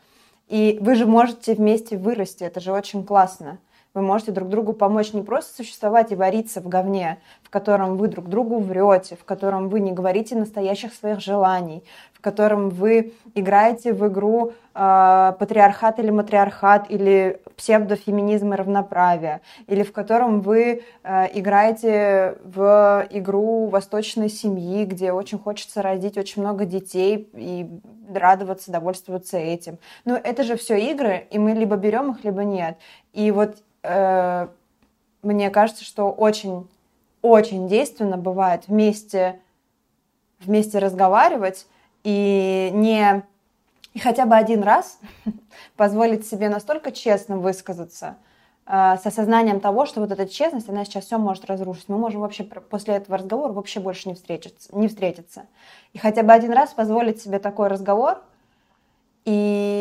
И 0.49 0.78
вы 0.82 0.95
же 0.95 1.05
можете 1.05 1.55
вместе 1.55 1.97
вырасти, 1.97 2.43
это 2.43 2.59
же 2.59 2.73
очень 2.73 3.05
классно. 3.05 3.59
Вы 3.95 4.01
можете 4.01 4.34
друг 4.34 4.49
другу 4.49 4.73
помочь 4.73 5.13
не 5.13 5.21
просто 5.21 5.55
существовать 5.55 6.11
и 6.11 6.15
вариться 6.15 6.59
в 6.59 6.67
говне, 6.67 7.19
в 7.41 7.49
котором 7.49 7.95
вы 7.95 8.09
друг 8.09 8.28
другу 8.28 8.59
врете, 8.59 9.15
в 9.15 9.23
котором 9.23 9.69
вы 9.69 9.80
не 9.80 9.93
говорите 9.93 10.36
настоящих 10.36 10.93
своих 10.93 11.21
желаний, 11.21 11.82
котором 12.26 12.69
вы 12.69 13.13
играете 13.36 13.93
в 13.93 14.07
игру 14.07 14.53
э, 14.73 15.34
патриархат 15.39 15.99
или 15.99 16.09
матриархат, 16.09 16.89
или 16.89 17.39
псевдофеминизм 17.55 18.51
и 18.53 18.55
равноправие, 18.55 19.41
или 19.67 19.84
в 19.84 19.91
котором 19.91 20.41
вы 20.41 20.82
э, 21.03 21.39
играете 21.39 22.38
в 22.43 23.07
игру 23.11 23.67
восточной 23.67 24.30
семьи, 24.30 24.86
где 24.86 25.11
очень 25.11 25.38
хочется 25.38 25.84
родить 25.84 26.17
очень 26.17 26.41
много 26.41 26.65
детей 26.65 27.30
и 27.34 27.69
радоваться, 28.11 28.71
довольствоваться 28.71 29.38
этим. 29.38 29.78
Но 30.03 30.15
это 30.15 30.41
же 30.41 30.55
все 30.55 30.80
игры, 30.91 31.28
и 31.30 31.38
мы 31.38 31.51
либо 31.51 31.76
берем 31.76 32.11
их, 32.11 32.23
либо 32.23 32.43
нет. 32.43 32.80
И 33.13 33.30
вот 33.30 33.57
э, 33.84 34.47
мне 35.21 35.51
кажется, 35.51 35.84
что 35.84 36.09
очень, 36.09 36.67
очень 37.21 37.67
действенно 37.67 38.17
бывает 38.17 38.67
вместе, 38.67 39.39
вместе 40.39 40.80
разговаривать 40.80 41.67
и 42.05 42.69
не 42.71 43.25
и 43.95 43.99
хотя 43.99 44.25
бы 44.25 44.35
один 44.35 44.61
раз 44.61 44.99
позволить 45.75 46.27
себе 46.27 46.49
настолько 46.49 46.91
честно 46.91 47.37
высказаться, 47.37 48.17
э, 48.67 48.97
с 49.01 49.05
осознанием 49.05 49.59
того, 49.59 49.85
что 49.85 50.01
вот 50.01 50.11
эта 50.11 50.27
честность, 50.27 50.69
она 50.69 50.85
сейчас 50.85 51.05
все 51.05 51.17
может 51.17 51.45
разрушить. 51.45 51.89
Мы 51.89 51.97
можем 51.97 52.21
вообще 52.21 52.43
после 52.43 52.95
этого 52.95 53.17
разговора 53.17 53.53
вообще 53.53 53.79
больше 53.79 54.09
не 54.09 54.15
встретиться. 54.15 54.69
Не 54.77 54.87
встретиться. 54.87 55.47
И 55.93 55.97
хотя 55.97 56.23
бы 56.23 56.33
один 56.33 56.51
раз 56.51 56.73
позволить 56.73 57.21
себе 57.21 57.39
такой 57.39 57.69
разговор 57.69 58.21
и 59.23 59.74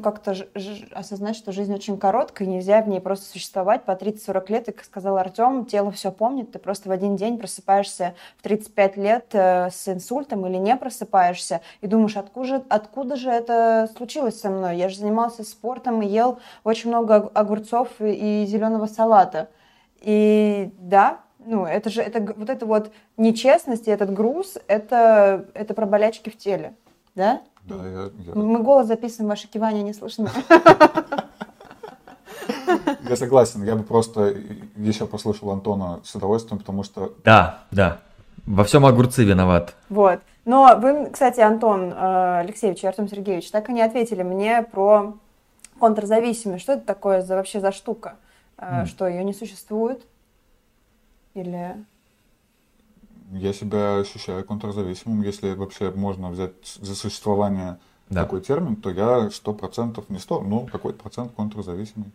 как-то 0.00 0.34
осознать, 0.92 1.36
что 1.36 1.52
жизнь 1.52 1.74
очень 1.74 1.98
короткая, 1.98 2.48
нельзя 2.48 2.82
в 2.82 2.88
ней 2.88 3.00
просто 3.00 3.26
существовать 3.26 3.84
по 3.84 3.92
30-40 3.92 4.52
лет. 4.52 4.68
И, 4.68 4.72
как 4.72 4.84
сказал 4.84 5.16
Артем, 5.16 5.64
тело 5.64 5.90
все 5.90 6.10
помнит, 6.10 6.52
ты 6.52 6.58
просто 6.58 6.88
в 6.88 6.92
один 6.92 7.16
день 7.16 7.38
просыпаешься 7.38 8.14
в 8.36 8.42
35 8.42 8.96
лет 8.96 9.26
э, 9.32 9.70
с 9.70 9.88
инсультом 9.88 10.46
или 10.46 10.56
не 10.56 10.76
просыпаешься, 10.76 11.60
и 11.80 11.86
думаешь, 11.86 12.16
откуда 12.16 12.64
откуда 12.68 13.16
же 13.16 13.30
это 13.30 13.88
случилось 13.96 14.40
со 14.40 14.50
мной? 14.50 14.76
Я 14.76 14.88
же 14.88 14.96
занимался 14.96 15.44
спортом 15.44 16.02
и 16.02 16.06
ел 16.06 16.38
очень 16.64 16.90
много 16.90 17.16
огурцов 17.34 17.88
и 18.00 18.44
зеленого 18.46 18.86
салата. 18.86 19.48
И 20.00 20.70
да, 20.78 21.20
ну, 21.38 21.64
это 21.64 21.90
же, 21.90 22.02
это 22.02 22.20
вот 22.36 22.50
это 22.50 22.66
вот 22.66 22.92
нечестность 23.16 23.88
и 23.88 23.90
этот 23.90 24.12
груз, 24.12 24.58
это, 24.68 25.46
это 25.54 25.74
про 25.74 25.86
болячки 25.86 26.30
в 26.30 26.36
теле, 26.36 26.74
да? 27.14 27.42
Да, 27.68 27.86
я, 27.86 28.10
я... 28.26 28.34
Мы 28.34 28.62
голос 28.62 28.86
записываем, 28.86 29.28
ваши 29.28 29.46
кивания 29.46 29.82
не 29.82 29.92
слышно. 29.92 30.30
Я 33.08 33.16
согласен, 33.16 33.62
я 33.64 33.74
бы 33.76 33.82
просто 33.82 34.34
еще 34.76 35.06
послушал 35.06 35.50
Антона 35.50 36.00
с 36.04 36.14
удовольствием, 36.14 36.58
потому 36.58 36.82
что... 36.82 37.14
Да, 37.24 37.60
да. 37.70 38.00
Во 38.46 38.64
всем 38.64 38.86
огурцы 38.86 39.24
виноват. 39.24 39.74
Вот. 39.88 40.20
Но 40.44 40.78
вы, 40.78 41.10
кстати, 41.10 41.40
Антон 41.40 41.92
э, 41.92 42.40
Алексеевич 42.40 42.82
и 42.82 42.86
Артем 42.86 43.08
Сергеевич, 43.08 43.50
так 43.50 43.68
и 43.68 43.72
не 43.72 43.82
ответили 43.82 44.22
мне 44.22 44.62
про 44.62 45.14
контрзависимость. 45.78 46.62
Что 46.62 46.74
это 46.74 46.86
такое 46.86 47.20
за, 47.20 47.36
вообще 47.36 47.60
за 47.60 47.72
штука? 47.72 48.16
Mm. 48.56 48.86
Что, 48.86 49.06
ее 49.06 49.24
не 49.24 49.34
существует? 49.34 50.06
Или... 51.34 51.76
Я 53.32 53.52
себя 53.52 53.98
ощущаю 53.98 54.44
контрзависимым. 54.44 55.22
Если 55.22 55.54
вообще 55.54 55.90
можно 55.90 56.30
взять 56.30 56.52
за 56.80 56.94
существование 56.94 57.78
да. 58.08 58.22
такой 58.22 58.40
термин, 58.40 58.76
то 58.76 58.90
я 58.90 59.30
сто 59.30 59.52
процентов, 59.52 60.08
не 60.08 60.18
сто, 60.18 60.40
ну 60.40 60.66
какой-то 60.66 60.98
процент 60.98 61.32
контрзависимый. 61.32 62.10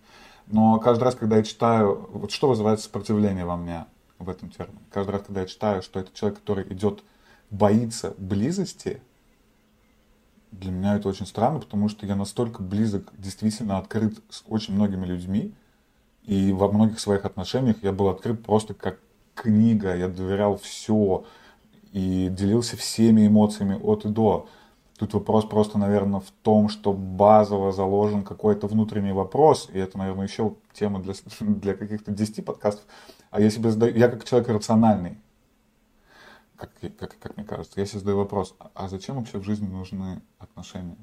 Но 0.47 0.80
каждый 0.80 1.03
раз, 1.03 1.16
когда 1.16 1.38
я 1.38 1.43
читаю, 1.43 2.09
вот 2.11 2.32
что 2.32 2.49
вызывает 2.49 2.80
сопротивление 2.80 3.45
во 3.45 3.55
мне 3.57 3.86
в 4.20 4.30
этом 4.30 4.49
термине, 4.49 4.80
каждый 4.91 5.11
раз, 5.11 5.24
когда 5.24 5.41
я 5.41 5.47
читаю, 5.47 5.82
что 5.82 5.99
это 5.99 6.11
человек, 6.14 6.39
который 6.39 6.68
идет, 6.74 7.03
боится 7.49 8.14
близости, 8.18 9.01
для 10.51 10.72
меня 10.72 10.95
это 10.95 11.09
очень 11.09 11.26
странно, 11.26 11.59
потому 11.59 11.89
что 11.89 12.05
я 12.05 12.16
настолько 12.16 12.61
близок, 12.61 13.11
действительно 13.18 13.78
открыт 13.78 14.20
с 14.30 14.43
очень 14.47 14.76
многими 14.76 15.05
людьми, 15.05 15.53
и 16.24 16.51
во 16.51 16.72
многих 16.72 16.99
своих 16.99 17.26
отношениях 17.26 17.78
я 17.82 17.91
был 17.91 18.07
открыт 18.07 18.43
просто 18.43 18.74
как 18.74 18.99
книга, 19.36 19.96
я 19.96 20.08
доверял 20.08 20.58
все 20.58 21.26
и 21.92 22.28
делился 22.30 22.78
всеми 22.78 23.28
эмоциями 23.28 23.80
от 23.82 24.06
и 24.06 24.10
до. 24.10 24.48
Тут 24.98 25.14
вопрос 25.14 25.46
просто, 25.46 25.78
наверное, 25.78 26.20
в 26.20 26.32
том, 26.44 26.70
что 26.70 26.94
базово 26.94 27.72
заложен 27.72 28.24
какой-то 28.24 28.68
внутренний 28.68 29.12
вопрос, 29.12 29.70
и 29.74 29.80
это, 29.80 29.98
наверное, 29.98 30.28
еще 30.28 30.56
тема 30.74 31.02
для, 31.02 31.14
для 31.40 31.74
каких-то 31.74 32.12
10 32.12 32.46
подкастов. 32.46 32.86
А 33.32 33.42
я 33.42 33.50
себе 33.50 33.72
задаю, 33.72 33.96
я 33.96 34.08
как 34.08 34.24
человек 34.24 34.50
рациональный, 34.50 35.18
как, 36.56 36.72
как, 36.98 37.18
как 37.20 37.38
мне 37.38 37.46
кажется, 37.46 37.80
я 37.80 37.86
себе 37.86 38.00
задаю 38.00 38.18
вопрос, 38.18 38.56
а 38.74 38.88
зачем 38.88 39.18
вообще 39.18 39.40
в 39.40 39.44
жизни 39.44 39.68
нужны 39.68 40.22
отношения? 40.40 40.98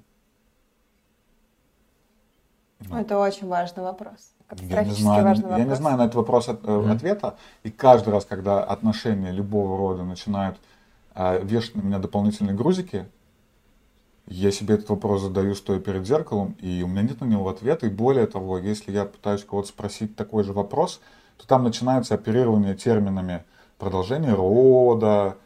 Ну, 2.89 2.97
это 2.97 3.19
очень 3.19 3.47
важный 3.47 3.83
вопрос. 3.83 4.33
Я 4.59 4.85
не, 4.85 4.93
знаю, 4.93 5.25
важный 5.25 5.45
вопрос. 5.45 5.59
я 5.59 5.65
не 5.65 5.77
знаю 5.77 5.97
на 5.97 6.03
этот 6.03 6.15
вопрос 6.17 6.49
от, 6.49 6.63
mm-hmm. 6.63 6.93
ответа. 6.93 7.37
И 7.63 7.71
каждый 7.71 8.11
раз, 8.11 8.25
когда 8.25 8.63
отношения 8.63 9.31
любого 9.31 9.77
рода 9.77 10.05
начинают 10.05 10.59
э, 11.15 11.43
вешать 11.45 11.77
на 11.77 11.83
меня 11.83 11.99
дополнительные 11.99 12.55
грузики, 12.55 13.07
я 14.27 14.53
себе 14.53 14.75
этот 14.75 14.89
вопрос 14.89 15.23
задаю, 15.23 15.55
стоя 15.55 15.81
перед 15.81 16.07
зеркалом, 16.07 16.57
и 16.61 16.83
у 16.83 16.87
меня 16.87 17.03
нет 17.03 17.21
на 17.21 17.25
него 17.25 17.49
ответа. 17.49 17.87
И 17.87 17.91
более 17.91 18.27
того, 18.27 18.59
если 18.59 18.93
я 18.93 19.05
пытаюсь 19.05 19.45
кого-то 19.45 19.69
спросить 19.69 20.15
такой 20.15 20.45
же 20.45 20.53
вопрос, 20.53 21.01
то 21.37 21.47
там 21.47 21.65
начинается 21.65 22.15
оперирование 22.15 22.75
терминами 22.75 23.45
продолжение 23.79 24.35
рода, 24.35 25.37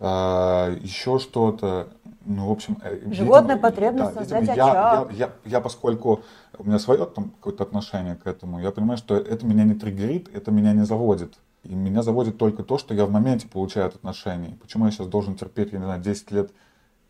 э, 0.00 0.78
еще 0.80 1.18
что-то. 1.18 1.88
Ну, 2.26 2.48
в 2.48 2.52
общем, 2.52 2.78
э, 2.82 2.98
Животная 3.12 3.56
видимо, 3.56 3.70
потребность 3.70 4.14
да, 4.14 4.20
создать 4.20 4.40
видимо, 4.42 4.56
я, 4.56 4.64
я, 4.66 5.08
я, 5.10 5.32
я, 5.44 5.60
поскольку 5.60 6.22
у 6.58 6.64
меня 6.64 6.78
свое 6.78 7.04
там 7.06 7.30
какое-то 7.30 7.64
отношение 7.64 8.16
к 8.16 8.26
этому, 8.26 8.60
я 8.60 8.70
понимаю, 8.70 8.98
что 8.98 9.16
это 9.16 9.44
меня 9.46 9.64
не 9.64 9.74
триггерит, 9.74 10.34
это 10.34 10.50
меня 10.50 10.72
не 10.72 10.84
заводит. 10.84 11.34
И 11.64 11.74
меня 11.74 12.02
заводит 12.02 12.36
только 12.36 12.62
то, 12.62 12.78
что 12.78 12.94
я 12.94 13.06
в 13.06 13.10
моменте 13.10 13.48
получаю 13.48 13.86
от 13.86 13.94
отношений. 13.94 14.58
Почему 14.60 14.84
я 14.84 14.90
сейчас 14.90 15.06
должен 15.06 15.34
терпеть, 15.34 15.72
я 15.72 15.78
не 15.78 15.84
знаю, 15.84 16.00
10 16.00 16.30
лет 16.30 16.50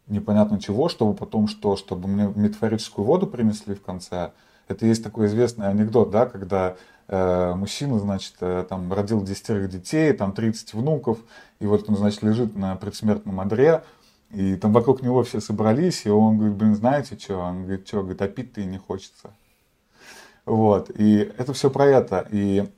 непонятно 0.06 0.60
чего, 0.60 0.88
чтобы 0.88 1.14
потом 1.14 1.48
что, 1.48 1.76
чтобы 1.76 2.08
мне 2.08 2.32
метафорическую 2.34 3.04
воду 3.04 3.26
принесли 3.26 3.74
в 3.74 3.82
конце. 3.82 4.32
Это 4.68 4.86
есть 4.86 5.02
такой 5.02 5.26
известный 5.26 5.68
анекдот, 5.68 6.10
да, 6.10 6.26
когда 6.26 6.76
э, 7.08 7.54
мужчина, 7.54 7.98
значит, 7.98 8.34
э, 8.40 8.64
там 8.68 8.92
родил 8.92 9.22
десятерых 9.22 9.68
детей, 9.68 10.12
там 10.12 10.32
30 10.32 10.74
внуков, 10.74 11.18
и 11.60 11.66
вот 11.66 11.88
он, 11.88 11.96
значит, 11.96 12.22
лежит 12.22 12.56
на 12.56 12.76
предсмертном 12.76 13.40
одре, 13.40 13.82
и 14.30 14.56
там 14.56 14.72
вокруг 14.72 15.02
него 15.02 15.22
все 15.22 15.40
собрались, 15.40 16.06
и 16.06 16.10
он 16.10 16.38
говорит, 16.38 16.56
блин, 16.56 16.74
знаете 16.74 17.18
что? 17.18 17.38
Он 17.38 17.64
говорит, 17.64 17.86
что, 17.86 18.00
говорит, 18.00 18.22
а 18.22 18.28
пить-то 18.28 18.60
и 18.60 18.64
не 18.64 18.78
хочется. 18.78 19.30
Вот, 20.44 20.90
и 20.90 21.18
это 21.38 21.52
все 21.52 21.70
про 21.70 21.86
это. 21.86 22.26
И 22.30 22.68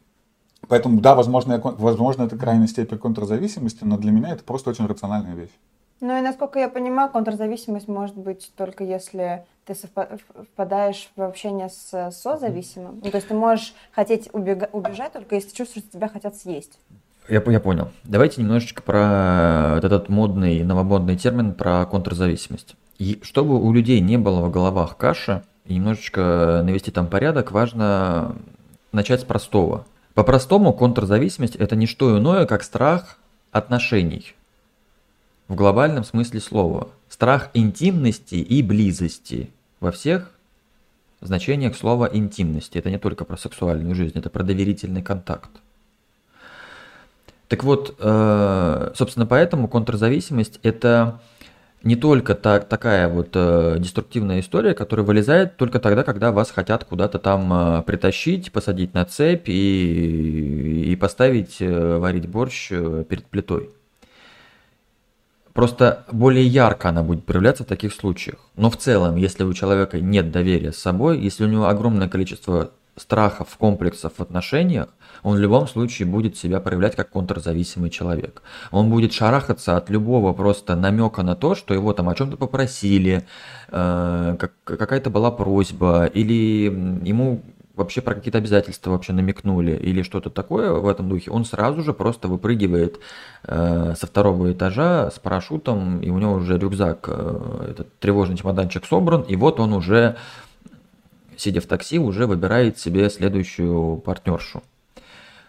поэтому, 0.68 1.00
да, 1.00 1.14
возможно, 1.14 1.60
возможно, 1.62 2.24
это 2.24 2.36
крайняя 2.36 2.68
степень 2.68 2.98
контрзависимости, 2.98 3.84
но 3.84 3.98
для 3.98 4.12
меня 4.12 4.32
это 4.32 4.44
просто 4.44 4.70
очень 4.70 4.86
рациональная 4.86 5.34
вещь. 5.34 5.52
Ну 6.00 6.18
и 6.18 6.20
насколько 6.20 6.58
я 6.58 6.68
понимаю, 6.68 7.10
контрзависимость 7.10 7.88
может 7.88 8.16
быть 8.16 8.52
только 8.54 8.84
если 8.84 9.46
ты 9.64 9.74
впадаешь 9.74 11.10
в 11.16 11.22
общение 11.22 11.70
с 11.70 12.10
созависимым. 12.10 13.00
Ну, 13.02 13.10
то 13.10 13.16
есть 13.16 13.28
ты 13.28 13.34
можешь 13.34 13.74
хотеть 13.92 14.28
убега- 14.32 14.68
убежать 14.72 15.12
только 15.12 15.36
если 15.36 15.54
чувствуешь, 15.54 15.86
что 15.86 15.98
тебя 15.98 16.08
хотят 16.08 16.36
съесть. 16.36 16.78
Я, 17.28 17.42
я 17.44 17.60
понял. 17.60 17.90
Давайте 18.04 18.40
немножечко 18.40 18.82
про 18.82 19.74
вот 19.76 19.84
этот 19.84 20.08
модный, 20.08 20.62
новомодный 20.62 21.16
термин 21.16 21.54
про 21.54 21.84
контрзависимость. 21.86 22.76
И 22.98 23.18
чтобы 23.22 23.60
у 23.60 23.72
людей 23.72 24.00
не 24.00 24.16
было 24.16 24.40
в 24.40 24.50
головах 24.50 24.96
каши, 24.96 25.42
и 25.64 25.74
немножечко 25.74 26.62
навести 26.64 26.90
там 26.90 27.08
порядок, 27.08 27.50
важно 27.50 28.36
начать 28.92 29.20
с 29.20 29.24
простого. 29.24 29.84
По-простому 30.14 30.72
контрзависимость– 30.72 31.56
это 31.56 31.76
не 31.76 31.86
что 31.86 32.16
иное, 32.16 32.46
как 32.46 32.62
страх 32.62 33.18
отношений 33.50 34.34
в 35.48 35.54
глобальном 35.54 36.04
смысле 36.04 36.40
слова. 36.40 36.88
Страх 37.08 37.50
интимности 37.54 38.36
и 38.36 38.62
близости 38.62 39.50
во 39.80 39.92
всех 39.92 40.30
значениях 41.20 41.76
слова 41.76 42.08
интимности. 42.12 42.78
Это 42.78 42.90
не 42.90 42.98
только 42.98 43.24
про 43.24 43.36
сексуальную 43.36 43.94
жизнь, 43.94 44.18
это 44.18 44.30
про 44.30 44.42
доверительный 44.42 45.02
контакт. 45.02 45.50
Так 47.48 47.62
вот, 47.62 47.94
э, 47.98 48.90
собственно, 48.94 49.26
поэтому 49.26 49.68
контрзависимость 49.68 50.58
это 50.62 51.20
не 51.84 51.94
только 51.94 52.34
так, 52.34 52.68
такая 52.68 53.08
вот 53.08 53.28
э, 53.34 53.76
деструктивная 53.78 54.40
история, 54.40 54.74
которая 54.74 55.06
вылезает 55.06 55.56
только 55.56 55.78
тогда, 55.78 56.02
когда 56.02 56.32
вас 56.32 56.50
хотят 56.50 56.84
куда-то 56.84 57.20
там 57.20 57.52
э, 57.52 57.82
притащить, 57.82 58.50
посадить 58.50 58.94
на 58.94 59.04
цепь 59.04 59.48
и, 59.48 60.90
и 60.90 60.96
поставить 60.96 61.58
варить 61.60 62.28
борщ 62.28 62.70
перед 62.70 63.24
плитой. 63.26 63.70
Просто 65.52 66.04
более 66.10 66.46
ярко 66.46 66.90
она 66.90 67.02
будет 67.02 67.24
проявляться 67.24 67.62
в 67.62 67.66
таких 67.66 67.94
случаях. 67.94 68.36
Но 68.56 68.68
в 68.68 68.76
целом, 68.76 69.16
если 69.16 69.44
у 69.44 69.54
человека 69.54 70.00
нет 70.00 70.30
доверия 70.30 70.72
с 70.72 70.76
собой, 70.76 71.18
если 71.18 71.44
у 71.44 71.48
него 71.48 71.68
огромное 71.68 72.08
количество 72.08 72.72
страхов, 72.96 73.56
комплексов 73.58 74.14
в 74.16 74.22
отношениях, 74.22 74.88
он 75.22 75.36
в 75.36 75.40
любом 75.40 75.68
случае 75.68 76.06
будет 76.06 76.36
себя 76.36 76.60
проявлять 76.60 76.96
как 76.96 77.10
контрзависимый 77.10 77.90
человек. 77.90 78.42
Он 78.70 78.90
будет 78.90 79.12
шарахаться 79.12 79.76
от 79.76 79.90
любого 79.90 80.32
просто 80.32 80.76
намека 80.76 81.22
на 81.22 81.36
то, 81.36 81.54
что 81.54 81.74
его 81.74 81.92
там 81.92 82.08
о 82.08 82.14
чем-то 82.14 82.36
попросили, 82.36 83.26
э, 83.68 84.36
как, 84.38 84.52
какая-то 84.64 85.10
была 85.10 85.30
просьба, 85.30 86.06
или 86.06 86.64
ему 87.04 87.42
вообще 87.76 88.00
про 88.00 88.14
какие-то 88.14 88.38
обязательства 88.38 88.90
вообще 88.90 89.12
намекнули 89.12 89.72
или 89.72 90.02
что-то 90.02 90.30
такое 90.30 90.72
в 90.72 90.88
этом 90.88 91.08
духе, 91.08 91.30
он 91.30 91.44
сразу 91.44 91.82
же 91.82 91.92
просто 91.92 92.26
выпрыгивает 92.26 92.98
э, 93.44 93.94
со 93.96 94.06
второго 94.06 94.52
этажа 94.52 95.10
с 95.10 95.18
парашютом, 95.18 96.00
и 96.00 96.10
у 96.10 96.18
него 96.18 96.32
уже 96.32 96.58
рюкзак, 96.58 97.04
э, 97.08 97.66
этот 97.70 97.98
тревожный 97.98 98.36
чемоданчик 98.36 98.84
собран, 98.86 99.22
и 99.22 99.36
вот 99.36 99.60
он 99.60 99.74
уже, 99.74 100.16
сидя 101.36 101.60
в 101.60 101.66
такси, 101.66 101.98
уже 101.98 102.26
выбирает 102.26 102.78
себе 102.78 103.10
следующую 103.10 103.98
партнершу. 103.98 104.62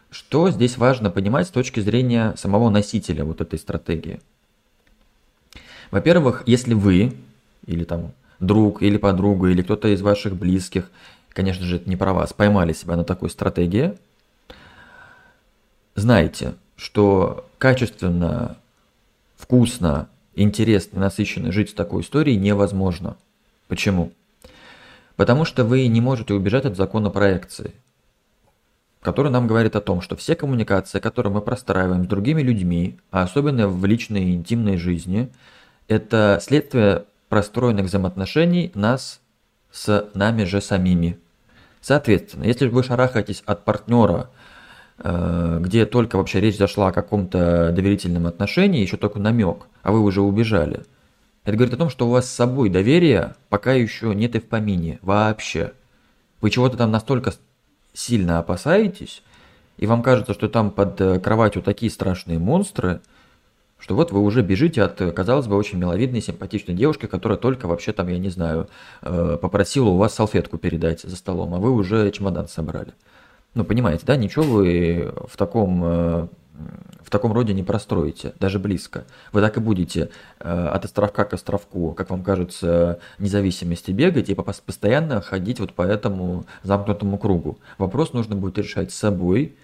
Что 0.10 0.50
здесь 0.52 0.78
важно 0.78 1.10
понимать 1.10 1.48
с 1.48 1.52
точки 1.52 1.80
зрения 1.80 2.34
самого 2.38 2.70
носителя 2.70 3.24
вот 3.26 3.42
этой 3.42 3.60
стратегии? 3.60 4.22
Во-первых, 5.92 6.44
если 6.46 6.74
вы 6.74 7.14
или 7.66 7.84
там 7.84 8.12
друг 8.40 8.82
или 8.82 8.98
подруга 8.98 9.50
или 9.50 9.62
кто-то 9.62 9.88
из 9.90 10.02
ваших 10.02 10.36
близких– 10.36 10.90
конечно 11.38 11.66
же, 11.66 11.76
это 11.76 11.88
не 11.88 11.96
про 11.96 12.14
вас, 12.14 12.34
поймали 12.34 12.74
себя 12.74 12.96
на 12.96 13.04
такой 13.04 13.30
стратегии, 13.30 13.96
знайте, 15.94 16.56
что 16.76 17.48
качественно, 17.60 18.58
вкусно, 19.36 20.10
интересно, 20.34 21.00
насыщенно 21.00 21.52
жить 21.52 21.70
с 21.70 21.74
такой 21.74 22.02
историей 22.02 22.38
невозможно. 22.38 23.18
Почему? 23.68 24.12
Потому 25.18 25.46
что 25.46 25.66
вы 25.66 25.88
не 25.88 26.00
можете 26.00 26.36
убежать 26.36 26.66
от 26.66 26.78
закона 26.78 27.10
проекции, 27.10 27.74
который 29.02 29.32
нам 29.32 29.48
говорит 29.48 29.76
о 29.76 29.82
том, 29.82 30.00
что 30.00 30.16
все 30.16 30.36
коммуникации, 30.36 31.00
которые 31.00 31.34
мы 31.34 31.42
простраиваем 31.42 32.06
с 32.06 32.08
другими 32.08 32.42
людьми, 32.42 33.00
а 33.12 33.24
особенно 33.24 33.68
в 33.68 33.84
личной 33.86 34.26
и 34.26 34.36
интимной 34.36 34.78
жизни, 34.78 35.30
это 35.88 36.40
следствие 36.42 37.06
простроенных 37.30 37.86
взаимоотношений 37.86 38.72
нас 38.76 39.20
с 39.72 40.08
нами 40.14 40.44
же 40.44 40.62
самими. 40.62 41.18
Соответственно, 41.82 42.44
если 42.44 42.68
вы 42.68 42.84
шарахаетесь 42.84 43.42
от 43.46 43.66
партнера, 43.66 44.30
э, 45.00 45.58
где 45.62 45.86
только 45.86 46.18
вообще 46.18 46.42
речь 46.42 46.58
зашла 46.58 46.90
о 46.90 46.94
каком-то 46.94 47.72
доверительном 47.72 48.28
отношении, 48.28 48.82
еще 48.82 48.98
только 48.98 49.20
намек, 49.20 49.66
а 49.82 49.92
вы 49.92 50.02
уже 50.02 50.22
убежали, 50.22 50.84
это 51.48 51.56
говорит 51.56 51.76
о 51.76 51.78
том, 51.78 51.90
что 51.90 52.08
у 52.08 52.10
вас 52.10 52.30
с 52.30 52.36
собой 52.36 52.70
доверия 52.70 53.38
пока 53.48 53.72
еще 53.72 54.14
нет 54.14 54.36
и 54.36 54.40
в 54.42 54.50
помине 54.50 55.00
вообще. 55.02 55.72
Вы 56.42 56.50
чего-то 56.50 56.76
там 56.76 56.92
настолько 56.92 57.34
сильно 57.94 58.40
опасаетесь, 58.40 59.24
и 59.78 59.88
вам 59.88 60.04
кажется, 60.04 60.34
что 60.34 60.50
там 60.50 60.72
под 60.72 61.00
э, 61.00 61.22
кроватью 61.22 61.62
такие 61.64 61.90
страшные 61.90 62.38
монстры, 62.38 63.00
что 63.80 63.96
вот 63.96 64.12
вы 64.12 64.20
уже 64.20 64.42
бежите 64.42 64.84
от, 64.84 64.98
казалось 65.14 65.48
бы, 65.48 65.56
очень 65.56 65.78
миловидной, 65.78 66.20
симпатичной 66.22 66.76
девушки, 66.76 67.06
которая 67.06 67.38
только 67.38 67.66
вообще 67.68 67.94
там, 67.94 68.10
я 68.10 68.18
не 68.18 68.30
знаю, 68.30 68.68
э, 69.02 69.38
попросила 69.42 69.88
у 69.88 69.96
вас 69.96 70.16
салфетку 70.16 70.58
передать 70.58 71.04
за 71.04 71.16
столом, 71.16 71.54
а 71.54 71.60
вы 71.60 71.72
уже 71.72 72.12
чемодан 72.12 72.50
собрали. 72.50 72.94
Ну, 73.54 73.64
понимаете, 73.64 74.04
да, 74.06 74.18
ничего 74.18 74.44
вы 74.44 75.14
в 75.30 75.38
таком, 75.38 75.82
э, 75.86 76.28
в 77.02 77.10
таком 77.10 77.32
роде 77.34 77.54
не 77.54 77.64
простроите, 77.64 78.34
даже 78.40 78.60
близко. 78.60 79.06
Вы 79.32 79.42
так 79.42 79.58
и 79.58 79.60
будете 79.60 80.10
от 80.40 80.84
островка 80.84 81.26
к 81.26 81.34
островку, 81.34 81.94
как 81.94 82.10
вам 82.10 82.24
кажется, 82.24 83.00
независимости 83.20 83.92
бегать 83.92 84.30
и 84.30 84.36
постоянно 84.36 85.22
ходить 85.22 85.60
вот 85.60 85.74
по 85.74 85.84
этому 85.84 86.46
замкнутому 86.64 87.18
кругу. 87.18 87.60
Вопрос 87.78 88.14
нужно 88.14 88.36
будет 88.36 88.58
решать 88.58 88.92
с 88.92 88.96
собой, 88.96 89.56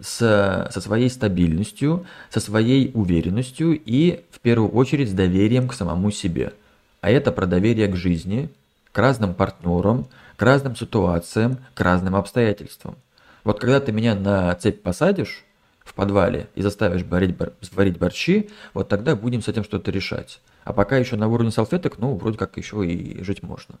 с, 0.00 0.68
со 0.70 0.80
своей 0.80 1.08
стабильностью, 1.10 2.06
со 2.28 2.40
своей 2.40 2.90
уверенностью 2.94 3.80
и, 3.84 4.24
в 4.30 4.40
первую 4.40 4.70
очередь, 4.70 5.10
с 5.10 5.12
доверием 5.14 5.68
к 5.68 5.74
самому 5.74 6.10
себе. 6.10 6.52
А 7.00 7.10
это 7.10 7.32
про 7.32 7.46
доверие 7.46 7.88
к 7.88 7.96
жизни, 7.96 8.50
к 8.92 8.98
разным 8.98 9.34
партнерам, 9.34 10.06
к 10.36 10.42
разным 10.42 10.74
ситуациям, 10.76 11.58
к 11.74 11.80
разным 11.80 12.16
обстоятельствам. 12.16 12.96
Вот 13.44 13.60
когда 13.60 13.80
ты 13.80 13.92
меня 13.92 14.14
на 14.14 14.54
цепь 14.54 14.82
посадишь 14.82 15.44
в 15.90 15.94
подвале 15.94 16.48
и 16.54 16.62
заставишь 16.62 17.02
варить, 17.02 17.36
варить 17.72 17.98
борщи, 17.98 18.48
вот 18.74 18.88
тогда 18.88 19.16
будем 19.16 19.42
с 19.42 19.48
этим 19.48 19.64
что-то 19.64 19.90
решать. 19.90 20.40
А 20.64 20.72
пока 20.72 20.96
еще 20.96 21.16
на 21.16 21.26
уровне 21.26 21.50
салфеток, 21.50 21.98
ну, 21.98 22.14
вроде 22.14 22.38
как 22.38 22.56
еще 22.56 22.86
и 22.86 23.22
жить 23.24 23.42
можно. 23.42 23.74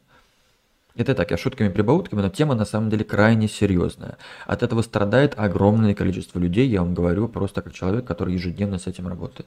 Это 0.96 1.14
так, 1.14 1.30
я 1.30 1.36
шутками-прибаутками, 1.36 2.20
но 2.20 2.28
тема 2.28 2.56
на 2.56 2.64
самом 2.64 2.90
деле 2.90 3.04
крайне 3.04 3.46
серьезная. 3.46 4.18
От 4.46 4.64
этого 4.64 4.82
страдает 4.82 5.34
огромное 5.36 5.94
количество 5.94 6.40
людей, 6.40 6.68
я 6.68 6.82
вам 6.82 6.94
говорю 6.94 7.28
просто 7.28 7.62
как 7.62 7.72
человек, 7.72 8.04
который 8.04 8.34
ежедневно 8.34 8.78
с 8.78 8.88
этим 8.88 9.06
работает. 9.06 9.46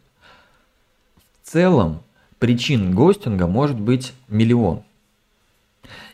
В 1.44 1.50
целом, 1.52 2.02
причин 2.40 2.96
гостинга 2.96 3.46
может 3.46 3.78
быть 3.78 4.14
миллион. 4.30 4.84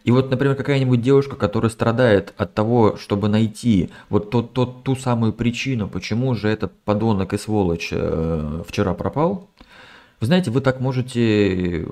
И 0.03 0.11
вот, 0.11 0.29
например, 0.29 0.55
какая-нибудь 0.55 1.01
девушка, 1.01 1.35
которая 1.35 1.69
страдает 1.69 2.33
от 2.37 2.53
того, 2.53 2.97
чтобы 2.97 3.27
найти 3.27 3.89
вот 4.09 4.29
тот, 4.29 4.53
тот, 4.53 4.83
ту 4.83 4.95
самую 4.95 5.33
причину, 5.33 5.87
почему 5.87 6.35
же 6.35 6.47
этот 6.47 6.71
подонок 6.85 7.33
и 7.33 7.37
сволочь 7.37 7.89
э, 7.91 8.63
вчера 8.67 8.93
пропал, 8.93 9.49
вы 10.19 10.27
знаете, 10.27 10.51
вы 10.51 10.61
так 10.61 10.79
можете 10.79 11.87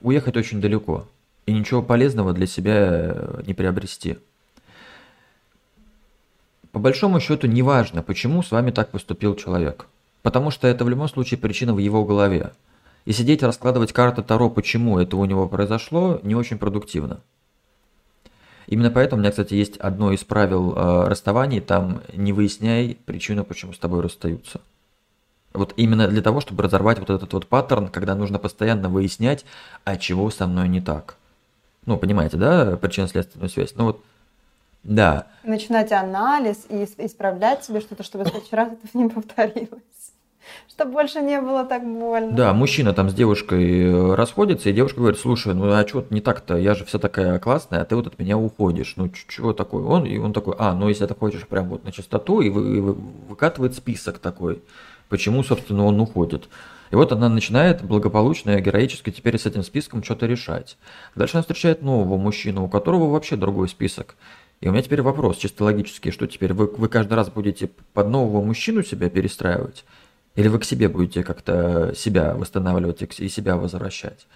уехать 0.00 0.36
очень 0.36 0.60
далеко 0.60 1.06
и 1.46 1.52
ничего 1.52 1.82
полезного 1.82 2.32
для 2.32 2.46
себя 2.46 3.16
не 3.46 3.54
приобрести. 3.54 4.18
По 6.70 6.78
большому 6.78 7.20
счету 7.20 7.46
не 7.46 7.62
важно, 7.62 8.02
почему 8.02 8.42
с 8.42 8.50
вами 8.50 8.70
так 8.70 8.90
поступил 8.90 9.36
человек. 9.36 9.86
Потому 10.22 10.50
что 10.50 10.68
это 10.68 10.84
в 10.84 10.88
любом 10.88 11.08
случае 11.08 11.38
причина 11.38 11.74
в 11.74 11.78
его 11.78 12.04
голове. 12.04 12.52
И 13.04 13.12
сидеть 13.12 13.42
раскладывать 13.42 13.92
карты 13.92 14.22
Таро, 14.22 14.48
почему 14.48 14.98
это 14.98 15.16
у 15.16 15.24
него 15.24 15.48
произошло, 15.48 16.20
не 16.22 16.34
очень 16.34 16.58
продуктивно. 16.58 17.20
Именно 18.68 18.90
поэтому 18.90 19.18
у 19.18 19.20
меня, 19.20 19.30
кстати, 19.30 19.54
есть 19.54 19.76
одно 19.76 20.12
из 20.12 20.22
правил 20.24 20.72
э, 20.74 21.08
расставаний, 21.08 21.60
там 21.60 22.00
не 22.12 22.32
выясняй 22.32 22.96
причину, 23.04 23.44
почему 23.44 23.72
с 23.72 23.78
тобой 23.78 24.00
расстаются. 24.00 24.60
Вот 25.52 25.74
именно 25.76 26.08
для 26.08 26.22
того, 26.22 26.40
чтобы 26.40 26.62
разорвать 26.62 26.98
вот 26.98 27.10
этот 27.10 27.32
вот 27.32 27.46
паттерн, 27.46 27.88
когда 27.88 28.14
нужно 28.14 28.38
постоянно 28.38 28.88
выяснять, 28.88 29.44
а 29.84 29.96
чего 29.96 30.30
со 30.30 30.46
мной 30.46 30.68
не 30.68 30.80
так. 30.80 31.16
Ну, 31.84 31.98
понимаете, 31.98 32.36
да, 32.36 32.76
причинно-следственную 32.76 33.50
связь. 33.50 33.74
Ну 33.74 33.86
вот, 33.86 34.04
да. 34.82 35.26
Начинать 35.42 35.92
анализ 35.92 36.64
и 36.68 36.84
исправлять 36.84 37.64
себе 37.64 37.80
что-то, 37.80 38.02
чтобы 38.02 38.24
в 38.24 38.28
следующий 38.28 38.56
раз 38.56 38.72
это 38.72 38.98
не 38.98 39.08
повторилось. 39.08 39.82
Чтобы 40.68 40.92
больше 40.92 41.20
не 41.20 41.40
было 41.40 41.64
так 41.64 41.82
больно. 41.82 42.32
Да, 42.32 42.52
мужчина 42.52 42.92
там 42.92 43.10
с 43.10 43.14
девушкой 43.14 43.84
э, 43.84 44.14
расходится, 44.14 44.70
и 44.70 44.72
девушка 44.72 45.00
говорит, 45.00 45.20
слушай, 45.20 45.54
ну 45.54 45.70
а 45.72 45.86
что 45.86 46.04
не 46.10 46.20
так-то, 46.20 46.56
я 46.56 46.74
же 46.74 46.84
вся 46.84 46.98
такая 46.98 47.38
классная, 47.38 47.82
а 47.82 47.84
ты 47.84 47.96
вот 47.96 48.06
от 48.06 48.18
меня 48.18 48.38
уходишь, 48.38 48.94
ну 48.96 49.10
чего 49.28 49.52
такое? 49.52 49.84
Он, 49.84 50.04
и 50.04 50.18
он 50.18 50.32
такой, 50.32 50.54
а, 50.58 50.74
ну 50.74 50.88
если 50.88 51.06
ты 51.06 51.14
хочешь 51.14 51.46
прям 51.46 51.68
вот 51.68 51.84
на 51.84 51.92
чистоту, 51.92 52.40
и 52.40 52.50
вы, 52.50 52.76
и 52.76 52.80
вы, 52.80 52.94
выкатывает 53.28 53.74
список 53.74 54.18
такой, 54.18 54.62
почему, 55.08 55.42
собственно, 55.44 55.84
он 55.84 56.00
уходит. 56.00 56.48
И 56.90 56.94
вот 56.94 57.10
она 57.10 57.30
начинает 57.30 57.82
благополучно 57.82 58.50
и 58.50 58.60
героически 58.60 59.10
теперь 59.10 59.38
с 59.38 59.46
этим 59.46 59.62
списком 59.62 60.04
что-то 60.04 60.26
решать. 60.26 60.76
Дальше 61.14 61.36
она 61.36 61.42
встречает 61.42 61.82
нового 61.82 62.18
мужчину, 62.18 62.64
у 62.64 62.68
которого 62.68 63.10
вообще 63.10 63.36
другой 63.36 63.68
список. 63.70 64.14
И 64.60 64.68
у 64.68 64.72
меня 64.72 64.82
теперь 64.82 65.02
вопрос 65.02 65.38
чисто 65.38 65.64
логический, 65.64 66.10
что 66.10 66.26
теперь 66.26 66.52
вы, 66.52 66.66
вы 66.66 66.88
каждый 66.88 67.14
раз 67.14 67.30
будете 67.30 67.70
под 67.94 68.08
нового 68.08 68.44
мужчину 68.44 68.82
себя 68.82 69.10
перестраивать? 69.10 69.84
Или 70.34 70.48
вы 70.48 70.58
к 70.58 70.64
себе 70.64 70.88
будете 70.88 71.22
как-то 71.22 71.92
себя 71.94 72.34
восстанавливать 72.34 73.02
и 73.20 73.28
себя 73.28 73.56
возвращать? 73.56 74.26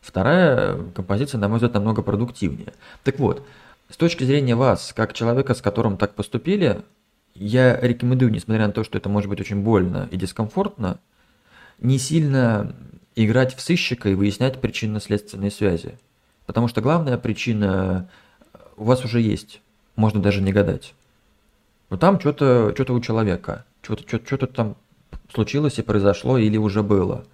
Вторая 0.00 0.78
композиция, 0.94 1.38
на 1.38 1.48
мой 1.48 1.56
взгляд, 1.56 1.74
намного 1.74 2.02
продуктивнее. 2.02 2.72
Так 3.02 3.18
вот, 3.18 3.46
с 3.88 3.96
точки 3.96 4.24
зрения 4.24 4.54
вас, 4.54 4.92
как 4.94 5.14
человека, 5.14 5.54
с 5.54 5.62
которым 5.62 5.96
так 5.96 6.14
поступили, 6.14 6.82
я 7.34 7.78
рекомендую, 7.80 8.30
несмотря 8.30 8.66
на 8.66 8.72
то, 8.72 8.84
что 8.84 8.98
это 8.98 9.08
может 9.08 9.28
быть 9.28 9.40
очень 9.40 9.62
больно 9.62 10.08
и 10.10 10.16
дискомфортно, 10.16 10.98
не 11.78 11.98
сильно 11.98 12.74
играть 13.14 13.54
в 13.54 13.60
сыщика 13.60 14.08
и 14.08 14.14
выяснять 14.14 14.60
причинно-следственные 14.60 15.50
связи. 15.50 15.98
Потому 16.46 16.68
что 16.68 16.80
главная 16.80 17.18
причина 17.18 18.08
у 18.76 18.84
вас 18.84 19.04
уже 19.04 19.20
есть. 19.20 19.60
Можно 19.96 20.20
даже 20.20 20.42
не 20.42 20.52
гадать. 20.52 20.94
Но 21.90 21.96
там 21.96 22.20
что-то 22.20 22.74
что 22.74 22.94
у 22.94 23.00
человека. 23.00 23.64
Что-то 23.82 24.18
что 24.24 24.46
там 24.46 24.76
случилось 25.32 25.78
и 25.78 25.82
произошло 25.82 26.38
или 26.38 26.56
уже 26.56 26.82
было. 26.82 27.24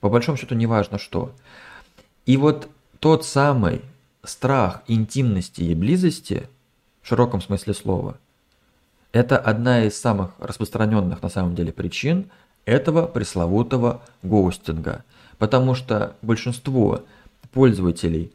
По 0.00 0.08
большому 0.08 0.36
счету 0.36 0.54
не 0.54 0.66
важно 0.66 0.98
что. 0.98 1.32
И 2.26 2.36
вот 2.36 2.68
тот 3.00 3.24
самый 3.24 3.82
страх 4.24 4.82
интимности 4.86 5.62
и 5.62 5.74
близости, 5.74 6.48
в 7.02 7.08
широком 7.08 7.40
смысле 7.40 7.74
слова, 7.74 8.18
это 9.12 9.38
одна 9.38 9.84
из 9.84 9.98
самых 9.98 10.32
распространенных 10.38 11.22
на 11.22 11.28
самом 11.28 11.54
деле 11.54 11.72
причин, 11.72 12.30
этого 12.64 13.06
пресловутого 13.06 14.02
гоустинга. 14.22 15.04
Потому 15.38 15.74
что 15.74 16.16
большинство 16.20 17.02
пользователей 17.52 18.32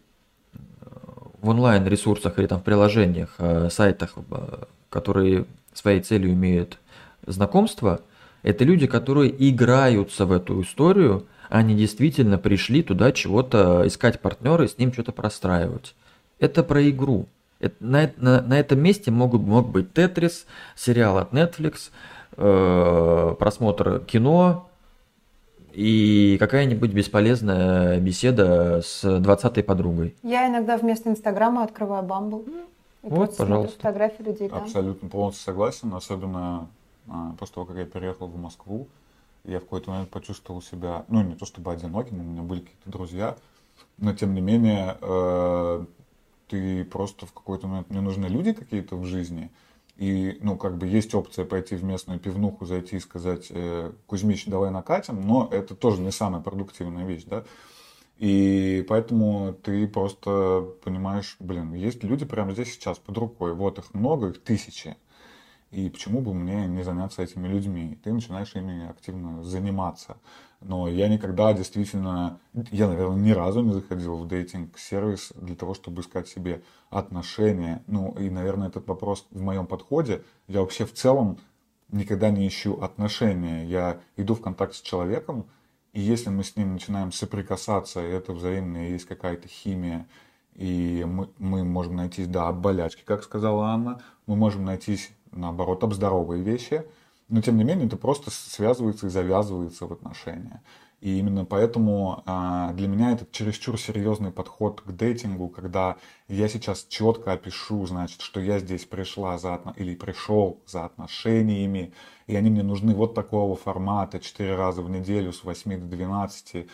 э, 0.54 0.58
в 1.42 1.50
онлайн-ресурсах 1.50 2.40
или 2.40 2.48
там 2.48 2.62
в 2.62 2.64
приложениях, 2.64 3.36
э, 3.38 3.70
сайтах, 3.70 4.14
э, 4.16 4.64
которые 4.90 5.46
своей 5.74 6.02
целью 6.02 6.32
имеют 6.32 6.80
знакомство, 7.28 8.02
это 8.44 8.64
люди, 8.64 8.88
которые 8.88 9.34
играются 9.50 10.26
в 10.26 10.32
эту 10.32 10.62
историю, 10.62 11.28
они 11.50 11.76
действительно 11.76 12.38
пришли 12.38 12.82
туда 12.82 13.12
чего-то 13.12 13.86
искать 13.86 14.20
партнера 14.20 14.66
и 14.66 14.68
с 14.68 14.78
ним 14.78 14.94
что-то 14.94 15.12
простраивать. 15.12 15.96
Это 16.40 16.64
про 16.64 16.90
игру. 16.90 17.28
Это, 17.60 17.76
на, 17.80 18.12
на, 18.18 18.42
на 18.42 18.60
этом 18.60 18.80
месте 18.80 19.12
могут, 19.12 19.42
мог 19.42 19.70
быть 19.70 19.94
Тетрис, 19.94 20.48
сериал 20.76 21.20
от 21.20 21.32
Netflix, 21.32 21.92
э, 22.38 23.36
просмотр 23.38 24.00
кино 24.00 24.68
и 25.74 26.38
какая-нибудь 26.40 26.92
бесполезная 26.92 28.00
беседа 28.00 28.82
с 28.84 29.20
двадцатой 29.20 29.64
подругой. 29.64 30.16
Я 30.24 30.48
иногда 30.50 30.78
вместо 30.78 31.10
Инстаграма 31.10 31.64
открываю 31.64 32.04
Бамбл. 32.04 32.46
И 33.04 33.08
вот, 33.08 33.36
пожалуйста. 33.38 33.78
фотографии 33.78 34.24
людей. 34.24 34.48
Абсолютно 34.48 35.10
полностью 35.10 35.44
согласен, 35.44 35.94
особенно 35.94 36.68
после 37.38 37.56
того, 37.56 37.66
как 37.66 37.78
я 37.78 37.86
переехал 37.86 38.28
в 38.28 38.38
Москву, 38.38 38.88
я 39.44 39.60
в 39.60 39.64
какой-то 39.64 39.92
момент 39.92 40.10
почувствовал 40.10 40.62
себя, 40.62 41.06
ну, 41.08 41.24
не 41.24 41.36
то 41.36 41.46
чтобы 41.46 41.72
одиноким, 41.72 42.20
у 42.20 42.24
меня 42.24 42.42
были 42.42 42.62
какие-то 42.62 42.90
друзья, 42.90 43.38
но 43.98 44.14
тем 44.14 44.34
не 44.34 44.42
менее, 44.42 44.98
э, 45.02 45.86
ты 46.48 46.86
просто 46.86 47.26
в 47.26 47.34
какой-то 47.34 47.68
момент, 47.68 47.90
мне 47.90 48.02
нужны 48.02 48.28
люди 48.28 48.54
какие-то 48.54 48.96
в 48.96 49.06
жизни, 49.06 49.50
и, 49.98 50.38
ну, 50.42 50.58
как 50.58 50.78
бы 50.78 50.88
есть 50.88 51.14
опция 51.14 51.46
пойти 51.46 51.76
в 51.76 51.84
местную 51.84 52.20
пивнуху, 52.20 52.66
зайти 52.66 52.98
и 52.98 53.00
сказать, 53.00 53.48
э, 53.50 53.92
Кузьмич, 54.08 54.46
давай 54.46 54.72
накатим, 54.72 55.22
но 55.22 55.48
это 55.52 55.76
тоже 55.76 56.02
не 56.02 56.12
самая 56.12 56.42
продуктивная 56.42 57.06
вещь, 57.06 57.24
да. 57.26 57.44
И 58.18 58.86
поэтому 58.88 59.54
ты 59.54 59.88
просто 59.88 60.68
понимаешь, 60.84 61.38
блин, 61.40 61.74
есть 61.74 62.04
люди 62.04 62.26
прямо 62.26 62.54
здесь 62.54 62.74
сейчас 62.74 63.00
под 63.00 63.18
рукой, 63.18 63.54
вот 63.54 63.80
их 63.80 63.94
много, 63.96 64.30
их 64.30 64.44
тысячи. 64.44 64.96
И 65.72 65.90
почему 65.90 66.22
бы 66.22 66.34
мне 66.34 66.68
не 66.68 66.84
заняться 66.84 67.24
этими 67.24 67.48
людьми? 67.48 67.98
Ты 68.04 68.12
начинаешь 68.12 68.54
ими 68.56 68.90
активно 68.90 69.42
заниматься. 69.42 70.18
Но 70.60 70.88
я 70.88 71.08
никогда 71.08 71.54
действительно, 71.54 72.40
я, 72.72 72.88
наверное, 72.88 73.18
ни 73.18 73.32
разу 73.32 73.62
не 73.62 73.74
заходил 73.74 74.18
в 74.18 74.28
дейтинг-сервис 74.28 75.32
для 75.36 75.56
того, 75.56 75.74
чтобы 75.74 76.02
искать 76.02 76.28
себе 76.28 76.62
отношения. 76.90 77.82
Ну, 77.88 78.12
и, 78.20 78.30
наверное, 78.30 78.68
этот 78.68 78.86
вопрос 78.88 79.26
в 79.32 79.42
моем 79.42 79.66
подходе. 79.66 80.24
Я 80.48 80.60
вообще 80.60 80.86
в 80.86 80.94
целом 80.94 81.38
никогда 81.90 82.30
не 82.32 82.48
ищу 82.48 82.82
отношения. 82.82 83.66
Я 83.66 84.02
иду 84.18 84.36
в 84.36 84.42
контакт 84.42 84.76
с 84.76 84.82
человеком, 84.82 85.46
и 85.94 86.02
если 86.02 86.30
мы 86.30 86.44
с 86.44 86.56
ним 86.56 86.74
начинаем 86.74 87.12
соприкасаться, 87.12 88.06
и 88.06 88.12
это 88.12 88.34
взаимно, 88.34 88.90
есть 88.90 89.06
какая-то 89.06 89.48
химия, 89.48 90.06
И 90.56 91.06
мы, 91.08 91.30
мы 91.38 91.64
можем 91.64 91.96
найтись, 91.96 92.28
да, 92.28 92.50
об 92.50 92.60
болячки, 92.60 93.04
как 93.06 93.24
сказала 93.24 93.68
Анна. 93.68 94.02
Мы 94.28 94.36
можем 94.36 94.66
найтись, 94.66 95.12
наоборот, 95.32 95.84
об 95.84 95.94
здоровые 95.94 96.44
вещи. 96.44 96.84
Но, 97.30 97.42
тем 97.42 97.58
не 97.58 97.64
менее, 97.64 97.88
это 97.88 97.98
просто 97.98 98.30
связывается 98.30 99.08
и 99.08 99.10
завязывается 99.10 99.88
в 99.88 99.94
отношения. 99.94 100.62
И 101.02 101.18
именно 101.18 101.46
поэтому 101.46 102.22
а, 102.28 102.74
для 102.74 102.88
меня 102.88 103.14
это 103.14 103.26
чересчур 103.32 103.80
серьезный 103.80 104.32
подход 104.32 104.82
к 104.82 104.92
дейтингу, 104.92 105.50
когда 105.50 105.98
я 106.28 106.48
сейчас 106.48 106.86
четко 106.88 107.34
опишу, 107.34 107.88
значит, 107.88 108.22
что 108.22 108.40
я 108.40 108.60
здесь 108.60 108.86
пришла 108.86 109.40
за 109.40 109.60
или 109.78 109.96
пришел 109.96 110.60
за 110.68 110.86
отношениями, 110.86 111.92
и 112.28 112.36
они 112.36 112.52
мне 112.52 112.62
нужны 112.62 112.94
вот 112.94 113.16
такого 113.16 113.56
формата, 113.56 114.20
4 114.20 114.56
раза 114.56 114.84
в 114.84 114.92
неделю 114.92 115.34
с 115.34 115.44
8 115.44 115.80
до 115.80 115.88
12, 115.88 116.68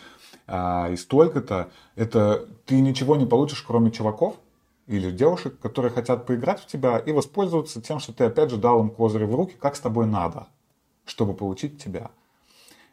а, 0.46 0.90
и 0.90 0.96
столько-то, 0.96 1.70
это 1.96 2.46
ты 2.66 2.80
ничего 2.82 3.16
не 3.16 3.24
получишь, 3.24 3.62
кроме 3.62 3.90
чуваков 3.90 4.36
или 4.88 5.10
девушек, 5.10 5.60
которые 5.60 5.92
хотят 5.92 6.26
поиграть 6.26 6.60
в 6.60 6.66
тебя 6.66 6.98
и 6.98 7.12
воспользоваться 7.12 7.80
тем, 7.80 8.00
что 8.00 8.12
ты 8.12 8.24
опять 8.24 8.50
же 8.50 8.56
дал 8.56 8.80
им 8.80 8.90
козыри 8.90 9.24
в 9.24 9.34
руки, 9.34 9.54
как 9.60 9.76
с 9.76 9.80
тобой 9.80 10.06
надо, 10.06 10.48
чтобы 11.04 11.34
получить 11.34 11.82
тебя. 11.82 12.10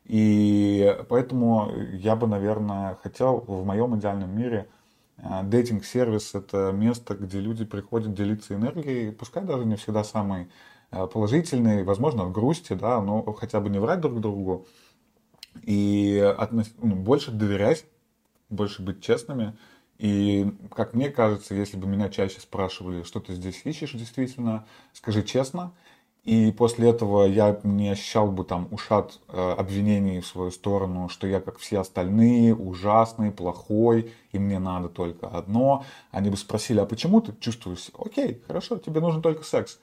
И 0.04 0.96
поэтому 1.10 1.72
я 1.94 2.16
бы, 2.16 2.28
наверное, 2.28 3.00
хотел 3.02 3.38
в 3.48 3.66
моем 3.66 3.98
идеальном 3.98 4.38
мире 4.38 4.68
э, 5.18 5.42
дейтинг-сервис— 5.44 6.32
это 6.36 6.72
место, 6.72 7.16
где 7.16 7.40
люди 7.40 7.66
приходят 7.66 8.14
делиться 8.14 8.54
энергией, 8.54 9.12
пускай 9.12 9.44
даже 9.44 9.66
не 9.66 9.78
всегда 9.78 10.04
самый 10.04 10.50
э, 10.92 11.08
положительный, 11.08 11.84
возможно, 11.84 12.26
в 12.26 12.32
грусти, 12.34 12.74
да, 12.74 13.02
но 13.02 13.24
хотя 13.34 13.62
бы 13.62 13.70
не 13.70 13.80
врать 13.80 14.02
друг 14.02 14.20
другу 14.20 14.68
и 15.64 16.34
относ... 16.38 16.68
ну, 16.82 16.96
больше 16.96 17.32
доверять, 17.32 17.86
больше 18.50 18.84
быть 18.84 19.02
честными. 19.02 19.58
И, 19.98 20.52
как 20.74 20.94
мне 20.94 21.10
кажется, 21.10 21.56
если 21.56 21.78
бы 21.78 21.88
меня 21.88 22.10
чаще 22.10 22.40
спрашивали, 22.40 23.04
что 23.04 23.20
ты 23.20 23.34
здесь 23.34 23.62
ищешь 23.64 23.94
действительно, 23.94 24.66
скажи 24.94 25.24
честно— 25.24 25.74
и 26.26 26.52
после 26.52 26.90
этого 26.90 27.26
я 27.26 27.60
не 27.64 27.90
ощущал 27.90 28.32
бы 28.32 28.44
там 28.44 28.68
ушат 28.72 29.20
э, 29.28 29.56
обвинений 29.60 30.22
в 30.22 30.26
свою 30.26 30.50
сторону, 30.50 31.08
что 31.08 31.28
я 31.28 31.40
как 31.40 31.60
все 31.60 31.80
остальные, 31.80 32.56
ужасный, 32.56 33.30
плохой, 33.30 34.12
и 34.32 34.40
мне 34.40 34.58
надо 34.58 34.90
только 34.90 35.28
одно. 35.28 35.86
Они 36.10 36.32
бы 36.32 36.38
спросили, 36.38 36.80
а 36.80 36.88
почему 36.88 37.22
ты 37.22 37.32
чувствуешь? 37.40 37.92
Окей, 37.96 38.42
хорошо, 38.48 38.80
тебе 38.80 39.02
нужен 39.02 39.22
только 39.22 39.44
секс. 39.44 39.80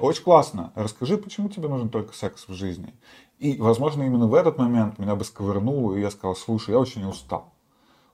Очень 0.00 0.24
классно. 0.24 0.72
Расскажи, 0.74 1.18
почему 1.18 1.48
тебе 1.48 1.68
нужен 1.68 1.88
только 1.88 2.14
секс 2.14 2.48
в 2.48 2.52
жизни. 2.52 2.92
И, 3.38 3.56
возможно, 3.56 4.02
именно 4.02 4.26
в 4.26 4.34
этот 4.34 4.58
момент 4.58 4.98
меня 4.98 5.14
бы 5.14 5.24
сковырнуло, 5.24 5.94
и 5.94 6.00
я 6.00 6.10
сказал, 6.10 6.34
слушай, 6.34 6.70
я 6.70 6.80
очень 6.80 7.06
устал. 7.06 7.53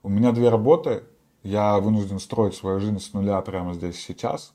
У 0.03 0.09
меня 0.09 0.31
две 0.31 0.49
работы, 0.49 1.03
я 1.43 1.77
вынужден 1.79 2.17
строить 2.17 2.55
свою 2.55 2.79
жизнь 2.79 2.99
с 2.99 3.13
нуля 3.13 3.39
прямо 3.41 3.75
здесь 3.75 3.99
сейчас. 4.03 4.51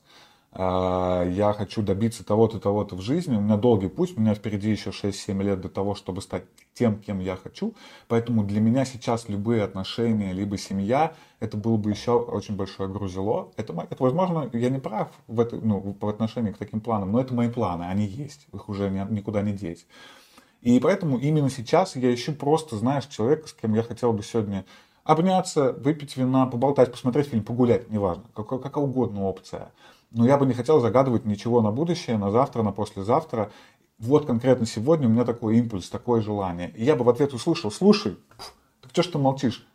А, 0.51 1.23
я 1.23 1.53
хочу 1.53 1.81
добиться 1.81 2.25
того-то, 2.25 2.59
того-то 2.59 2.97
в 2.97 3.01
жизни, 3.01 3.37
у 3.37 3.39
меня 3.39 3.55
долгий 3.55 3.87
путь, 3.87 4.17
у 4.17 4.19
меня 4.19 4.35
впереди 4.35 4.69
еще 4.69 4.89
6-7 4.89 5.41
лет 5.41 5.61
до 5.61 5.69
того, 5.69 5.95
чтобы 5.95 6.21
стать 6.21 6.43
тем, 6.73 6.99
кем 6.99 7.19
я 7.19 7.37
хочу, 7.37 7.75
поэтому 8.09 8.43
для 8.43 8.59
меня 8.59 8.83
сейчас 8.83 9.29
любые 9.29 9.63
отношения, 9.63 10.33
либо 10.33 10.57
семья, 10.57 11.15
это 11.39 11.55
было 11.55 11.77
бы 11.77 11.91
еще 11.91 12.19
очень 12.19 12.57
большое 12.57 12.89
грузило. 12.89 13.53
Это, 13.55 13.73
это 13.89 14.03
возможно, 14.03 14.49
я 14.51 14.69
не 14.69 14.79
прав 14.79 15.11
в, 15.27 15.39
это, 15.39 15.55
ну, 15.55 15.93
по 15.93 16.09
отношению 16.09 16.55
к 16.55 16.57
таким 16.57 16.81
планам, 16.81 17.13
но 17.13 17.21
это 17.21 17.33
мои 17.33 17.49
планы, 17.49 17.83
они 17.83 18.05
есть, 18.05 18.47
их 18.53 18.67
уже 18.67 18.89
не, 18.89 19.05
никуда 19.09 19.41
не 19.43 19.53
деть. 19.53 19.87
И 20.61 20.79
поэтому 20.79 21.17
именно 21.17 21.49
сейчас 21.49 21.95
я 21.95 22.13
ищу 22.13 22.33
просто, 22.33 22.75
знаешь, 22.75 23.05
человека, 23.05 23.47
с 23.47 23.53
кем 23.53 23.73
я 23.75 23.83
хотел 23.83 24.11
бы 24.11 24.23
сегодня 24.23 24.65
обняться, 25.07 25.73
выпить 25.73 26.17
вина, 26.17 26.45
поболтать, 26.45 26.91
посмотреть 26.91 27.27
фильм, 27.27 27.43
погулять, 27.43 27.89
неважно, 27.89 28.23
какая, 28.35 28.59
какая 28.59 28.83
угодно 28.83 29.23
опция 29.23 29.71
но 30.11 30.25
я 30.25 30.37
бы 30.37 30.45
не 30.45 30.53
хотел 30.53 30.79
загадывать 30.79 31.25
ничего 31.25 31.61
на 31.61 31.71
будущее, 31.71 32.17
на 32.17 32.31
завтра, 32.31 32.63
на 32.63 32.71
послезавтра. 32.71 33.51
Вот 33.99 34.25
конкретно 34.25 34.65
сегодня 34.65 35.07
у 35.07 35.11
меня 35.11 35.25
такой 35.25 35.57
импульс, 35.57 35.89
такое 35.89 36.21
желание. 36.21 36.71
И 36.75 36.83
я 36.83 36.95
бы 36.95 37.03
в 37.03 37.09
ответ 37.09 37.33
услышал, 37.33 37.71
слушай, 37.71 38.17
так 38.81 38.91
что 38.91 39.03
ж 39.03 39.07
ты 39.07 39.17
молчишь? 39.17 39.67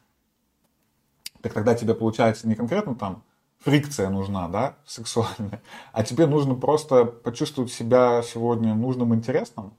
Так 1.40 1.52
тогда 1.52 1.74
тебе 1.74 1.94
получается 1.94 2.48
не 2.48 2.54
конкретно 2.54 2.94
там 2.94 3.24
фрикция 3.58 4.10
нужна, 4.10 4.48
да, 4.48 4.76
сексуальная, 4.86 5.62
а 5.92 6.02
тебе 6.02 6.26
нужно 6.26 6.54
просто 6.54 7.04
почувствовать 7.04 7.72
себя 7.72 8.22
сегодня 8.22 8.74
нужным, 8.74 9.14
интересным, 9.14 9.72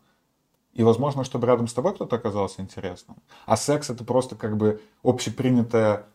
и 0.74 0.84
возможно, 0.84 1.24
чтобы 1.24 1.47
рядом 1.47 1.67
с 1.67 1.74
тобой 1.74 1.93
кто-то 1.93 2.15
оказался 2.15 2.61
интересным. 2.61 3.17
А 3.45 3.57
секс 3.57 3.89
это 3.89 4.03
просто 4.03 4.36
как 4.36 4.57
бы 4.57 4.82
общепринятая 5.03 6.05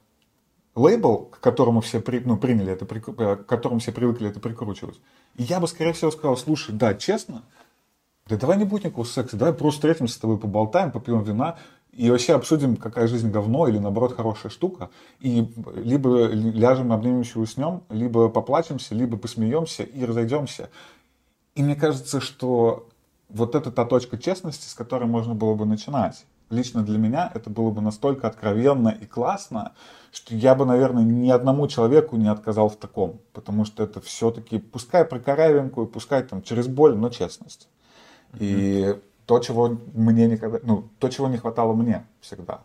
лейбл, 0.74 1.26
к 1.26 1.40
которому 1.40 1.80
все 1.80 2.00
при, 2.00 2.20
ну, 2.20 2.36
приняли 2.36 2.72
это, 2.72 2.86
э, 2.86 3.36
к 3.36 3.46
которому 3.46 3.80
все 3.80 3.92
привыкли 3.92 4.28
это 4.28 4.40
прикручивать. 4.40 5.00
И 5.36 5.42
я 5.42 5.60
бы, 5.60 5.68
скорее 5.68 5.92
всего, 5.92 6.10
сказал, 6.10 6.36
слушай, 6.36 6.74
да, 6.74 6.94
честно, 6.94 7.42
да 8.26 8.36
давай 8.36 8.56
не 8.56 8.64
будет 8.64 8.84
никакого 8.84 9.04
секса, 9.04 9.36
давай 9.36 9.54
просто 9.54 9.78
встретимся 9.80 10.14
с 10.14 10.18
тобой, 10.18 10.38
поболтаем, 10.38 10.92
попьем 10.92 11.22
вина 11.22 11.58
и 11.92 12.10
вообще 12.10 12.34
обсудим, 12.34 12.76
какая 12.76 13.08
жизнь 13.08 13.30
говно 13.30 13.66
или, 13.66 13.78
наоборот, 13.78 14.14
хорошая 14.14 14.52
штука. 14.52 14.90
И 15.20 15.52
либо 15.74 16.26
ляжем, 16.26 16.92
обнимемся 16.92 17.38
и 17.38 17.42
уснем, 17.42 17.82
либо 17.88 18.28
поплачемся, 18.28 18.94
либо 18.94 19.16
посмеемся 19.16 19.82
и 19.82 20.04
разойдемся. 20.04 20.70
И 21.54 21.62
мне 21.62 21.74
кажется, 21.74 22.20
что 22.20 22.88
вот 23.28 23.54
это 23.54 23.70
та 23.70 23.84
точка 23.84 24.18
честности, 24.18 24.68
с 24.68 24.74
которой 24.74 25.04
можно 25.04 25.34
было 25.34 25.54
бы 25.54 25.66
начинать 25.66 26.24
лично 26.50 26.82
для 26.82 26.98
меня 26.98 27.30
это 27.34 27.50
было 27.50 27.70
бы 27.70 27.80
настолько 27.80 28.26
откровенно 28.26 28.88
и 28.88 29.06
классно, 29.06 29.72
что 30.12 30.34
я 30.34 30.54
бы, 30.54 30.64
наверное, 30.64 31.02
ни 31.02 31.30
одному 31.30 31.68
человеку 31.68 32.16
не 32.16 32.28
отказал 32.28 32.68
в 32.68 32.76
таком. 32.76 33.20
Потому 33.32 33.64
что 33.64 33.82
это 33.82 34.00
все-таки, 34.00 34.58
пускай 34.58 35.04
про 35.04 35.18
корявенькую, 35.18 35.86
пускай 35.86 36.22
там 36.22 36.42
через 36.42 36.66
боль, 36.66 36.96
но 36.96 37.10
честность. 37.10 37.68
Mm-hmm. 38.32 38.38
И 38.40 39.00
то, 39.26 39.38
чего 39.40 39.78
мне 39.94 40.26
никогда, 40.26 40.58
ну, 40.62 40.88
то, 40.98 41.08
чего 41.08 41.28
не 41.28 41.36
хватало 41.36 41.74
мне 41.74 42.06
всегда. 42.20 42.62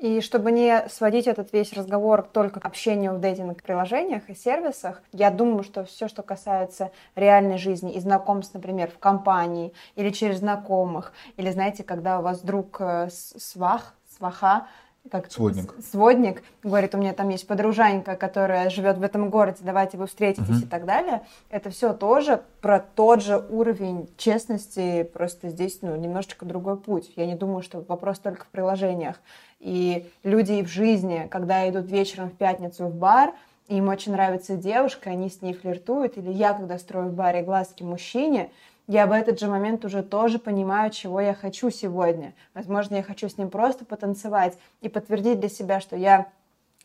И 0.00 0.22
чтобы 0.22 0.50
не 0.50 0.88
сводить 0.88 1.26
этот 1.26 1.52
весь 1.52 1.74
разговор 1.74 2.22
только 2.22 2.58
к 2.58 2.64
общению 2.64 3.12
в 3.12 3.20
дейтинг-приложениях 3.20 4.30
и 4.30 4.34
сервисах, 4.34 5.02
я 5.12 5.30
думаю, 5.30 5.62
что 5.62 5.84
все, 5.84 6.08
что 6.08 6.22
касается 6.22 6.90
реальной 7.16 7.58
жизни 7.58 7.92
и 7.92 8.00
знакомств, 8.00 8.54
например, 8.54 8.90
в 8.90 8.98
компании 8.98 9.74
или 9.96 10.08
через 10.08 10.38
знакомых, 10.38 11.12
или, 11.36 11.50
знаете, 11.50 11.84
когда 11.84 12.18
у 12.18 12.22
вас 12.22 12.40
друг 12.40 12.80
э, 12.80 13.08
свах, 13.10 13.94
сваха, 14.16 14.68
как 15.10 15.30
сводник. 15.30 15.74
сводник 15.90 16.42
говорит, 16.62 16.94
у 16.94 16.98
меня 16.98 17.12
там 17.12 17.28
есть 17.30 17.46
подружанька, 17.46 18.16
которая 18.16 18.70
живет 18.70 18.98
в 18.98 19.02
этом 19.02 19.30
городе, 19.30 19.58
давайте 19.62 19.96
вы 19.96 20.06
встретитесь 20.06 20.48
угу. 20.48 20.66
и 20.66 20.66
так 20.66 20.84
далее. 20.84 21.22
Это 21.48 21.70
все 21.70 21.92
тоже 21.92 22.42
про 22.60 22.80
тот 22.80 23.22
же 23.22 23.38
уровень 23.50 24.08
честности, 24.16 25.02
просто 25.02 25.48
здесь 25.48 25.78
ну, 25.82 25.96
немножечко 25.96 26.44
другой 26.44 26.76
путь. 26.76 27.12
Я 27.16 27.26
не 27.26 27.34
думаю, 27.34 27.62
что 27.62 27.84
вопрос 27.88 28.18
только 28.18 28.44
в 28.44 28.48
приложениях. 28.48 29.20
И 29.58 30.10
люди 30.22 30.52
и 30.52 30.62
в 30.62 30.68
жизни, 30.68 31.28
когда 31.30 31.68
идут 31.68 31.90
вечером 31.90 32.30
в 32.30 32.34
пятницу 32.34 32.86
в 32.86 32.94
бар, 32.94 33.32
им 33.68 33.88
очень 33.88 34.12
нравится 34.12 34.56
девушка, 34.56 35.10
они 35.10 35.30
с 35.30 35.42
ней 35.42 35.54
флиртуют, 35.54 36.18
или 36.18 36.30
я, 36.30 36.54
когда 36.54 36.76
строю 36.78 37.08
в 37.08 37.14
баре 37.14 37.42
глазки 37.42 37.84
мужчине, 37.84 38.50
я 38.90 39.06
в 39.06 39.12
этот 39.12 39.38
же 39.38 39.46
момент 39.46 39.84
уже 39.84 40.02
тоже 40.02 40.40
понимаю, 40.40 40.90
чего 40.90 41.20
я 41.20 41.32
хочу 41.32 41.70
сегодня. 41.70 42.34
Возможно, 42.54 42.96
я 42.96 43.04
хочу 43.04 43.28
с 43.28 43.38
ним 43.38 43.48
просто 43.48 43.84
потанцевать 43.84 44.58
и 44.80 44.88
подтвердить 44.88 45.38
для 45.38 45.48
себя, 45.48 45.80
что 45.80 45.94
я 45.94 46.26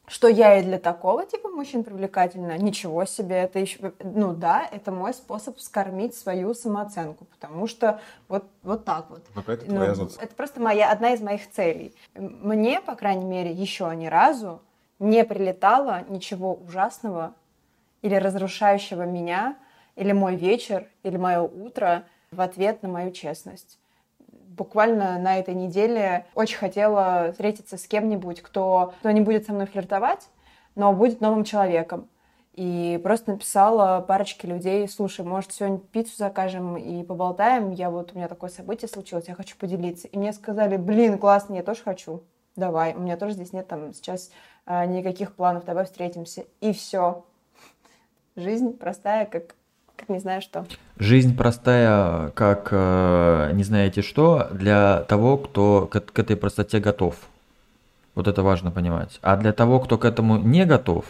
что 0.08 0.28
я 0.28 0.60
и 0.60 0.64
для 0.64 0.78
такого 0.78 1.26
типа 1.26 1.49
мужчин 1.49 1.84
привлекательна. 1.84 2.60
Ничего 2.60 3.06
себе, 3.06 3.38
это 3.38 3.58
еще, 3.58 3.91
ну 4.03 4.34
да, 4.34 4.70
это 4.72 4.91
мой 4.91 5.16
способ 5.16 5.60
скормить 5.60 6.14
свою 6.14 6.53
самооценку, 6.53 7.26
потому 7.26 7.66
что 7.66 7.99
вот, 8.28 8.45
вот 8.62 8.86
так 8.86 9.10
вот. 9.10 9.24
вот 9.34 9.49
это, 9.49 9.66
ну, 9.66 9.82
это 9.82 10.36
просто 10.36 10.62
моя, 10.62 10.91
одна 10.91 11.16
из 11.16 11.22
моих 11.22 11.49
целей. 11.49 11.91
Мне, 12.14 12.82
по 12.82 12.93
крайней 12.93 13.26
мере, 13.26 13.51
еще 13.51 13.91
ни 13.95 14.06
разу 14.06 14.62
не 14.99 15.26
прилетало 15.26 16.03
ничего 16.08 16.53
ужасного 16.53 17.34
или 18.03 18.14
разрушающего 18.14 19.08
меня 19.08 19.56
или 19.96 20.12
мой 20.12 20.36
вечер, 20.36 20.88
или 21.04 21.18
мое 21.18 21.41
утро 21.41 22.06
в 22.32 22.41
ответ 22.41 22.84
на 22.84 22.89
мою 22.89 23.12
честность. 23.12 23.80
Буквально 24.30 25.20
на 25.20 25.38
этой 25.39 25.54
неделе 25.54 26.26
очень 26.34 26.58
хотела 26.58 27.32
встретиться 27.32 27.78
с 27.78 27.88
кем-нибудь, 27.88 28.41
кто, 28.41 28.93
кто 29.00 29.12
не 29.12 29.22
будет 29.22 29.46
со 29.46 29.54
мной 29.54 29.68
флиртовать, 29.68 30.30
но 30.76 30.93
будет 30.93 31.22
новым 31.22 31.43
человеком. 31.43 32.08
И 32.54 32.98
просто 33.04 33.32
написала 33.32 34.00
парочке 34.00 34.48
людей, 34.48 34.88
слушай, 34.88 35.26
может, 35.26 35.52
сегодня 35.52 35.78
пиццу 35.78 36.16
закажем 36.18 36.78
и 36.78 37.04
поболтаем? 37.04 37.72
Я 37.72 37.89
вот, 37.89 38.14
у 38.14 38.18
меня 38.18 38.30
такое 38.30 38.50
событие 38.50 38.88
случилось, 38.88 39.28
я 39.28 39.36
хочу 39.36 39.58
поделиться. 39.58 40.08
И 40.08 40.18
мне 40.18 40.32
сказали, 40.32 40.78
блин, 40.78 41.18
классно, 41.18 41.56
я 41.56 41.64
тоже 41.64 41.84
хочу. 41.84 42.24
Давай, 42.56 42.93
у 42.93 43.00
меня 43.00 43.18
тоже 43.18 43.34
здесь 43.34 43.52
нет 43.52 43.68
там 43.68 43.93
сейчас 43.93 44.32
а, 44.66 44.86
никаких 44.86 45.36
планов, 45.36 45.66
давай 45.66 45.84
встретимся. 45.84 46.46
И 46.62 46.72
все. 46.72 47.26
Жизнь 48.38 48.78
простая, 48.78 49.26
как 49.26 49.56
как 49.96 50.10
не 50.10 50.20
знаю 50.20 50.41
что. 50.41 50.66
Жизнь 50.98 51.36
простая, 51.36 52.30
как 52.30 52.70
э, 52.72 53.52
не 53.54 53.64
знаете 53.64 54.02
что, 54.02 54.50
для 54.52 55.02
того, 55.08 55.38
кто 55.38 55.88
к, 55.91 56.00
к 56.00 56.20
этой 56.20 56.36
простоте 56.36 56.80
готов. 56.80 57.16
Вот 58.14 58.28
это 58.28 58.43
важно 58.43 58.72
понимать. 58.72 59.20
А 59.22 59.36
для 59.36 59.52
того, 59.52 59.80
кто 59.80 59.98
к 59.98 60.06
этому 60.06 60.38
не 60.38 60.66
готов, 60.66 61.06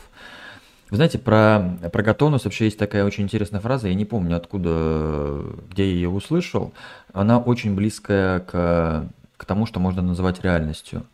Вы 0.91 0.97
знаете, 0.97 1.17
про, 1.17 1.77
про 1.91 2.03
готовность 2.03 2.45
вообще 2.45 2.65
есть 2.65 2.77
такая 2.77 3.05
очень 3.05 3.23
интересная 3.23 3.59
фраза, 3.59 3.87
я 3.87 3.95
не 3.95 4.05
помню 4.05 4.37
откуда, 4.37 5.43
где 5.71 5.85
я 5.85 5.91
ее 5.93 6.09
услышал. 6.09 6.73
Она 7.11 7.39
очень 7.39 7.73
близкая 7.75 8.39
к, 8.39 9.09
к 9.37 9.45
тому, 9.45 9.65
что 9.65 9.79
можно 9.79 10.01
называть 10.03 10.43
реальностью. 10.43 11.05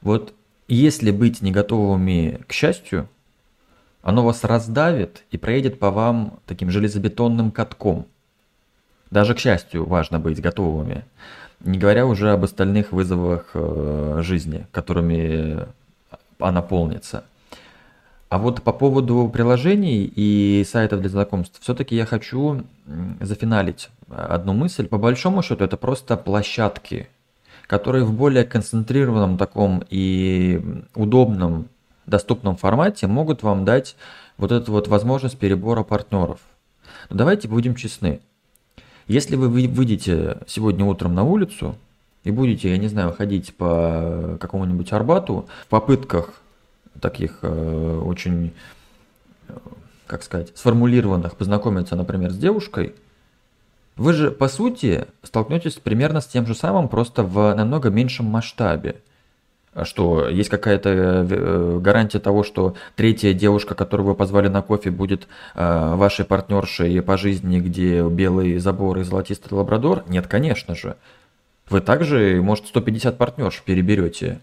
Вот 0.00 0.32
если 0.68 1.10
быть 1.10 1.42
не 1.42 1.52
готовыми 1.52 2.40
к 2.46 2.52
счастью, 2.52 3.08
оно 4.02 4.24
вас 4.24 4.44
раздавит 4.44 5.24
и 5.30 5.38
проедет 5.38 5.78
по 5.78 5.90
вам 5.90 6.38
таким 6.46 6.70
железобетонным 6.70 7.50
катком. 7.50 8.06
Даже 9.10 9.34
к 9.34 9.38
счастью 9.38 9.86
важно 9.86 10.18
быть 10.18 10.40
готовыми. 10.40 11.04
Не 11.60 11.78
говоря 11.78 12.06
уже 12.06 12.30
об 12.30 12.44
остальных 12.44 12.92
вызовах 12.92 13.50
э, 13.54 14.20
жизни, 14.22 14.66
которыми 14.72 15.66
она 16.38 16.62
полнится. 16.62 17.24
А 18.30 18.38
вот 18.38 18.62
по 18.62 18.72
поводу 18.72 19.28
приложений 19.28 20.10
и 20.14 20.64
сайтов 20.64 21.00
для 21.00 21.10
знакомств, 21.10 21.58
все-таки 21.60 21.96
я 21.96 22.06
хочу 22.06 22.62
зафиналить 23.20 23.90
одну 24.08 24.52
мысль. 24.52 24.86
По 24.86 24.98
большому 24.98 25.42
счету 25.42 25.64
это 25.64 25.76
просто 25.76 26.16
площадки, 26.16 27.08
которые 27.66 28.04
в 28.04 28.12
более 28.12 28.44
концентрированном 28.44 29.36
таком 29.36 29.82
и 29.90 30.84
удобном, 30.94 31.68
доступном 32.10 32.56
формате 32.56 33.06
могут 33.06 33.42
вам 33.42 33.64
дать 33.64 33.96
вот 34.36 34.52
эту 34.52 34.72
вот 34.72 34.88
возможность 34.88 35.38
перебора 35.38 35.82
партнеров. 35.82 36.40
Но 37.08 37.16
давайте 37.16 37.48
будем 37.48 37.74
честны. 37.74 38.20
Если 39.06 39.36
вы 39.36 39.48
выйдете 39.48 40.38
сегодня 40.46 40.84
утром 40.84 41.14
на 41.14 41.24
улицу 41.24 41.76
и 42.22 42.30
будете, 42.30 42.70
я 42.70 42.76
не 42.76 42.88
знаю, 42.88 43.12
ходить 43.12 43.54
по 43.56 44.36
какому-нибудь 44.40 44.92
Арбату 44.92 45.48
в 45.64 45.68
попытках 45.68 46.34
таких 47.00 47.38
э, 47.42 48.02
очень, 48.04 48.52
э, 49.48 49.54
как 50.06 50.22
сказать, 50.22 50.52
сформулированных 50.54 51.36
познакомиться, 51.36 51.96
например, 51.96 52.30
с 52.30 52.36
девушкой, 52.36 52.94
вы 53.96 54.12
же, 54.12 54.30
по 54.30 54.48
сути, 54.48 55.06
столкнетесь 55.22 55.74
примерно 55.74 56.20
с 56.20 56.26
тем 56.26 56.46
же 56.46 56.54
самым, 56.54 56.88
просто 56.88 57.22
в 57.22 57.54
намного 57.54 57.90
меньшем 57.90 58.26
масштабе. 58.26 58.96
Что 59.84 60.28
есть 60.28 60.48
какая-то 60.48 60.88
э, 60.90 61.78
гарантия 61.80 62.18
того, 62.18 62.42
что 62.42 62.74
третья 62.96 63.32
девушка, 63.32 63.74
которую 63.74 64.08
вы 64.08 64.14
позвали 64.14 64.48
на 64.48 64.62
кофе, 64.62 64.90
будет 64.90 65.28
вашей 65.54 66.24
партнершей 66.24 67.00
по 67.02 67.16
жизни, 67.16 67.60
где 67.60 68.02
белый 68.02 68.58
забор 68.58 68.98
и 68.98 69.04
золотистый 69.04 69.56
лабрадор? 69.56 70.04
Нет, 70.08 70.26
конечно 70.26 70.74
же. 70.74 70.96
Вы 71.68 71.80
также, 71.80 72.40
может, 72.42 72.66
150 72.66 73.16
партнерш 73.16 73.62
переберете 73.62 74.40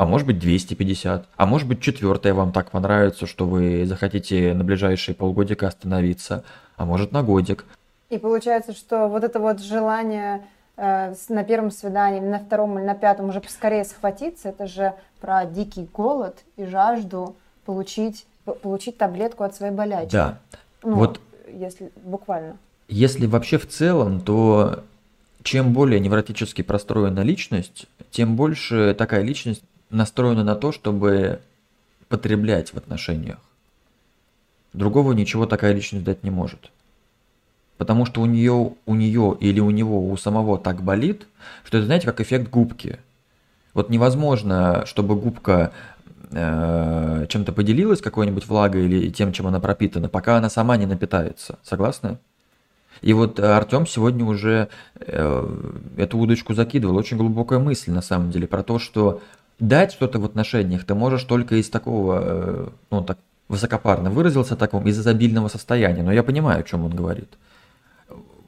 а 0.00 0.06
может 0.06 0.26
быть 0.26 0.38
250, 0.38 1.28
а 1.36 1.44
может 1.44 1.68
быть 1.68 1.82
четвертая 1.82 2.32
вам 2.32 2.52
так 2.52 2.70
понравится, 2.70 3.26
что 3.26 3.44
вы 3.44 3.84
захотите 3.84 4.54
на 4.54 4.64
ближайшие 4.64 5.14
полгодика 5.14 5.68
остановиться, 5.68 6.42
а 6.78 6.86
может 6.86 7.12
на 7.12 7.22
годик. 7.22 7.66
И 8.08 8.16
получается, 8.16 8.72
что 8.72 9.08
вот 9.08 9.24
это 9.24 9.38
вот 9.38 9.60
желание 9.60 10.36
э, 10.36 10.42
на 10.80 11.44
первом 11.44 11.70
свидании, 11.70 12.20
на 12.20 12.38
втором 12.38 12.78
или 12.78 12.86
на 12.86 12.94
пятом 12.94 13.28
уже 13.28 13.40
поскорее 13.40 13.84
схватиться, 13.84 14.48
это 14.48 14.66
же 14.66 14.94
про 15.20 15.44
дикий 15.44 15.88
голод 15.92 16.38
и 16.56 16.64
жажду 16.64 17.36
получить, 17.66 18.24
получить 18.62 18.96
таблетку 18.96 19.44
от 19.44 19.54
своей 19.54 19.72
болячки. 19.72 20.12
Да. 20.12 20.38
Ну, 20.82 20.94
вот 20.96 21.20
если 21.52 21.92
буквально. 21.96 22.56
Если 22.88 23.26
вообще 23.26 23.58
в 23.58 23.68
целом, 23.68 24.20
то 24.20 24.82
чем 25.42 25.74
более 25.74 26.00
невротически 26.00 26.62
простроена 26.62 27.20
личность, 27.20 27.86
тем 28.10 28.36
больше 28.36 28.94
такая 28.94 29.22
личность 29.22 29.62
настроена 29.90 30.44
на 30.44 30.54
то, 30.54 30.72
чтобы 30.72 31.40
потреблять 32.08 32.72
в 32.72 32.78
отношениях. 32.78 33.38
Другого 34.72 35.12
ничего 35.12 35.46
такая 35.46 35.72
личность 35.72 36.04
дать 36.04 36.24
не 36.24 36.30
может. 36.30 36.70
Потому 37.80 38.04
что 38.04 38.20
у 38.20 38.26
нее, 38.26 38.74
у 38.84 38.94
нее 38.94 39.38
или 39.40 39.58
у 39.58 39.70
него, 39.70 40.06
у 40.06 40.14
самого 40.18 40.58
так 40.58 40.82
болит, 40.82 41.26
что 41.64 41.78
это, 41.78 41.86
знаете, 41.86 42.04
как 42.04 42.20
эффект 42.20 42.50
губки. 42.50 42.98
Вот 43.72 43.88
невозможно, 43.88 44.84
чтобы 44.84 45.16
губка 45.16 45.72
э, 46.30 47.24
чем-то 47.26 47.52
поделилась, 47.52 48.02
какой-нибудь 48.02 48.46
влагой 48.46 48.84
или 48.84 49.08
тем, 49.08 49.32
чем 49.32 49.46
она 49.46 49.60
пропитана, 49.60 50.10
пока 50.10 50.36
она 50.36 50.50
сама 50.50 50.76
не 50.76 50.84
напитается. 50.84 51.58
Согласны? 51.62 52.18
И 53.00 53.14
вот 53.14 53.40
Артем 53.40 53.86
сегодня 53.86 54.26
уже 54.26 54.68
э, 54.96 55.58
эту 55.96 56.18
удочку 56.18 56.52
закидывал. 56.52 56.98
Очень 56.98 57.16
глубокая 57.16 57.60
мысль, 57.60 57.92
на 57.92 58.02
самом 58.02 58.30
деле, 58.30 58.46
про 58.46 58.62
то, 58.62 58.78
что 58.78 59.22
дать 59.58 59.92
что-то 59.92 60.18
в 60.18 60.26
отношениях 60.26 60.84
ты 60.84 60.94
можешь 60.94 61.24
только 61.24 61.54
из 61.54 61.70
такого, 61.70 62.20
э, 62.22 62.68
ну, 62.90 63.02
так 63.02 63.16
высокопарно 63.48 64.10
выразился 64.10 64.54
таком, 64.54 64.86
из 64.86 65.00
изобильного 65.00 65.48
состояния. 65.48 66.02
Но 66.02 66.12
я 66.12 66.22
понимаю, 66.22 66.60
о 66.60 66.62
чем 66.62 66.84
он 66.84 66.94
говорит. 66.94 67.38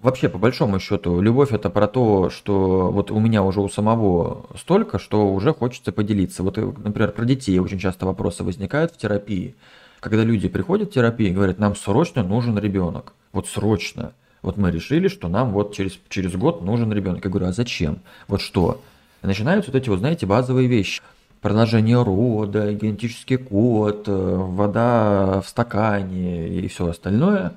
Вообще, 0.02 0.28
по 0.28 0.36
большому 0.36 0.80
счету, 0.80 1.20
любовь 1.20 1.52
это 1.52 1.70
про 1.70 1.86
то, 1.86 2.28
что 2.28 2.90
вот 2.90 3.12
у 3.12 3.20
меня 3.20 3.44
уже 3.44 3.60
у 3.60 3.68
самого 3.68 4.46
столько, 4.58 4.98
что 4.98 5.32
уже 5.32 5.54
хочется 5.54 5.92
поделиться. 5.92 6.42
Вот, 6.42 6.56
например, 6.56 7.12
про 7.12 7.24
детей 7.24 7.60
очень 7.60 7.78
часто 7.78 8.04
вопросы 8.04 8.42
возникают 8.42 8.92
в 8.92 8.96
терапии. 8.96 9.54
Когда 10.00 10.24
люди 10.24 10.48
приходят 10.48 10.90
в 10.90 10.92
терапию 10.92 11.30
и 11.30 11.32
говорят, 11.32 11.60
нам 11.60 11.76
срочно 11.76 12.24
нужен 12.24 12.58
ребенок. 12.58 13.14
Вот 13.32 13.46
срочно. 13.46 14.12
Вот 14.42 14.56
мы 14.56 14.72
решили, 14.72 15.06
что 15.06 15.28
нам 15.28 15.52
вот 15.52 15.72
через, 15.72 15.96
через 16.08 16.34
год 16.34 16.62
нужен 16.62 16.92
ребенок. 16.92 17.24
Я 17.24 17.30
говорю, 17.30 17.46
а 17.46 17.52
зачем? 17.52 18.00
Вот 18.26 18.40
что? 18.40 18.80
начинаются 19.22 19.70
вот 19.70 19.80
эти 19.80 19.88
вот, 19.88 20.00
знаете, 20.00 20.26
базовые 20.26 20.66
вещи. 20.66 21.00
Продолжение 21.40 22.02
рода, 22.02 22.72
генетический 22.72 23.36
код, 23.36 24.08
э, 24.08 24.12
вода 24.12 25.40
в 25.42 25.48
стакане 25.48 26.48
и 26.48 26.66
все 26.66 26.88
остальное. 26.88 27.54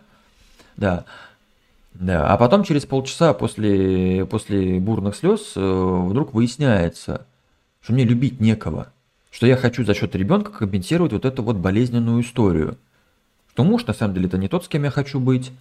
Да. 0.78 1.06
Да, 2.00 2.28
а 2.28 2.38
потом 2.38 2.64
через 2.64 2.86
полчаса 2.86 3.34
после, 3.34 4.26
после 4.26 4.80
бурных 4.80 5.16
слез 5.16 5.54
э, 5.56 6.06
вдруг 6.10 6.34
выясняется, 6.34 7.26
что 7.82 7.94
мне 7.94 8.04
любить 8.04 8.42
некого, 8.42 8.92
что 9.32 9.48
я 9.48 9.56
хочу 9.56 9.86
за 9.86 9.94
счет 9.94 10.14
ребенка 10.14 10.52
компенсировать 10.52 11.14
вот 11.14 11.24
эту 11.24 11.42
вот 11.42 11.56
болезненную 11.56 12.22
историю. 12.22 12.78
Что 13.50 13.64
муж 13.64 13.86
на 13.86 13.94
самом 13.94 14.14
деле 14.14 14.28
это 14.28 14.38
не 14.38 14.50
тот, 14.50 14.66
с 14.66 14.68
кем 14.68 14.84
я 14.84 14.90
хочу 14.90 15.22
быть, 15.22 15.54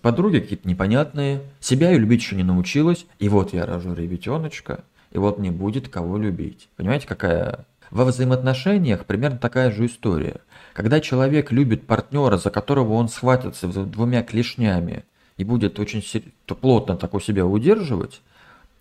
подруги 0.00 0.38
какие-то 0.38 0.68
непонятные, 0.68 1.42
себя 1.58 1.90
я 1.90 1.98
любить 1.98 2.20
еще 2.20 2.36
не 2.36 2.44
научилась, 2.44 3.06
и 3.18 3.28
вот 3.28 3.52
я 3.52 3.66
рожу 3.66 3.94
ребятеночка, 3.94 4.84
и 5.10 5.18
вот 5.18 5.40
не 5.40 5.50
будет 5.50 5.88
кого 5.88 6.18
любить. 6.18 6.68
Понимаете, 6.76 7.06
какая... 7.06 7.66
Во 7.90 8.04
взаимоотношениях 8.04 9.04
примерно 9.04 9.38
такая 9.38 9.70
же 9.70 9.86
история. 9.86 10.40
Когда 10.72 11.00
человек 11.00 11.52
любит 11.52 11.86
партнера, 11.86 12.38
за 12.38 12.50
которого 12.50 12.94
он 12.94 13.08
схватится 13.08 13.68
двумя 13.68 14.22
клешнями 14.22 15.04
и 15.36 15.44
будет 15.44 15.78
очень 15.78 16.02
плотно 16.46 16.96
так 16.96 17.14
у 17.14 17.20
себя 17.20 17.46
удерживать, 17.46 18.20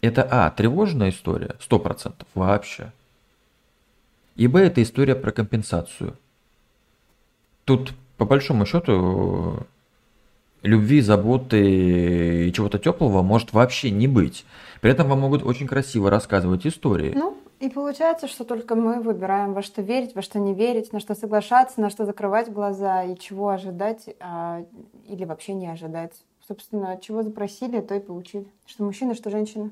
это 0.01 0.28
а, 0.30 0.49
тревожная 0.51 1.10
история, 1.10 1.56
100% 1.68 2.14
вообще. 2.36 2.91
И 4.36 4.47
б, 4.47 4.60
это 4.60 4.82
история 4.82 5.16
про 5.16 5.32
компенсацию. 5.32 6.16
Тут, 7.66 7.93
по 8.18 8.26
большому 8.26 8.66
счету, 8.66 9.66
любви, 10.64 11.01
заботы 11.01 12.47
и 12.47 12.54
чего-то 12.54 12.80
теплого 12.80 13.22
может 13.22 13.54
вообще 13.54 13.91
не 13.91 14.08
быть. 14.08 14.45
При 14.82 14.91
этом 14.91 15.08
вам 15.08 15.22
могут 15.22 15.43
очень 15.43 15.68
красиво 15.68 16.10
рассказывать 16.10 16.66
истории. 16.66 17.14
Ну, 17.16 17.38
и 17.60 17.70
получается, 17.70 18.28
что 18.28 18.43
только 18.43 18.76
мы 18.76 19.01
выбираем, 19.01 19.54
во 19.54 19.62
что 19.62 19.82
верить, 19.82 20.16
во 20.16 20.22
что 20.22 20.39
не 20.39 20.54
верить, 20.54 20.91
на 20.91 20.99
что 20.99 21.16
соглашаться, 21.16 21.80
на 21.80 21.89
что 21.89 22.06
закрывать 22.06 22.51
глаза 22.51 23.04
и 23.04 23.18
чего 23.18 23.49
ожидать 23.49 24.10
а, 24.20 24.66
или 25.08 25.24
вообще 25.24 25.54
не 25.54 25.68
ожидать. 25.68 26.12
Собственно, 26.48 27.00
чего 27.00 27.24
запросили, 27.24 27.80
то 27.80 27.96
и 27.96 28.00
получили. 28.00 28.48
Что 28.66 28.84
мужчина, 28.84 29.16
что 29.16 29.30
женщина. 29.30 29.72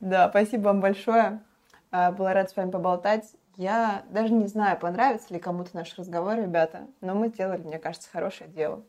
Да, 0.00 0.28
спасибо 0.28 0.64
вам 0.64 0.80
большое. 0.80 1.42
А, 1.90 2.12
была 2.12 2.32
рада 2.32 2.48
с 2.48 2.56
вами 2.56 2.70
поболтать. 2.70 3.24
Я 3.56 4.04
даже 4.10 4.32
не 4.32 4.46
знаю, 4.46 4.78
понравится 4.78 5.32
ли 5.32 5.40
кому-то 5.40 5.70
наш 5.74 5.96
разговор, 5.98 6.36
ребята, 6.36 6.86
но 7.00 7.14
мы 7.14 7.28
сделали, 7.28 7.62
мне 7.62 7.78
кажется, 7.78 8.10
хорошее 8.10 8.50
дело. 8.50 8.82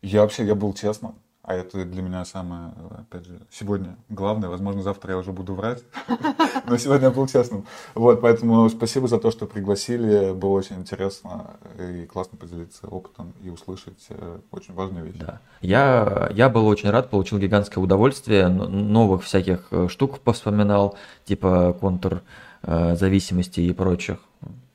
Я 0.00 0.22
вообще, 0.22 0.44
я 0.44 0.54
был 0.54 0.72
честным. 0.72 1.14
А 1.46 1.54
это 1.54 1.84
для 1.84 2.00
меня 2.00 2.24
самое, 2.24 2.72
опять 2.98 3.26
же, 3.26 3.38
сегодня 3.50 3.96
главное. 4.08 4.48
Возможно, 4.48 4.82
завтра 4.82 5.12
я 5.12 5.18
уже 5.18 5.30
буду 5.30 5.54
врать. 5.54 5.82
Но 6.66 6.78
сегодня 6.78 7.08
я 7.08 7.10
был 7.10 7.26
честным. 7.26 7.66
Вот, 7.94 8.22
поэтому 8.22 8.66
спасибо 8.70 9.08
за 9.08 9.18
то, 9.18 9.30
что 9.30 9.44
пригласили. 9.44 10.32
Было 10.32 10.52
очень 10.52 10.76
интересно 10.76 11.50
и 11.78 12.06
классно 12.06 12.38
поделиться 12.38 12.88
опытом 12.88 13.34
и 13.42 13.50
услышать 13.50 14.06
э, 14.08 14.38
очень 14.52 14.72
важные 14.72 15.04
вещи. 15.04 15.18
Да. 15.18 15.40
Я, 15.60 16.30
я 16.32 16.48
был 16.48 16.66
очень 16.66 16.88
рад, 16.88 17.10
получил 17.10 17.38
гигантское 17.38 17.84
удовольствие. 17.84 18.48
Новых 18.48 19.22
всяких 19.22 19.66
э, 19.70 19.88
штук 19.88 20.20
повспоминал, 20.20 20.96
типа 21.26 21.76
контур 21.78 22.22
э, 22.62 22.96
зависимости 22.96 23.60
и 23.60 23.70
прочих. 23.74 24.16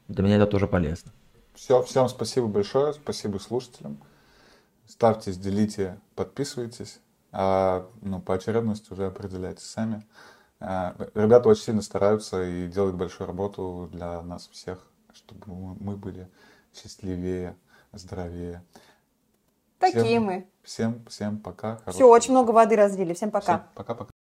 Для 0.08 0.24
меня 0.24 0.36
это 0.36 0.46
тоже 0.46 0.68
полезно. 0.68 1.12
Все, 1.56 1.82
всем 1.82 2.08
спасибо 2.10 2.46
большое. 2.46 2.94
Спасибо 2.94 3.40
слушателям. 3.40 3.98
Ставьте, 4.90 5.34
делите, 5.34 6.00
подписывайтесь. 6.16 7.00
А 7.32 7.88
ну, 8.02 8.20
по 8.20 8.34
очередности 8.34 8.92
уже 8.92 9.06
определяйте 9.06 9.64
сами. 9.64 10.04
А, 10.60 10.96
ребята 11.14 11.48
очень 11.48 11.62
сильно 11.62 11.84
стараются 11.84 12.44
и 12.44 12.68
делают 12.68 12.96
большую 12.96 13.28
работу 13.28 13.88
для 13.92 14.20
нас 14.24 14.48
всех, 14.48 14.80
чтобы 15.14 15.46
мы 15.80 15.96
были 15.96 16.28
счастливее 16.74 17.56
здоровее. 17.94 18.64
Такие 19.78 20.04
Всем- 20.04 20.24
мы. 20.24 20.48
Всем, 20.64 21.06
всем 21.06 21.40
пока. 21.40 21.80
Все, 21.86 22.10
очень 22.10 22.32
много 22.32 22.50
воды 22.50 22.76
разлили. 22.76 23.14
Всем 23.14 23.30
пока. 23.30 23.68
Пока-пока. 23.76 24.10